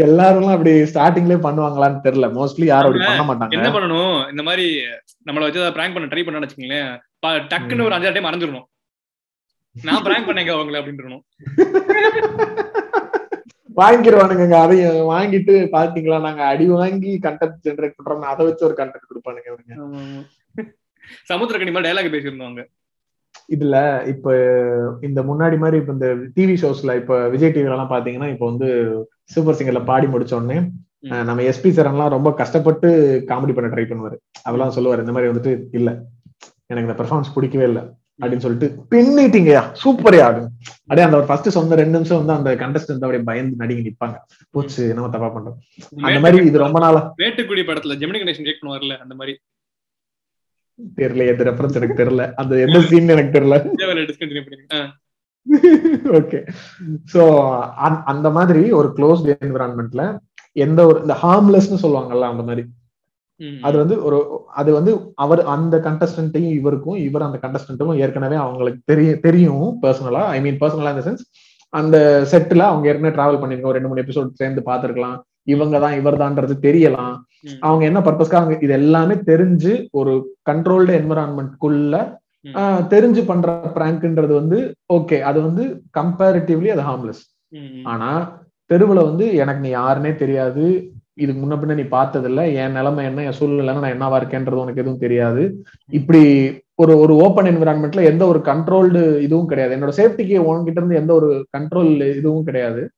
எல்லாரும் 0.05 0.53
அப்படி 0.53 0.71
ஸ்டார்டிங்லயே 0.91 1.39
பண்ணுவாங்களான்னு 1.43 2.05
தெரியல. 2.05 2.27
மோஸ்ட்லி 2.37 2.65
யாரும் 2.69 2.89
அப்படி 2.89 3.07
பண்ண 3.09 3.23
மாட்டாங்க. 3.27 3.57
என்ன 3.57 3.69
பண்ணணும்? 3.75 4.15
இந்த 4.33 4.43
மாதிரி 4.49 4.65
நம்மள 5.27 5.45
வச்சு 5.47 5.73
பிராங்க் 5.77 5.95
பண்ண 5.97 6.09
ட்ரை 6.11 6.23
பண்ண 6.25 6.45
வச்சுக்கீங்களேன் 6.45 6.89
டக்குன்னு 7.51 7.87
ஒரு 7.87 7.97
அஞ்சாறு 7.97 8.15
டைம் 8.17 8.29
அரைஞ்சிடணும் 8.31 8.67
நான் 9.75 10.05
பிராங்க் 10.05 10.29
பண்ணேங்க 10.29 10.53
அவங்கள 10.57 10.79
அப்படின்றணும். 10.81 11.23
வாங்கிடுவானுங்க 13.77 14.55
அதையும் 14.63 15.09
வாங்கிட்டு 15.11 15.53
பாத்தீங்களா? 15.75 16.17
நாங்க 16.21 16.43
அடி 16.45 16.67
வாங்கி 16.67 17.19
கண்டென்ட் 17.23 17.63
ஜென்ரேட் 17.65 17.97
பண்றோம் 17.97 18.31
அதை 18.33 18.45
வச்சு 18.45 18.65
ஒரு 18.65 18.75
கண்டென்ட் 18.77 19.09
கொடுப்பானுங்க 19.09 19.49
இவனுங்க. 19.51 19.75
சமுத்திரக்கணி 21.29 21.71
மாதிரி 21.71 21.89
டைலாக் 21.89 22.13
பேசியிருந்தோம் 22.15 22.69
இதுல 23.49 24.07
இப்ப 24.07 24.27
இந்த 25.01 25.19
முன்னாடி 25.21 25.57
மாதிரி 25.57 25.77
இப்ப 25.77 25.93
இந்த 25.93 26.07
டிவி 26.35 26.55
ஷோஸ்ல 26.61 26.95
இப்ப 26.95 27.27
விஜய் 27.29 27.51
டிவில 27.51 27.75
எல்லாம் 27.75 27.93
பாத்தீங்கன்னா 27.93 28.29
இப்ப 28.33 28.45
வந்து 28.45 28.67
சூப்பர் 29.23 29.57
சிங்கர்ல 29.59 29.85
பாடி 29.85 30.07
முடிச்ச 30.07 30.33
உடனே 30.33 30.57
நம்ம 31.27 31.41
எஸ்பி 31.41 31.69
எல்லாம் 31.83 32.15
ரொம்ப 32.15 32.33
கஷ்டப்பட்டு 32.33 32.89
காமெடி 33.29 33.53
பண்ண 33.53 33.69
ட்ரை 33.75 33.85
பண்ணுவாரு. 33.85 34.17
அதெல்லாம் 34.43 34.73
சொல்லுவாரு. 34.75 34.99
இந்த 34.99 35.11
மாதிரி 35.11 35.31
வந்துட்டு 35.31 35.53
இல்ல. 35.71 35.89
எனக்கு 36.67 36.87
இந்த 36.87 36.97
பெர்ஃபார்மன்ஸ் 36.99 37.33
பிடிக்கவே 37.35 37.65
இல்ல. 37.65 37.81
அப்படின்னு 38.19 38.43
சொல்லிட்டு 38.45 38.67
பின்னிட்டீங்கயா 38.91 39.61
சூப்பரே 39.83 40.19
ஆகும் 40.27 40.49
அப்படியே 40.81 41.05
அந்த 41.07 41.19
ஃபர்ஸ்ட் 41.29 41.55
சொன்ன 41.57 41.77
ரெண்டு 41.81 41.95
நிமிஷம் 41.97 42.19
வந்து 42.21 42.35
அந்த 42.37 42.51
கண்டஸ்டன்ட் 42.63 43.05
அப்படியே 43.05 43.23
பயந்து 43.29 43.61
நடுங்கி 43.61 43.83
நிப்பாங்க. 43.87 44.15
போச்சு 44.55 44.83
நம்ம 44.95 45.09
தப்பா 45.15 45.29
பண்றோம் 45.35 45.57
அந்த 46.07 46.19
மாதிரி 46.23 46.45
இது 46.49 46.65
ரொம்ப 46.65 46.79
நாளா 46.85 47.01
வேட்டுக்குடி 47.21 47.63
படத்துல 47.69 47.97
ஜெமினி 48.01 48.21
கணேசன் 48.21 48.47
ரியாக்ட் 48.47 48.63
பண்ணுவார்ல 48.63 48.97
அந்த 49.05 49.15
மாதிரி. 49.21 49.35
தெரியல 50.99 51.25
எது 51.31 51.47
ரெஃபரன்ஸ் 51.49 51.77
எனக்கு 51.79 51.99
தெரியல. 52.01 52.23
அந்த 52.41 52.53
எந்த 52.65 52.77
சீன் 52.91 53.13
எனக்கு 53.15 53.35
தெரியல. 53.37 53.57
ஓகே 56.19 56.39
சோ 57.13 57.21
அந்த 58.11 58.27
மாதிரி 58.37 58.63
ஒரு 58.79 58.89
க்ளோஸ்ட் 58.97 59.29
என்விரான்மெண்ட்ல 59.45 60.03
எந்த 60.65 60.79
ஒரு 60.85 60.97
இந்த 61.01 61.15
ஹார்ம்லெஸ்னு 61.23 61.81
சொல்லுவாங்கல்ல 61.83 62.29
அந்த 62.33 62.43
மாதிரி. 62.49 62.63
அது 63.67 63.75
வந்து 63.81 63.95
ஒரு 64.07 64.17
அது 64.61 64.69
வந்து 64.77 64.91
அவர் 65.23 65.41
அந்த 65.53 65.75
கண்டஸ்டன்ட்டையும் 65.87 66.57
இவருக்கும் 66.59 66.99
இவர் 67.07 67.27
அந்த 67.27 67.39
கண்டஸ்டன்ட்டும் 67.45 68.01
ஏற்கனவே 68.03 68.37
அவங்களுக்கு 68.45 68.81
தெரியும் 68.91 69.23
தெரியும் 69.27 69.65
பர்சனலா 69.83 70.23
ஐ 70.35 70.39
மீன் 70.45 70.61
பர்சனலா 70.63 70.93
இந்த 70.95 71.05
சென்ஸ் 71.07 71.25
அந்த 71.73 71.97
செட்ல 72.31 72.61
அவங்க 72.69 72.89
ஏற்கனவே 72.91 73.15
டிராவல் 73.17 73.41
பண்ணிருக்கோம் 73.41 73.75
ரெண்டு 73.75 73.89
மூணு 73.89 74.03
எபிசோட் 74.03 74.39
சேர்ந்து 74.39 74.61
பார்த்திருக்கலாம். 74.69 75.17
இவங்க 75.53 75.75
தான் 75.83 75.95
இவர் 75.99 76.21
தான்ன்றது 76.21 76.55
தெரியலாம். 76.65 77.13
அவங்க 77.67 77.83
என்ன 77.89 77.99
பர்பஸ்க்காக 78.07 78.57
இது 78.65 78.73
எல்லாமே 78.79 79.15
தெரிஞ்சு 79.29 79.71
ஒரு 79.99 80.13
கண்ட்ரோல்டு 80.49 80.91
என்விரான்மெண்ட்குள்ள. 80.99 81.95
தெரிஞ்சு 82.93 83.21
பண்ற 83.29 83.49
பிராங்க்ன்றது 83.77 84.33
வந்து 84.41 84.59
ஓகே 84.97 85.17
அது 85.29 85.39
வந்து 85.47 85.63
கம்பேரிட்டிவ்லி 85.99 86.69
அது 86.75 86.83
ஹார்ம்லெஸ் 86.89 87.23
ஆனா 87.93 88.09
தெருவுல 88.69 88.99
வந்து 89.09 89.25
எனக்கு 89.43 89.63
நீ 89.65 89.71
யாருன்னே 89.73 90.11
தெரியாது. 90.23 90.65
இதுக்கு 91.17 91.41
முன்ன 91.41 91.55
பின்ன 91.59 91.75
நீ 91.75 91.83
பார்த்தது 91.83 92.27
இல்ல 92.29 92.49
என் 92.49 92.71
நிலைமை 92.71 93.05
என்ன? 93.05 93.23
என் 93.23 93.37
சூழ்நிலை 93.39 93.73
நான் 93.73 93.93
என்னவா 93.95 94.19
இருக்கேன்றது 94.21 94.63
உனக்கு 94.63 94.81
எதுவும் 94.81 95.03
தெரியாது. 95.05 95.43
இப்படி 95.89 96.21
ஒரு 96.75 96.93
ஒரு 96.99 97.13
ஓப்பன் 97.15 97.45
என்விரான்மெண்ட்ல 97.45 98.03
எந்த 98.03 98.27
ஒரு 98.27 98.39
கண்ட்ரோல்டு 98.39 99.01
இதுவும் 99.19 99.47
கிடையாது. 99.47 99.75
என்னோட 99.77 99.93
சேஃப்டிக்கு 99.99 100.37
உன்கிட்ட 100.49 100.79
இருந்து 100.81 101.01
எந்த 101.01 101.13
ஒரு 101.13 101.47
கண்ட்ரோல் 101.57 101.91
இதுவும் 102.19 102.43
கிடையாது. 102.43 102.89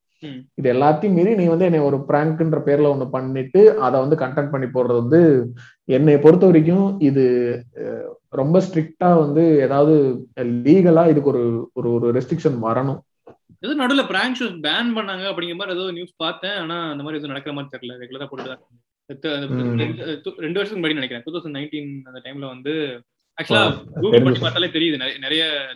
இது 0.55 0.67
எல்லாத்தையும் 0.73 1.15
மீறி 1.17 1.35
நீ 1.35 1.45
வந்து 1.45 1.65
என்னை 1.65 1.79
ஒரு 1.79 1.97
பிராங்க்ன்ற 2.09 2.59
பேர்ல 2.67 2.91
ஒண்ணு 2.93 3.05
பண்ணிட்டு 3.09 3.61
அதை 3.85 3.99
வந்து 3.99 4.15
கண்டென்ட் 4.15 4.53
பண்ணி 4.53 4.67
போடுறது 4.67 5.01
வந்து 5.01 5.21
என்னை 5.85 6.17
பொறுத்த 6.17 6.45
வரைக்கும் 6.45 6.99
இது 6.99 7.23
ரொம்ப 8.29 8.59
ஸ்ட்ரிக்டா 8.59 9.09
வந்து 9.23 9.43
ஏதாவது 9.61 9.95
லீகலா 10.67 11.03
இதுக்கு 11.09 11.31
ஒரு 11.31 11.91
ஒரு 11.97 12.13
ரெஸ்ட்ரிக்ஷன் 12.19 12.57
வரணும். 12.67 13.01
ஏதோ 13.63 13.75
நடுவில் 13.75 14.05
பிராங்க் 14.05 14.37
ஷோஸ் 14.39 14.65
பேன் 14.67 14.97
பண்ணாங்க 14.99 15.25
அப்படிங்கிற 15.25 15.55
மாதிரி 15.55 15.81
ஏதோ 15.81 15.91
நியூஸ் 15.91 16.15
பார்த்தேன். 16.15 16.51
ஆனா 16.51 16.91
அந்த 16.91 17.03
மாதிரி 17.03 17.23
எதுவும் 17.23 17.43
நடக்கிற 17.43 17.55
மாதிரி 17.55 17.87
தெரியல. 17.87 17.91
ரெகுலரா 17.91 18.25
போட்டு. 18.25 18.59
ரெண்டு 20.37 20.53
வருஷத்துக்கு 20.53 20.87
முன்னாடி 20.87 20.93
நினைக்கிறேன். 20.93 21.21
டூ 21.25 21.31
தௌசண்ட் 21.31 21.53
நைன்டீன் 21.53 22.01
அந்த 22.03 22.19
டைம்ல 22.19 22.47
வந்து 22.47 23.03
ஆக்சுவலா. 23.43 23.83
கூகுள் 23.83 24.21
பண்ணி 24.23 24.39
பார்த்தாலே 24.39 24.67
தெரியுது. 24.67 24.97
நிறைய- 24.97 25.17
நிறைய 25.17 25.67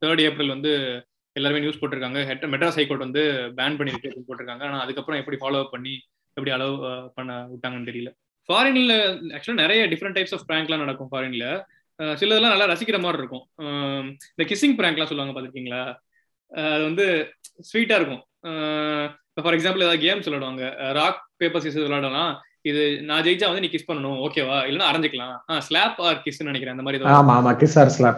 தேர்ட் 0.00 0.20
ஏப்ரல் 0.20 0.48
வந்து 0.48 1.04
எல்லாருமே 1.32 1.60
நியூஸ் 1.60 1.84
போட்டிருக்காங்க. 1.84 2.24
ஹெட் 2.24 2.44
மெட்ராஸ் 2.44 2.74
ஹைகோர்ட் 2.74 3.00
வந்து 3.00 3.52
பேன் 3.56 3.76
பண்ணிருக்கு 3.76 4.16
போட்டிருக்காங்க. 4.28 4.62
ஆனா 4.62 4.80
அதுக்கப்புறம் 4.80 5.24
எப்படி 5.26 5.36
ஃபாலோ 5.40 5.58
அப் 5.58 5.70
பண்ணி 5.70 6.00
எப்படி 6.34 6.56
அலோவ் 6.56 7.08
பண்ண 7.14 7.46
விட்டாங்கன்னு 7.46 7.88
தெரியல. 7.88 8.12
ஃபாரின்ல 8.48 9.20
ஆக்சுவலா 9.36 9.52
நிறைய 9.52 9.88
டிஃப்ரெண்ட் 9.88 10.16
டைப்ஸ் 10.16 10.34
ஆஃப் 10.34 10.50
ப்ராங்க்லாம் 10.50 10.78
நடக்கும் 10.78 11.08
ஃபாரின்ல 11.12 11.64
சிலதெல்லாம் 12.02 12.56
நல்லா 12.56 12.64
ரசிக்கிற 12.64 13.00
மாதிரி 13.00 13.18
இருக்கும். 13.18 13.48
இந்த 14.36 14.54
கிஸ்ஸிங் 14.54 14.86
ப்ராங்க்லாம் 14.86 15.04
சொல்லுவாங்க 15.04 15.40
பார்த்துருக்கீங்களா? 15.40 16.06
அது 16.48 16.82
வந்து 16.82 17.32
ஸ்வீட்டா 17.72 17.94
இருக்கும். 17.94 18.24
ஃபார் 18.40 19.54
எக்ஸாம்பிள் 19.54 19.96
ஏதாவது 19.96 19.96
கேம்ஸ் 19.96 20.32
விளையாடுவாங்க 20.32 20.92
ராக் 20.92 21.28
பேப்பர் 21.36 21.62
சீசஸ் 21.62 21.82
விளையாடலாம். 21.82 22.40
இது 22.60 23.02
நான் 23.02 23.22
ஜெயிச்சா 23.22 23.52
வந்து 23.52 23.60
நீ 23.60 23.66
கிஸ் 23.66 23.90
பண்ணணும். 23.90 24.28
ஓகேவா 24.28 24.58
இல்லைன்னா 24.68 24.92
அரைஞ்சிக்கலாம். 24.92 25.58
ஸ்லாப் 25.58 26.00
ஆர் 26.00 26.22
கிஸ் 26.24 26.44
நினைக்கிறேன். 26.44 26.78
அந்த 26.78 26.82
மாதிரி 26.82 27.04
ஆமா 27.04 27.52
ஆமா. 27.52 27.56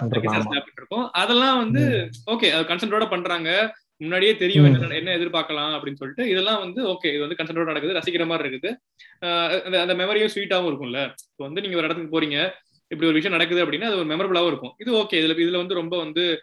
கிசார் 0.04 0.36
ஆமா 0.36 0.50
ஸ்லாப் 0.50 0.70
இருக்கும். 0.76 1.10
அதெல்லாம் 1.10 1.58
வந்து 1.58 2.10
ஓகே 2.30 2.50
அது 2.50 2.74
கன்சென்டோட 2.74 3.10
பண்றாங்க. 3.10 3.76
முன்னாடியே 3.96 4.36
தெரியும். 4.36 4.64
என்ன 4.64 4.94
என்ன 4.94 5.16
எதிர்பார்க்கலாம் 5.16 5.78
அப்படின்னு 5.78 5.94
சொல்லிட்டு 5.94 6.28
இதெல்லாம் 6.28 6.58
வந்து 6.58 6.86
ஓகே 6.86 7.06
இது 7.06 7.20
வந்து 7.20 7.34
கன்சென்டோட 7.34 7.64
நடக்குது 7.64 7.94
ரசிக்கிற 7.94 8.26
மாதிரி 8.26 8.48
இருக்குது. 8.48 8.76
அந்த- 9.62 9.94
மெமரியும் 9.94 10.28
ஸ்வீட்டாவும் 10.34 10.68
இருக்கும்ல. 10.70 11.02
இப்போ 11.02 11.44
வந்து 11.44 11.60
நீங்க 11.60 11.76
ஒரு 11.76 11.84
இடத்துக்கு 11.84 12.20
போறீங்க. 12.20 12.50
இப்படி 12.82 13.10
ஒரு 13.10 13.12
விஷயம் 13.12 13.38
நடக்குது 13.38 13.66
அப்படின்னா 13.66 13.84
அது 13.84 13.98
ஒரு 13.98 14.06
மெமரபிளாவும் 14.06 14.46
இருக்கும். 14.46 14.74
இது 14.78 14.94
ஓகே 14.94 15.14
இதுல 15.14 15.40
இதுல 15.40 15.56
வந்து 15.56 15.74
ரொம்ப 15.74 15.98
வந்து 15.98 16.42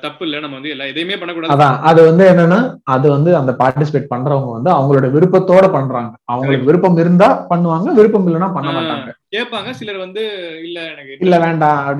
தப்பு 0.00 0.24
இல்லை. 0.24 0.40
நம்ம 0.40 0.54
வந்து 0.54 0.68
எல்லா 0.68 0.84
எதையுமே 0.84 1.18
பண்ணக்கூடாது. 1.18 1.52
அதான். 1.54 1.78
அது 1.80 2.04
வந்து 2.04 2.30
என்னன்னா 2.30 2.58
அது 2.84 3.10
வந்து 3.10 3.36
அந்த 3.36 3.52
பார்ட்டிசிபேட் 3.58 4.12
பண்றவங்க 4.14 4.52
வந்து 4.52 4.70
அவங்களோட 4.70 5.06
விருப்பத்தோட 5.10 5.72
பண்றாங்க. 5.72 6.16
அவங்களுக்கு 6.24 6.64
விருப்பம் 6.64 6.96
இருந்தா 6.96 7.46
பண்ணுவாங்க. 7.50 7.92
விருப்பம் 7.92 8.26
இல்லைன்னா 8.26 8.52
பண்ண 8.52 8.70
மாட்டாங்க. 8.70 9.10
கேட்பாங்க. 9.36 9.70
சிலர் 9.70 9.96
வந்து 9.96 10.22
இல்ல 10.64 10.80
எனக்கு 10.84 11.16
இல்ல 11.20 11.38
வேண்டாம். 11.38 11.98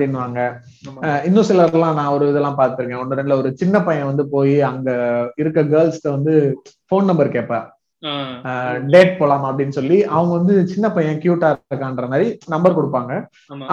அஹ் 1.01 1.25
இன்னும் 1.25 1.43
சிலர்லாம் 1.43 1.93
நான் 1.93 2.07
ஒரு 2.07 2.29
இதெல்லாம் 2.29 2.57
பார்த்திருக்கேன். 2.57 2.99
ஒன்று 2.99 3.15
ரெண்டுல 3.15 3.37
ஒரு 3.37 3.51
சின்ன 3.55 3.81
பையன் 3.81 4.05
வந்து 4.05 4.29
போய் 4.29 4.61
அங்க 4.61 4.89
இருக்க 5.35 5.63
கேர்ள்ஸ்ட 5.63 6.09
வந்து 6.09 6.33
ஃபோன் 6.89 7.03
நம்பர் 7.03 7.29
கேட்பேன் 7.29 7.67
டேட் 8.93 9.17
போலாம் 9.19 9.45
அப்படின்னு 9.47 9.77
சொல்லி 9.77 9.97
அவங்க 10.15 10.31
வந்து 10.37 10.53
சின்ன 10.67 10.85
பையன் 10.91 11.19
கியூட்டா 11.23 11.49
இருக்கான்ற 11.71 12.05
மாதிரி 12.07 12.27
நம்பர் 12.47 12.77
கொடுப்பாங்க. 12.77 13.11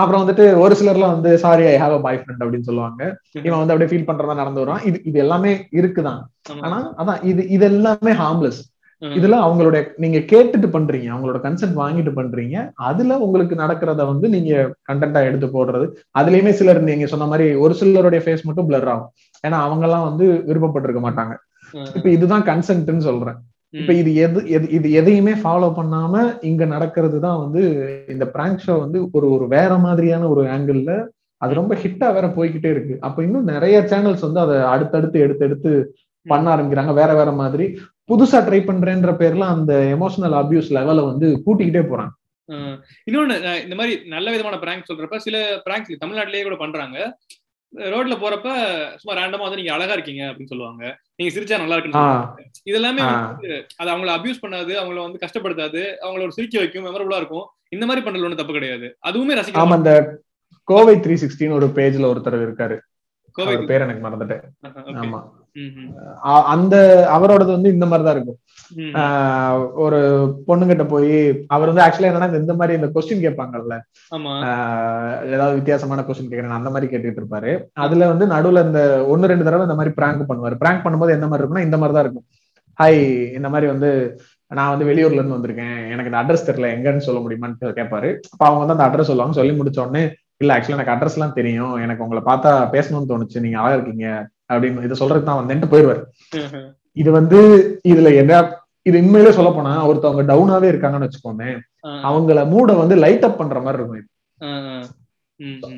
அப்புறம் 0.00 0.22
வந்துட்டு 0.22 0.46
ஒரு 0.64 0.74
சிலர்லாம் 0.80 1.14
வந்து 1.16 1.38
sorry 1.44 1.66
I 1.66 1.76
have 1.82 1.94
a 1.98 2.00
boy 2.06 2.20
friend 2.22 2.42
அப்படின்னு 2.44 2.68
சொல்லுவாங்க. 2.70 3.02
இவன் 3.46 3.60
வந்து 3.60 3.74
அப்படியே 3.74 3.90
ஃபீல் 3.92 4.08
பண்றதா 4.10 4.34
நடந்து 4.34 4.62
வருவான். 4.62 4.84
இது 4.84 4.98
இது 5.04 5.18
எல்லாமே 5.18 5.52
இருக்குதான். 5.80 6.20
ஆனா 6.66 6.78
அதான் 7.00 7.22
இது 7.22 7.48
இது 7.48 7.64
எல்லாமே 7.64 8.14
ஹார்ம்லெஸ் 8.22 8.60
இதுல 9.02 9.36
அவங்களுடைய 9.46 9.80
நீங்க 9.96 10.18
கேட்டுட்டு 10.30 10.68
பண்றீங்க 10.76 11.08
அவங்களோட 11.14 11.38
கன்சென்ட் 11.44 11.76
வாங்கிட்டு 11.80 12.12
பண்றீங்க 12.16 12.56
அதுல 12.88 13.18
உங்களுக்கு 13.18 13.54
நடக்கிறத 13.54 14.06
வந்து 14.06 14.28
நீங்க 14.28 14.52
கண்டென்ட்டா 14.90 15.20
எடுத்து 15.28 15.46
போடுறது. 15.46 15.86
அதுலயுமே 16.18 16.52
சிலர் 16.60 16.80
நீங்க 16.88 17.06
சொன்ன 17.06 17.26
மாதிரி 17.26 17.46
ஒரு 17.64 17.74
சிலருடைய 17.80 18.22
ஃபேஸ் 18.24 18.46
மட்டும் 18.48 18.68
பிளர் 18.70 18.88
ஆகும். 18.94 19.12
ஏன்னா 19.44 19.58
அவங்க 19.66 19.86
எல்லாம் 19.88 20.06
வந்து 20.08 20.26
விருப்பப்பட்டிருக்க 20.48 21.02
மாட்டாங்க. 21.06 21.34
இப்ப 21.96 22.08
இதுதான் 22.16 22.44
கன்சென்ட்னு 22.50 23.06
சொல்றேன். 23.08 23.38
இப்ப 23.70 23.92
இது 23.92 24.14
எது 24.14 24.40
எது- 24.40 24.70
இது 24.70 24.92
எதையுமே 24.92 25.32
ஃபாலோ 25.32 25.72
பண்ணாம 25.76 26.38
இங்க 26.44 26.64
நடக்கிறது 26.64 27.20
தான் 27.20 27.38
வந்து 27.38 27.60
இந்த 28.08 28.26
பிராங்க் 28.26 28.62
ஷோ 28.66 28.78
வந்து 28.78 29.08
ஒரு 29.12 29.30
ஒரு 29.30 29.48
வேற 29.48 29.78
மாதிரியான 29.78 30.28
ஒரு 30.28 30.44
ஆங்கிள் 30.44 31.06
அது 31.36 31.54
ரொம்ப 31.54 31.74
ஹிட்டா 31.74 32.12
வேற 32.12 32.26
போய்கிட்டே 32.26 32.70
இருக்கு. 32.70 32.96
அப்ப 33.00 33.22
இன்னும் 33.22 33.44
நிறைய 33.44 33.80
சேனல்ஸ் 33.80 34.20
வந்து 34.20 34.40
அதை 34.40 34.56
அடுத்தடுத்து 34.56 35.20
எடுத்து 35.20 35.44
எடுத்து 35.44 35.96
பண்ண 36.22 36.56
ஆரம்பிக்கிறாங்க. 36.56 36.94
வேற 36.94 37.14
வேற 37.14 37.32
மாதிரி. 37.32 37.78
புதுசா 38.08 38.34
ட்ரை 38.34 38.62
பண்றேன்ற 38.62 39.12
பேர்ல 39.12 39.38
அந்த 39.38 39.96
எமோஷனல் 39.98 40.34
அபியூஸ் 40.40 40.70
லெவலை 40.70 41.04
வந்து 41.04 41.42
கூட்டிக்கிட்டே 41.46 41.84
போறாங்க. 41.86 42.08
இன்னொன்னு 43.10 43.62
இந்த 43.62 43.74
மாதிரி 43.74 44.08
நல்ல 44.08 44.30
விதமான 44.30 44.58
பிராங்க் 44.58 44.90
சொல்றப்ப 44.92 45.16
சில 45.16 45.60
பிராங்க்ஸ் 45.64 46.04
தமிழ்நாட்டிலேயே 46.04 46.42
கூட 46.42 46.54
பண்றாங்க. 46.54 47.18
ரோட்ல 47.72 48.14
போறப்ப 48.16 48.48
சும்மா 48.96 49.22
ரேண்டமா 49.22 49.40
வந்து 49.40 49.56
நீங்க 49.56 49.72
அழகா 49.72 49.92
இருக்கீங்க 49.92 50.24
அப்படின்னு 50.24 50.46
சொல்லுவாங்க. 50.46 50.82
நீங்க 51.16 51.34
சிரிச்சா 51.34 51.58
நல்லா 51.58 51.76
இருக்குன்னு. 51.76 52.46
இதெல்லாமே 52.70 53.02
ஆஹ் 53.04 53.26
வந்து 53.26 53.66
அது 53.76 53.90
அவங்கள 53.90 54.10
அபியூஸ் 54.16 54.42
பண்ணாது 54.42 54.72
அவங்கள 54.80 55.00
வந்து 55.02 55.18
கஷ்டப்படுத்தாது 55.18 55.82
அவங்கள 56.02 56.22
ஒரு 56.22 56.32
சிரிக்க 56.32 56.58
வைக்கும் 56.58 56.86
மெமரபுளா 56.86 57.16
இருக்கும். 57.16 57.46
இந்த 57.68 57.86
மாதிரி 57.86 58.06
பண்றதுல 58.06 58.22
ஒன்றும் 58.22 58.36
தப்பு 58.36 58.52
கிடையாது. 58.52 58.96
அதுவுமே 59.06 59.32
ஆமா 59.32 59.38
ரசிக்கலாம் 59.40 59.76
இந்த 59.76 59.92
கோவை 60.68 60.96
த்ரீ 60.96 61.14
சிக்ஸ்டின்னு 61.14 61.52
ஒரு 61.52 61.66
பேஜ்ல 61.66 62.10
ஒருத்தர் 62.12 62.46
இருக்காரு. 62.46 62.78
கோவை 63.36 63.56
பேர் 63.64 63.80
எனக்கு 63.80 64.08
மறந்துட்டேன். 64.08 64.44
ஆமா. 65.02 65.20
அந்த 66.22 67.08
அவரோடது 67.12 67.46
வந்து 67.46 67.72
இந்த 67.72 67.86
மாதிரிதான் 67.86 68.14
இருக்கும். 68.14 68.38
ஒரு 69.74 70.32
பொண்ணுகிட்ட 70.46 70.88
போய் 70.88 71.44
அவர் 71.46 71.72
வந்து 71.72 71.82
ஆக்சுவலா 71.82 72.10
என்னன்னா 72.10 72.34
இந்த- 72.34 72.54
மாதிரி 72.54 72.80
இந்த 72.80 73.00
கொஸ்டின் 73.00 73.22
கேட்பாங்கல்ல. 73.22 73.80
ஏதாவது 75.26 75.54
வித்தியாசமான 75.54 76.00
கொஸ்டின் 76.00 76.32
கேட்கறேன் 76.32 76.48
அந்த 76.48 76.70
மாதிரி 76.70 76.96
கேட்டுட்டு 76.96 77.16
இருப்பாரு. 77.16 77.64
அதுல 77.72 78.12
வந்து 78.12 78.26
நடுவுல 78.26 78.62
இந்த 78.62 79.06
ஒன்னு 79.06 79.26
ரெண்டு 79.26 79.44
தடவை 79.44 79.66
இந்த 79.66 79.74
மாதிரி 79.74 79.94
பிராங்க் 79.94 80.30
பண்ணுவாரு. 80.30 80.56
பிராங்க் 80.58 80.86
பண்ணும்போது 80.86 81.10
எந்த 81.10 81.26
மாதிரி 81.26 81.48
இருக்கும்னா 81.48 81.60
இந்த 81.60 81.78
மாதிரி 81.78 81.98
தான் 81.98 82.02
இருக்கும். 82.02 82.24
ஹாய் 82.82 83.32
இந்த 83.32 83.48
மாதிரி 83.48 83.70
வந்து 83.70 84.20
நான் 84.46 84.78
வந்து 84.78 84.84
வெளியூர்ல 84.84 85.12
இருந்து 85.12 85.36
வந்திருக்கேன். 85.36 85.90
எனக்கு 85.90 86.04
இந்த 86.04 86.22
அட்ரஸ் 86.22 86.46
தெரியல 86.46 86.68
எங்கன்னு 86.68 86.96
சொல்ல 86.96 87.20
முடியுமான்னு 87.20 87.64
கேட்பாரு. 87.64 88.18
அப்ப 88.30 88.46
அவங்க 88.46 88.64
வந்து 88.64 88.82
அந்த 88.82 88.96
அட்ரஸ் 88.96 89.06
சொல்லுவாங்க 89.06 89.34
சொல்லி 89.34 89.52
முடிச்ச 89.52 89.88
உடனே 89.88 90.14
இல்ல 90.36 90.58
ஆக்சுவலா 90.58 90.78
எனக்கு 90.78 90.92
அட்ரஸ் 90.92 91.12
எல்லாம் 91.12 91.32
தெரியும். 91.32 91.74
எனக்கு 91.74 92.06
உங்களை 92.06 92.22
பார்த்தா 92.24 92.52
பேசணும்னு 92.52 93.08
தோணுச்சு. 93.08 93.40
நீங்க 93.40 93.58
அழகா 93.58 93.72
இருக்கீங்க. 93.72 94.28
அப்படின்னு 94.50 94.84
இதை 94.84 94.96
சொல்றதுக்கு 95.00 95.28
தான் 95.28 95.40
வந்தேன்ட்டு 95.40 95.72
போயிடுவாரு. 95.72 96.02
இது 96.96 97.10
வந்து 97.12 97.38
இதுல 97.88 98.12
என்ன 98.20 98.32
இது 98.86 99.00
உண்மையிலே 99.00 99.32
சொல்ல 99.32 99.50
போனா 99.50 99.72
ஒருத்தவங்க 99.88 100.22
டவுனாவே 100.28 100.70
இருக்காங்கன்னு 100.70 101.06
வச்சுக்கோங்க 101.06 101.44
ஆஹ் 101.86 102.04
அவங்கள 102.08 102.44
மூட 102.48 102.72
வந்து 102.76 102.94
லைட் 103.02 103.26
அப் 103.26 103.40
பண்ற 103.40 103.58
மாதிரி 103.60 103.80
இருக்கும் 103.80 104.00
இது. 104.00 104.08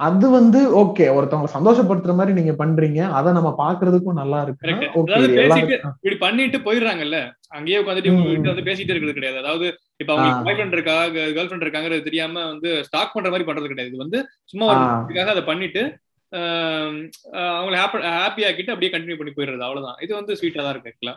அது 0.00 0.26
வந்து 0.30 0.60
ஓகே 0.80 1.06
ஒருத்தவங்க 1.14 1.48
சந்தோஷப்படுத்துற 1.54 2.12
மாதிரி 2.14 2.32
நீங்க 2.36 2.52
பண்றீங்க 2.60 3.00
அதை 3.16 3.30
நம்ம 3.32 3.50
பாக்குறதுக்கும் 3.58 4.20
நல்லா 4.20 4.38
இருக்கு. 4.44 4.70
இப்படி 5.98 6.16
பண்ணிட்டு 6.18 6.58
போயிருறாங்கல்ல 6.58 7.18
அங்கேயே 7.50 7.80
உட்காந்துட்டு 7.80 8.14
வந்து 8.46 8.66
பேசிட்டு 8.68 8.92
இருக்கிறது 8.92 9.18
கிடையாது. 9.18 9.38
அதாவது 9.38 9.66
இப்ப 10.00 10.10
அவங்களுக்கு 10.12 10.38
ஆ. 10.38 10.46
பாய் 10.46 10.56
ஃப்ரெண்ட் 10.56 10.76
இருக்கா 10.76 10.96
கேர்ள் 11.32 11.48
ஃப்ரெண்ட் 11.48 11.66
இருக்காங்கிறது 11.66 12.06
தெரியாம 12.08 12.44
வந்து 12.44 12.70
ஸ்டாக் 12.86 13.14
பண்ற 13.14 13.30
மாதிரி 13.30 13.48
பண்றது 13.48 13.70
கிடையாது. 13.72 13.92
இது 13.92 14.04
வந்து 14.04 14.20
சும்மா 14.46 14.68
அதை 15.28 15.44
பண்ணிட்டு 15.44 15.82
அவங்களை 16.32 17.76
ஹாப்பி 18.18 18.42
ஆக்கிட்டு 18.48 18.72
அப்படியே 18.74 18.92
கண்டினியூ 18.94 19.18
பண்ணி 19.20 19.32
போயிடுறது. 19.36 19.64
அவ்வளவுதான். 19.68 19.98
இது 20.04 20.12
வந்து 20.20 20.36
ஸ்வீட்டா 20.40 20.62
தான் 20.64 20.74
இருக்கு. 20.74 21.14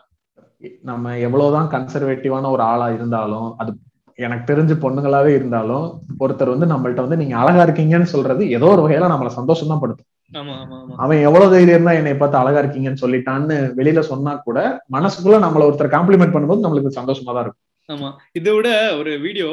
நம்ம 0.90 1.16
எவ்வளவுதான் 1.28 1.72
கன்சர்வேட்டிவான 1.74 2.50
ஒரு 2.56 2.64
ஆளா 2.72 2.88
இருந்தாலும் 2.98 3.50
அது 3.62 3.72
எனக்கு 4.20 4.46
தெரிஞ்சு 4.50 4.76
பொண்ணுங்களாவே 4.84 5.32
இருந்தாலும் 5.38 5.86
ஒருத்தர் 6.24 6.52
வந்து 6.54 6.68
நம்மள்ட்ட 6.72 7.06
வந்து 7.06 7.20
நீங்க 7.22 7.36
அழகா 7.42 7.62
இருக்கீங்கன்னு 7.68 8.10
சொல்றது 8.14 8.44
ஏதோ 8.58 8.68
ஒரு 8.74 8.84
வகையில 8.84 9.12
நம்மள 9.14 9.30
சந்தோஷம் 9.38 9.72
தான் 9.72 9.82
படுத்தும். 9.84 10.10
ஆமா 10.32 10.54
ஆமா 10.62 10.76
ஆமா. 10.82 10.96
அவன் 11.04 11.24
எவ்வளவு 11.28 11.52
தைரியம் 11.54 11.88
தான் 11.88 11.98
என்னை 12.00 12.14
பார்த்து 12.22 12.42
அழகா 12.42 12.62
இருக்கீங்கன்னு 12.64 13.02
சொல்லிட்டான்னு 13.04 13.56
வெளியில 13.80 14.04
சொன்னா 14.12 14.32
கூட 14.48 14.60
மனசுக்குள்ள 14.96 15.40
நம்மள 15.46 15.68
ஒருத்தர் 15.70 15.96
காம்ப்ளிமெண்ட் 15.96 16.36
பண்ணும்போது 16.36 16.66
நம்மளுக்கு 16.66 17.00
சந்தோஷமா 17.00 17.34
தான் 17.36 17.46
இருக்கும். 17.46 17.64
ஆமா. 17.90 18.10
இதை 18.40 18.54
விட 18.58 18.70
ஒரு 19.00 19.14
வீடியோ 19.26 19.50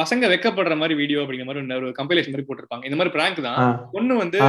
பசங்க 0.00 0.28
வெக்கப்படுற 0.32 0.74
மாதிரி 0.82 0.94
வீடியோ 1.00 1.22
அப்படிங்கிற 1.22 1.48
மாதிரி 1.48 1.80
ஒரு 1.80 1.90
கம்பைலேஷன் 1.98 2.34
மாதிரி 2.34 2.48
போட்டிருப்பாங்க. 2.48 2.84
இந்த 2.88 2.98
மாதிரி 3.00 3.14
பிராங்க் 3.16 3.40
தான். 3.48 3.58
ஒண்ணு 3.98 4.16
வந்து. 4.22 4.40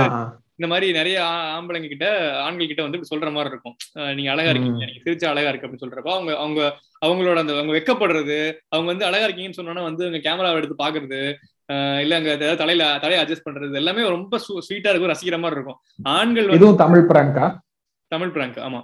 இந்த 0.59 0.67
மாதிரி 0.71 0.88
நிறைய 0.97 1.17
ஆம்பளைங்க 1.57 1.89
கிட்ட 1.91 2.07
ஆண்கள் 2.45 2.69
கிட்ட 2.69 2.82
வந்து 2.86 3.09
சொல்ற 3.11 3.27
மாதிரி 3.36 3.51
இருக்கும். 3.53 3.75
நீங்க 4.17 4.30
அழகா 4.34 4.51
இருக்கீங்க 4.53 4.84
நீங்க 4.88 5.01
சிரிச்சா 5.05 5.27
அழகா 5.32 5.51
இருக்கு 5.51 5.67
அப்படின்னு 5.67 5.84
சொல்றப்ப 5.84 6.11
அவங்க 6.15 6.32
அவங்க 6.43 6.61
அவங்களோட 7.05 7.38
அந்த 7.41 7.53
அவங்க 7.59 7.73
வெக்கப்படுறது 7.77 8.39
அவங்க 8.73 8.88
வந்து 8.93 9.07
அழகா 9.09 9.27
இருக்கீங்கன்னு 9.27 9.59
சொன்னோன்னா 9.59 9.84
வந்து 9.89 10.03
அங்க 10.07 10.19
கேமராவை 10.25 10.59
எடுத்து 10.59 10.84
பாக்குறது 10.84 11.21
இல்ல 12.03 12.13
அங்க 12.19 12.30
ஏதாவது 12.38 12.61
தலையில 12.61 12.84
தலையை 13.03 13.19
அட்ஜஸ்ட் 13.23 13.45
பண்றது 13.47 13.80
எல்லாமே 13.82 14.07
ரொம்ப 14.15 14.39
ஸ்வீட்டா 14.67 14.91
இருக்கும் 14.91 15.11
ரசிக்கிற 15.13 15.38
மாதிரி 15.43 15.57
இருக்கும். 15.59 15.80
ஆண்கள் 16.17 16.49
இதுவும் 16.57 16.82
தமிழ் 16.84 17.07
பிராங்கா 17.11 17.47
தமிழ் 18.11 18.34
பிராங்க் 18.38 18.57
ஆமா. 18.67 18.82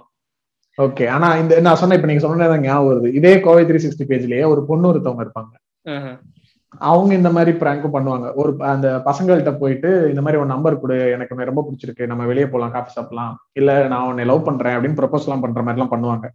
ஓகே. 0.78 1.04
ஆனா 1.16 1.28
இந்த 1.42 1.60
நான் 1.66 1.80
சொன்ன 1.80 1.96
இப்ப 1.98 2.08
நீங்க 2.10 2.22
சொன்னதான் 2.24 2.64
ஞாபகம் 2.66 2.88
வருது. 2.90 3.10
இதே 3.18 3.34
கோவை 3.46 3.62
த்ரீ 3.68 3.78
சிக்ஸ்டி 3.84 4.06
பேஜ்லயே 4.10 4.46
ஒரு 4.52 4.62
பொண்ணு 4.70 4.88
ஒருத்தவங்க 4.90 5.24
இருப்பாங்க. 5.26 5.54
அவங்க 6.78 7.14
இந்த 7.14 7.30
மாதிரி 7.30 7.58
பிராங்கும் 7.58 7.94
பண்ணுவாங்க. 7.94 8.32
ஒரு 8.34 8.56
அந்த 8.58 9.02
பசங்கள்கிட்ட 9.04 9.58
போயிட்டு 9.58 10.06
இந்த 10.08 10.20
மாதிரி 10.20 10.40
ஒரு 10.40 10.46
நம்பர் 10.46 10.80
கொடு 10.80 11.10
எனக்கு 11.10 11.44
ரொம்ப 11.44 11.68
பிடிச்சிருக்கு 11.68 12.06
நம்ம 12.06 12.24
வெளியே 12.24 12.46
போலாம் 12.46 12.70
காஃபி 12.70 12.90
சாப்பிடலாம். 12.90 13.40
இல்ல 13.52 13.86
நான் 13.86 14.06
உன்னை 14.06 14.24
லவ் 14.24 14.44
பண்றேன் 14.44 14.76
அப்படின்னு 14.76 15.00
ப்ரொபோஸ் 15.00 15.26
எல்லாம் 15.26 15.40
பண்ற 15.40 15.62
மாதிரி 15.62 15.80
எல்லாம் 15.80 15.94
பண்ணுவாங்க 15.94 16.28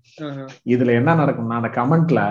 இதுல 0.65 0.91
என்ன 0.91 1.15
நடக்கும்னா 1.15 1.59
அந்த 1.61 1.71
கமெண்ட்ல. 1.73 2.21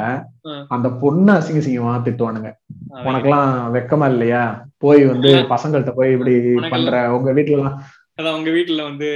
அந்த 0.69 0.89
பொண்ணு 0.91 1.33
அசிங்க 1.33 1.61
அசிங்கமா 1.63 1.95
திட்டுவானுங்க. 2.05 2.51
ஆஹ் 2.95 3.05
உனக்கெல்லாம் 3.05 3.49
வெக்கமா 3.75 4.09
இல்லையா? 4.09 4.43
போய் 4.79 5.07
வந்து 5.07 5.29
பசங்கள்ட்ட 5.49 5.91
போய் 5.91 6.13
இப்படி 6.13 6.35
பண்ற 6.71 7.17
உங்க 7.17 7.33
வீட்டுல 7.33 7.51
எல்லாம் 7.51 7.79
அதான் 8.21 8.37
உங்க 8.39 8.51
வீட்டுல 8.57 8.83
வந்து 8.89 9.09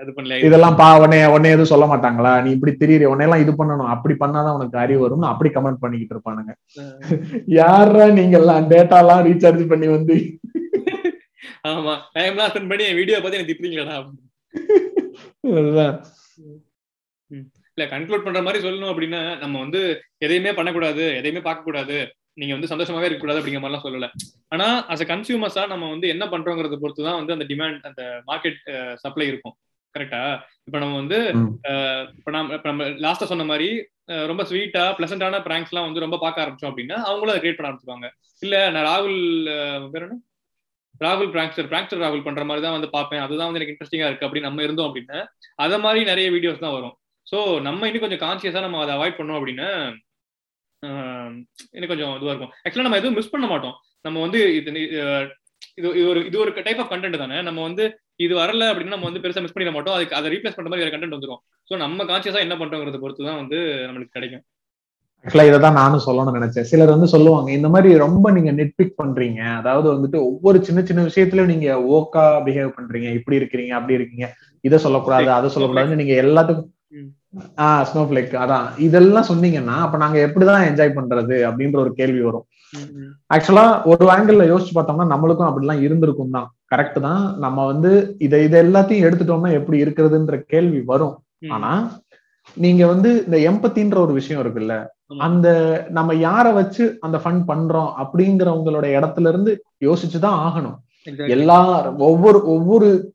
அது 0.00 0.10
பண்ணல 0.16 0.38
இதெல்லாம் 0.48 0.78
பா 0.80 0.88
உடனே 0.98 1.18
உடனே 1.32 1.52
எதுவும் 1.54 1.72
சொல்ல 1.72 1.86
மாட்டாங்களா? 1.90 2.32
நீ 2.44 2.50
இப்படி 2.56 2.72
திரியற 2.80 3.10
உன்னையெல்லாம் 3.12 3.44
இது 3.44 3.52
பண்ணணும். 3.60 3.92
அப்படி 3.94 4.14
பண்ணாதான் 4.22 4.56
உனக்கு 4.58 4.78
அறிவு 4.84 5.02
வரும்னு 5.04 5.32
அப்படி 5.32 5.50
கமெண்ட் 5.56 5.82
பண்ணிக்கிட்டு 5.82 6.14
இருப்பானுங்க. 6.16 6.54
யாரா 7.60 8.06
நீங்க 8.18 8.36
எல்லாம் 8.42 8.68
டேட்டா 8.74 8.98
எல்லாம் 9.04 9.24
ரீசார்ஜ் 9.28 9.64
பண்ணி 9.72 9.88
வந்து? 9.96 10.16
ஆமா. 11.72 11.94
டைம்லாம் 12.16 12.50
ஸ்பெண்ட் 12.50 12.70
பண்ணி 12.72 12.86
வீடியோ 13.00 13.20
பார்த்து 13.20 13.40
எனக்கு 13.40 13.56
அதுதான். 15.58 15.94
இல்ல 17.76 17.84
கன்க்ளூட் 17.90 18.24
பண்ற 18.24 18.40
மாதிரி 18.42 18.62
சொல்லணும் 18.64 18.92
அப்படின்னா 18.92 19.20
நம்ம 19.42 19.58
வந்து 19.64 19.80
எதையுமே 20.24 20.52
பண்ணக்கூடாது 20.54 21.04
எதையுமே 21.18 21.40
பார்க்க 21.40 21.68
கூடாது 21.68 21.98
நீங்க 22.40 22.52
வந்து 22.56 22.70
சந்தோஷமாவே 22.72 23.08
இருக்க 23.08 23.22
கூடாது 23.22 23.40
அப்படிங்கிற 23.40 23.62
மாதிரிலாம் 23.62 23.86
சொல்லல. 23.86 24.08
ஆனா 24.54 24.66
அஸ் 24.92 25.04
அ 25.04 25.08
கன்சியூமர்ஸா 25.12 25.64
நம்ம 25.72 25.88
வந்து 25.94 26.06
என்ன 26.14 26.24
பண்றோங்கிறத 26.34 26.78
பொறுத்து 26.82 27.08
தான் 27.08 27.18
வந்து 27.20 27.34
அந்த 27.36 27.46
டிமாண்ட் 27.52 27.88
அந்த 27.90 28.02
மார்க்கெட் 28.30 28.60
சப்ளை 29.04 29.26
இருக்கும். 29.32 29.56
கரெக்டா 29.94 30.22
இப்ப 30.66 30.76
நம்ம 30.82 30.96
வந்து 31.02 31.18
இப்ப 32.18 32.30
நம்ம 32.36 32.54
இப்ப 32.56 32.66
நம்ம 32.70 32.84
லாஸ்டா 33.04 33.28
சொன்ன 33.30 33.46
மாதிரி 33.50 33.68
ரொம்ப 34.30 34.42
ஸ்வீட்டா 34.50 34.84
பிளசண்டான 34.98 35.40
பிராங்க்ஸ் 35.46 35.72
எல்லாம் 35.72 35.86
வந்து 35.88 36.04
ரொம்ப 36.04 36.16
பார்க்க 36.24 36.42
ஆரம்பிச்சோம் 36.44 36.70
அப்படின்னா 36.72 36.98
அவங்களும் 37.08 37.32
அதை 37.32 37.40
கிரியேட் 37.42 37.58
பண்ண 37.58 37.70
ஆரம்பிச்சுவாங்க 37.70 38.08
இல்ல 38.42 38.56
நான் 38.74 38.86
ராகுல் 38.90 39.18
பேர் 39.94 40.06
என்ன? 40.06 40.18
ராகுல் 41.00 41.30
பிராங்க்ஸ்டர் 41.34 41.68
பிராங்க்ஸ்டர் 41.72 42.02
ராகுல் 42.04 42.24
பண்ற 42.26 42.44
மாதிரி 42.48 42.62
தான் 42.66 42.76
வந்து 42.76 42.88
பார்ப்பேன். 42.94 43.22
அதுதான் 43.24 43.48
வந்து 43.48 43.60
எனக்கு 43.60 43.74
இன்ட்ரெஸ்டிங்கா 43.74 44.08
இருக்கு 44.10 44.26
அப்படின்னு 44.26 44.48
நம்ம 44.48 44.62
இருந்தோம் 44.66 44.88
அப்படின்னா 44.90 45.18
அத 45.64 45.78
மாதிரி 45.84 46.00
நிறைய 46.10 46.28
வீடியோஸ் 46.36 46.64
தான் 46.64 46.76
வரும். 46.78 46.94
ஸோ 47.26 47.38
நம்ம 47.66 47.88
இன்னும் 47.88 48.04
கொஞ்சம் 48.04 48.22
கான்சியஸா 48.24 48.60
நம்ம 48.66 48.80
அதை 48.84 48.94
அவாய்ட் 48.96 49.18
பண்ணோம் 49.18 49.38
அப்படின்னா 49.40 49.68
இன்னும் 51.76 51.90
கொஞ்சம் 51.92 52.12
இதுவா 52.18 52.32
இருக்கும். 52.32 52.52
ஆக்சுவலா 52.64 52.86
நம்ம 52.86 53.00
எதுவும் 53.00 53.16
மிஸ் 53.18 53.32
பண்ண 53.34 53.46
மாட்டோம். 53.52 53.76
நம்ம 54.06 54.20
வந்து 54.24 54.40
இது 54.58 54.70
இது 55.78 55.88
இது 55.94 56.04
ஒரு 56.10 56.20
இது 56.28 56.36
ஒரு 56.44 56.50
டைப் 56.66 56.80
ஆஃப் 56.82 56.92
கண்டென்ட் 56.92 57.22
தானே. 57.22 57.38
நம்ம 57.48 57.60
வந்து 57.68 57.84
இது 58.24 58.34
வரல 58.42 58.68
அப்படின்னா 58.70 58.94
நம்ம 58.96 59.08
வந்து 59.08 59.22
பெருசா 59.24 59.42
மிஸ் 59.42 59.56
பண்ணிட 59.56 59.72
மாட்டோம். 59.76 59.96
அதுக்கு 59.96 60.16
அதை 60.18 60.30
ரீப்ளேஸ் 60.34 60.56
பண்ற 60.56 60.70
மாதிரி 60.70 60.84
வேற 60.84 60.92
கண்டென்ட் 60.94 61.16
வந்துரும். 61.16 61.40
ஸோ 61.68 61.76
நம்ம 61.84 62.04
கான்சியஸா 62.10 62.44
என்ன 62.46 62.56
பண்றோங்கிறத 62.60 63.00
பொறுத்து 63.02 63.28
தான் 63.28 63.40
வந்து 63.42 63.58
நம்மளுக்கு 63.88 64.16
கிடைக்கும். 64.18 64.44
ஆக்சுவலா 65.24 65.48
இதை 65.48 65.58
தான் 65.66 65.78
நானும் 65.80 66.04
சொல்லணும்னு 66.06 66.38
நினைச்சேன். 66.38 66.66
சிலர் 66.70 66.94
வந்து 66.94 67.08
சொல்லுவாங்க 67.12 67.48
இந்த 67.58 67.68
மாதிரி 67.74 67.90
ரொம்ப 68.04 68.30
நீங்க 68.36 68.50
நெட்பிக் 68.58 68.98
பண்றீங்க. 69.00 69.40
அதாவது 69.60 69.88
வந்துட்டு 69.94 70.18
ஒவ்வொரு 70.30 70.58
சின்ன 70.68 70.82
சின்ன 70.90 71.04
விஷயத்துலயும் 71.08 71.52
நீங்க 71.52 71.68
ஓக்கா 71.96 72.24
பிஹேவ் 72.46 72.76
பண்றீங்க. 72.76 73.08
இப்படி 73.18 73.38
இருக்கிறீங்க 73.40 73.74
அப்படி 73.78 73.98
இருக்கீங்க. 73.98 74.28
இதை 74.64 74.78
சொல்லக்கூடாது 74.86 75.30
அதை 75.38 75.50
சொல்லக்கூடாதுன்னு 75.54 76.00
நீங்க 76.02 76.14
எல்லாத்துக்கும் 76.24 76.70
ஆஹ் 77.36 77.84
ஸ்னோஃபிளேக் 77.92 78.34
அதான். 78.42 78.78
இதெல்லாம் 78.78 79.24
சொன்னீங்கன்னா 79.28 79.76
அப்ப 79.76 79.96
நாங்க 79.96 80.18
எப்படிதான் 80.26 80.66
என்ஜாய் 80.68 80.96
பண்றது 80.98 81.36
அப்படின்ற 81.48 81.76
ஒரு 81.76 81.92
கேள்வி 81.92 82.20
வரும். 82.20 82.46
ஆக்சுவலா 83.34 83.64
ஒரு 83.84 84.06
ஆங்கிள் 84.06 84.40
யோசிச்சு 84.52 84.72
பார்த்தோம்னா 84.74 85.06
நம்மளுக்கும் 85.14 85.50
அப்படிலாம் 85.50 85.80
இருந்திருக்கும் 85.80 86.30
தான். 86.30 86.54
கரெக்ட் 86.74 87.00
தான். 87.00 87.38
நம்ம 87.38 87.66
வந்து 87.66 88.16
இதை 88.18 88.44
இதை 88.44 88.66
எல்லாத்தையும் 88.66 89.06
எடுத்துட்டோம்னா 89.08 89.52
எப்படி 89.52 89.82
இருக்கிறதுன்ற 89.82 90.40
கேள்வி 90.46 90.80
வரும். 90.80 91.24
ஆனா 91.48 91.90
நீங்க 92.54 92.86
வந்து 92.86 93.24
இந்த 93.24 93.36
எம்பத்தின்ற 93.50 93.96
ஒரு 93.98 94.12
விஷயம் 94.12 94.42
இருக்குல்ல. 94.42 94.86
அந்த 95.18 95.48
நம்ம 95.90 96.14
யார 96.14 96.54
வச்சு 96.54 96.96
அந்த 97.00 97.20
ஃபன் 97.24 97.42
பண்றோம் 97.48 97.92
அப்படிங்கிறவங்களோட 98.02 98.86
இடத்துல 98.98 99.28
இருந்து 99.28 99.62
யோசிச்சுதான் 99.84 100.38
ஆகணும். 100.46 100.78
எல்லா 101.28 101.90
ஒவ்வொரு 101.92 102.46
ஒவ்வொரு 102.46 103.12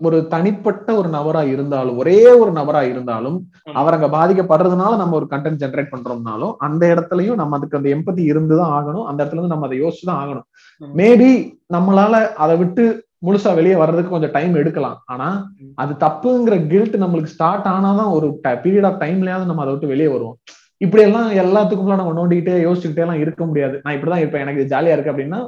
ஒரு 0.00 0.26
தனிப்பட்ட 0.26 0.94
ஒரு 0.94 1.08
நபரா 1.08 1.46
இருந்தாலும் 1.46 1.98
ஒரே 1.98 2.26
ஒரு 2.32 2.52
நபரா 2.52 2.80
இருந்தாலும். 2.82 3.36
அவர் 3.72 3.94
அங்க 3.94 4.08
பாதிக்கப்படுறதுனால 4.08 4.96
நம்ம 4.96 5.16
ஒரு 5.16 5.26
கண்டென்ட் 5.30 5.60
ஜென்ரேட் 5.62 5.92
பண்றோம்னாலும் 5.92 6.54
அந்த 6.58 6.94
இடத்துலயும் 6.94 7.34
நம்ம 7.34 7.56
அதுக்கு 7.56 7.76
அந்த 7.76 7.88
எம்பத்தி 7.88 8.22
இருந்துதான் 8.22 8.72
ஆகணும் 8.72 9.04
அந்த 9.04 9.24
இடத்துல 9.24 9.32
இருந்து 9.32 9.48
நம்ம 9.48 9.66
அதை 9.66 9.82
யோசிச்சுதான் 9.82 10.20
ஆகணும். 10.22 10.46
மேபி 10.94 11.30
நம்மளால 11.74 12.14
அதை 12.36 12.56
விட்டு 12.56 12.84
முழுசா 13.26 13.54
வெளியே 13.54 13.74
வர்றதுக்கு 13.74 14.10
கொஞ்சம் 14.10 14.30
டைம் 14.30 14.54
எடுக்கலாம் 14.54 15.02
ஆனா. 15.04 15.28
அது 15.74 15.92
தப்புங்கிற 16.00 16.68
கில்ட் 16.68 16.96
நம்மளுக்கு 16.96 17.34
ஸ்டார்ட் 17.34 17.66
ஆனாதான் 17.66 18.10
ஒரு 18.10 18.28
பீரியட் 18.64 18.86
ஆஃப் 18.86 19.00
டைம்லயாவது 19.02 19.44
நம்ம 19.44 19.62
அதை 19.62 19.72
விட்டு 19.72 19.86
வெளியே 19.86 20.08
வருவோம் 20.08 20.38
இப்படி 20.80 21.02
எல்லாம் 21.02 21.30
எல்லாத்துக்கும் 21.32 21.94
நம்ம 21.94 22.12
நோண்டிக்கிட்டே 22.12 22.54
யோசிச்சுக்கிட்டே 22.66 22.98
எல்லாம் 22.98 23.20
இருக்க 23.20 23.44
முடியாது 23.44 23.80
நான் 23.82 23.94
இப்படிதான் 23.94 24.18
இருப்பேன் 24.18 24.40
எனக்கு 24.40 24.76
ஜாலியா 24.76 24.92
இருக்கு 24.92 25.12
அப்படின்னா 25.12 25.40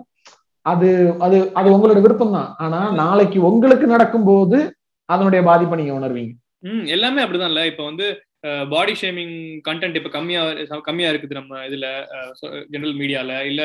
அது 0.66 0.88
அது 1.18 1.36
அது 1.54 1.68
உங்களோட 1.74 2.00
விருப்பம் 2.00 2.32
தான் 2.32 2.50
ஆனா 2.58 2.78
நாளைக்கு 2.94 3.38
உங்களுக்கு 3.44 3.86
நடக்கும்போது 3.86 4.58
அதனுடைய 5.08 5.40
பாதிப்பை 5.44 5.76
நீங்க 5.78 5.94
உணர்வீங்க. 5.98 6.32
ம் 6.62 6.84
எல்லாமே 6.86 7.20
அப்படிதான்ல. 7.22 7.64
இப்ப 7.66 7.82
வந்து 7.84 8.06
பாடி 8.70 8.92
ஷேமிங் 9.00 9.34
கண்டென்ட் 9.68 9.96
இப்ப 9.96 10.08
கம்மியா 10.08 10.40
கம்மியா 10.86 11.10
இருக்குது 11.10 11.38
நம்ம 11.38 11.60
இதுல 11.66 11.86
ஜெனரல் 12.70 12.96
மீடியால 12.96 13.32
இல்ல 13.44 13.62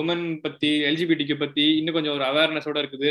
உமன் 0.00 0.24
பத்தி 0.42 0.70
எல்ஜிபிடிக்கு 0.82 1.34
பத்தி 1.38 1.64
இன்னும் 1.76 1.96
கொஞ்சம் 1.96 2.14
ஒரு 2.16 2.24
அவேர்னஸோட 2.24 2.78
இருக்குது. 2.82 3.10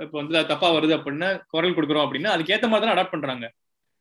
இப்ப- 0.00 0.18
வந்து 0.18 0.38
அது 0.38 0.46
தப்பா 0.46 0.68
வருது 0.72 0.94
அப்படின்னா 0.98 1.28
குரல் 1.52 1.76
கொடுக்குறோம் 1.76 2.06
அப்படின்னா 2.06 2.32
அதுக்கேத்த 2.34 2.68
மாதிரி 2.68 2.86
தான் 2.86 2.96
அடாப்ட் 2.96 3.14
பண்றாங்க. 3.14 3.46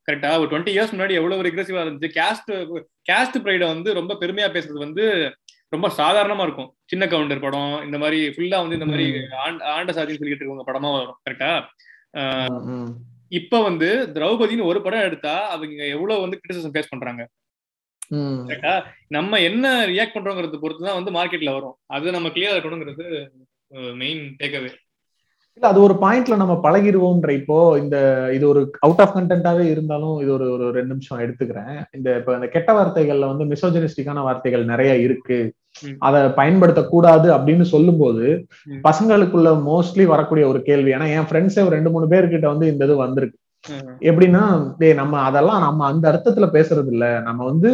கரெக்டா 0.07 0.31
ஒரு 0.39 0.49
டுவெண்ட்டி 0.51 0.73
இயர்ஸ் 0.75 0.93
முன்னாடி 0.95 1.13
எவ்வளவு 1.19 1.45
ரிக்ரெசிவா 1.47 1.83
இருந்துச்சு. 1.83 2.09
கேஸ்ட் 2.17 2.51
கேஸ்ட் 3.09 3.37
ப்ரைட 3.45 3.63
வந்து 3.65 3.89
ரொம்ப 3.93 4.17
பெருமையா 4.21 4.49
பேசுறது 4.55 4.79
வந்து 4.85 5.05
ரொம்ப 5.73 5.87
சாதாரணமா 5.97 6.43
இருக்கும். 6.47 6.69
சின்ன 6.85 7.07
கவுண்டர் 7.07 7.39
படம் 7.39 7.81
இந்த 7.85 7.97
மாதிரி 7.97 8.19
ஃபுல்லா 8.27 8.57
வந்து 8.61 8.77
இந்த 8.77 8.85
மாதிரி 8.85 9.05
ஆண்ட- 9.75 9.93
சாதின்னு 9.93 10.19
சொல்லிட்டு 10.19 10.43
இருக்கவங்க 10.43 10.67
படமா 10.69 10.91
வரும் 10.97 11.19
கரெக்டா. 11.25 11.51
இப்ப 13.29 13.61
வந்து 13.63 13.87
திரௌபதின்னு 14.13 14.63
ஒரு 14.63 14.81
படம் 14.81 15.05
எடுத்தா 15.09 15.35
அவங்க 15.49 15.85
எவ்வளவு 15.87 16.21
வந்து 16.21 16.39
கிரிட்டிசிசம் 16.41 16.73
ஃபேஸ் 16.73 16.91
பண்றாங்க. 16.93 17.23
கரெக்டா 18.47 18.73
நம்ம 19.07 19.39
என்ன 19.41 19.85
ரியாக்ட் 19.87 20.15
பண்றோங்கிறத 20.15 20.57
பொறுத்து 20.59 20.85
தான் 20.85 20.97
வந்து 20.99 21.11
மார்க்கெட்ல 21.11 21.51
வரும். 21.51 21.75
அது 21.93 22.11
நம்ம 22.11 22.29
கிளியரா 22.29 22.57
இருக்கணுங்கிறது 22.57 23.05
மெயின் 23.95 24.23
டேக்அவே 24.39 24.71
இல்ல 25.57 25.67
அது 25.67 25.79
ஒரு 25.81 25.93
பாயிண்ட்ல 25.93 26.35
நம்ம 26.35 26.53
பழகிடுவோம்ன்ற 26.63 27.31
இப்போ 27.39 27.57
இந்த 27.79 27.97
இது 28.33 28.45
ஒரு 28.47 28.61
அவுட் 28.79 29.01
ஆஃப் 29.01 29.15
கண்டென்ட்டாவே 29.15 29.65
இருந்தாலும் 29.69 30.15
இது 30.19 30.31
ஒரு 30.33 30.45
ஒரு 30.51 30.65
ரெண்டு 30.71 30.91
நிமிஷம் 30.93 31.19
எடுத்துக்கிறேன். 31.19 31.83
இந்த 31.91 32.17
இப்ப 32.19 32.33
இந்த 32.33 32.47
கெட்ட 32.47 32.69
வார்த்தைகள்ல 32.73 33.27
வந்து 33.31 33.45
மிசோஜனிஸ்டிக்கான 33.51 34.21
வார்த்தைகள் 34.21 34.65
நிறைய 34.65 34.93
இருக்கு. 34.97 35.37
அதை 35.99 36.19
பயன்படுத்தக்கூடாது 36.37 37.27
அப்படின்னு 37.35 37.65
சொல்லும்போது 37.71 38.25
ம். 38.67 38.81
பசங்களுக்குள்ள 38.83 39.49
மோஸ்ட்லி 39.65 40.05
வரக்கூடிய 40.05 40.47
ஒரு 40.47 40.61
கேள்வி. 40.61 40.93
ஏன்னா 40.93 41.07
என் 41.15 41.27
ஃப்ரெண்ட்ஸே 41.29 41.63
ரெண்டு 41.69 41.89
மூணு 41.89 42.07
பேர்கிட்ட 42.07 42.47
வந்து 42.47 42.67
இந்த 42.67 42.85
இது 42.85 42.95
வந்திருக்கு. 42.97 43.37
எப்படின்னா 44.01 44.43
டேய் 44.79 44.93
நம்ம 44.93 45.19
அதெல்லாம் 45.21 45.61
நம்ம 45.61 45.85
அந்த 45.85 46.05
அர்த்தத்துல 46.11 46.47
பேசுறது 46.55 46.91
இல்ல. 46.91 47.05
நம்ம 47.21 47.43
வந்து 47.43 47.69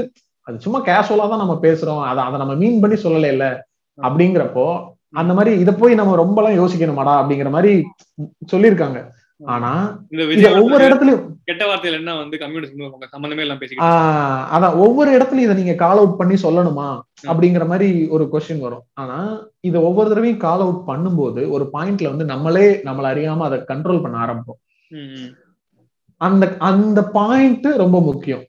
அது 0.47 0.57
சும்மா 0.59 0.79
கேஷுவலா 0.81 1.25
தான் 1.29 1.43
நம்ம 1.43 1.57
பேசுறோம். 1.61 2.03
அதை 2.03 2.23
அதை 2.23 2.37
நம்ம 2.39 2.55
மீன் 2.55 2.81
பண்ணி 2.81 2.97
சொல்லல 2.97 3.31
இல்ல 3.31 3.45
அப்படிங்கிறப்போ 3.97 4.65
அந்த 5.15 5.31
மாதிரி 5.33 5.51
இத 5.59 5.71
போய் 5.73 5.93
நம்ம 5.95 6.15
ரொம்ப 6.15 6.37
எல்லாம் 6.41 6.59
யோசிக்கணுமாடா 6.59 7.13
அப்படிங்கிற 7.21 7.49
மாதிரி 7.49 7.71
சொல்லியிருக்காங்க. 8.51 8.99
ஆனா 9.41 9.71
ஒவ்வொரு 10.59 10.83
இடத்துலயும் 10.87 11.23
கெட்ட 11.49 11.63
வார்த்தையில 11.69 11.99
என்ன 12.01 12.15
வந்து 12.21 12.35
கம்யூனிஸ்ட் 12.43 13.13
சம்பந்தமே 13.13 13.43
எல்லாம் 13.45 13.61
பேசிக்கிட்டு 13.61 13.93
அதான் 14.55 14.77
ஒவ்வொரு 14.85 15.09
இடத்துலயும் 15.17 15.47
இதை 15.47 15.55
நீங்க 15.59 15.75
கால் 15.83 16.01
அவுட் 16.01 16.19
பண்ணி 16.19 16.35
சொல்லணுமா 16.45 16.87
அப்படிங்கிற 17.29 17.65
மாதிரி 17.71 17.89
ஒரு 18.15 18.25
கொஸ்டின் 18.33 18.65
வரும். 18.65 18.83
ஆனா 19.01 19.17
இதை 19.67 19.79
ஒவ்வொரு 19.87 20.09
தடவையும் 20.11 20.43
கால் 20.47 20.63
அவுட் 20.65 20.83
பண்ணும்போது 20.89 21.41
ஒரு 21.55 21.65
பாயிண்ட்ல 21.73 22.11
வந்து 22.13 22.27
நம்மளே 22.33 22.67
நம்மள 22.89 23.07
அறியாம 23.13 23.45
அதை 23.47 23.59
கண்ட்ரோல் 23.71 24.03
பண்ண 24.03 24.17
ஆரம்பிப்போம். 24.25 24.59
அந்த 26.21 26.45
அந்த 26.69 26.99
பாயிண்ட் 27.17 27.67
ரொம்ப 27.83 27.97
முக்கியம். 28.09 28.43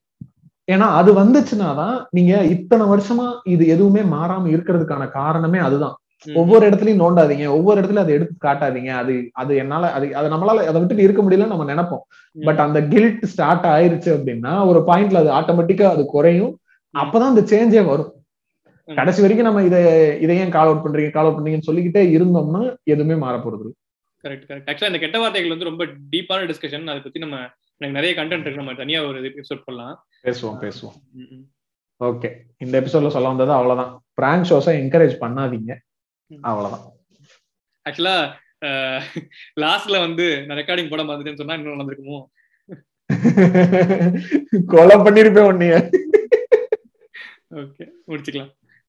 ஏன்னா 0.68 0.86
அது 0.98 1.10
வந்துச்சுன்னா 1.20 1.68
தான் 1.82 1.96
நீங்க 2.16 2.32
இத்தனை 2.54 2.84
வருஷமா 2.92 3.26
இது 3.54 3.64
எதுவுமே 3.74 4.02
மாறாம 4.14 4.50
இருக்கிறதுக்கான 4.54 5.04
காரணமே 5.20 5.60
அதுதான். 5.68 5.96
ஒவ்வொரு 6.40 6.64
இடத்துலயும் 6.68 7.02
நோண்டாதீங்க. 7.02 7.46
ஒவ்வொரு 7.56 7.78
இடத்துல 7.80 8.02
அதை 8.04 8.14
எடுத்து 8.14 8.34
காட்டாதீங்க. 8.46 8.90
அது 9.02 9.14
அது 9.42 9.52
என்னால 9.56 9.92
அது 9.96 10.06
அதை 10.20 10.28
நம்மளால 10.30 10.64
அதை 10.70 10.78
விட்டுட்டு 10.80 11.06
இருக்க 11.06 11.22
முடியல 11.22 11.50
நம்ம 11.52 11.66
நினைப்போம். 11.72 12.04
பட் 12.36 12.62
அந்த 12.66 12.80
கில்ட் 12.92 13.24
ஸ்டார்ட் 13.32 13.66
ஆயிருச்சு 13.74 14.10
அப்படின்னா 14.16 14.54
ஒரு 14.66 14.80
பாயிண்ட்ல 14.88 15.22
அது 15.24 15.30
ஆட்டோமேட்டிக்கா 15.38 15.86
அது 15.94 16.04
குறையும். 16.06 16.54
அப்பதான் 16.94 17.32
அந்த 17.32 17.44
சேஞ்சே 17.52 17.84
வரும். 17.90 18.12
கடைசி 18.88 19.20
வரைக்கும் 19.22 19.48
நம்ம 19.48 19.62
இதை 19.68 19.80
இதை 20.24 20.36
ஏன் 20.42 20.54
கால் 20.54 20.68
அவுட் 20.70 20.84
பண்றீங்க 20.84 21.10
கால் 21.10 21.26
அவுட் 21.26 21.38
பண்றீங்கன்னு 21.38 21.68
சொல்லிக்கிட்டே 21.68 22.02
இருந்தோம்னா 22.16 22.62
எதுவுமே 22.92 23.16
மாற 23.24 23.34
போறது 23.36 23.70
கரெக்ட் 24.24 24.46
கரெக்ட் 24.48 24.68
ஆக்சுவலா 24.70 24.90
இந்த 24.92 25.00
கெட்ட 25.02 25.18
வார்த்தைகள் 25.18 25.52
வந்து 25.54 25.68
ரொம்ப 25.68 25.84
டீப்பான 26.12 26.46
டிஸ்கஷன் 26.50 26.90
அதை 26.92 27.00
பத்தி 27.04 27.20
நம்ம 27.24 27.36
எனக்கு 27.80 27.96
நிறைய 27.98 28.12
கண்டென்ட் 28.16 28.44
இருக்கு. 28.44 28.62
நம்ம 28.62 28.74
தனியா 28.80 29.00
ஒரு 29.08 29.20
எபிசோட் 29.28 29.62
பண்ணலாம் 29.64 29.94
பேசுவோம் 30.26 30.58
பேசுவோம். 30.64 30.96
ஓகே 32.00 32.30
இந்த 32.58 32.74
எபிசோட்ல 32.80 33.14
சொல்ல 33.14 33.32
வந்தது 33.32 33.52
அவ்வளவுதான். 33.52 33.92
பிராங்க் 34.18 34.48
ஷோஸை 34.50 34.74
என்கரேஜ் 34.82 35.14
பண்ணாதீங்க. 35.24 35.72
அவ்வளவுதான். 36.40 36.92
ஆக்சுவலா 37.90 38.32
லாஸ்ட்ல 39.60 39.98
வந்து 39.98 40.46
நான் 40.46 40.58
ரெக்கார்டிங் 40.58 40.90
போட 40.90 41.02
மறந்துட்டேன்னு 41.02 41.36
சொன்னா 41.36 41.54
இன்னும் 41.54 41.78
நடந்திருக்குமோ? 41.78 42.24
கொலை 44.66 44.96
பண்ணிருப்பேன் 44.96 45.48
உன்னைய. 45.50 45.74
ஓகே 47.54 47.84
முடிச்சுக்கலாம். 48.08 48.52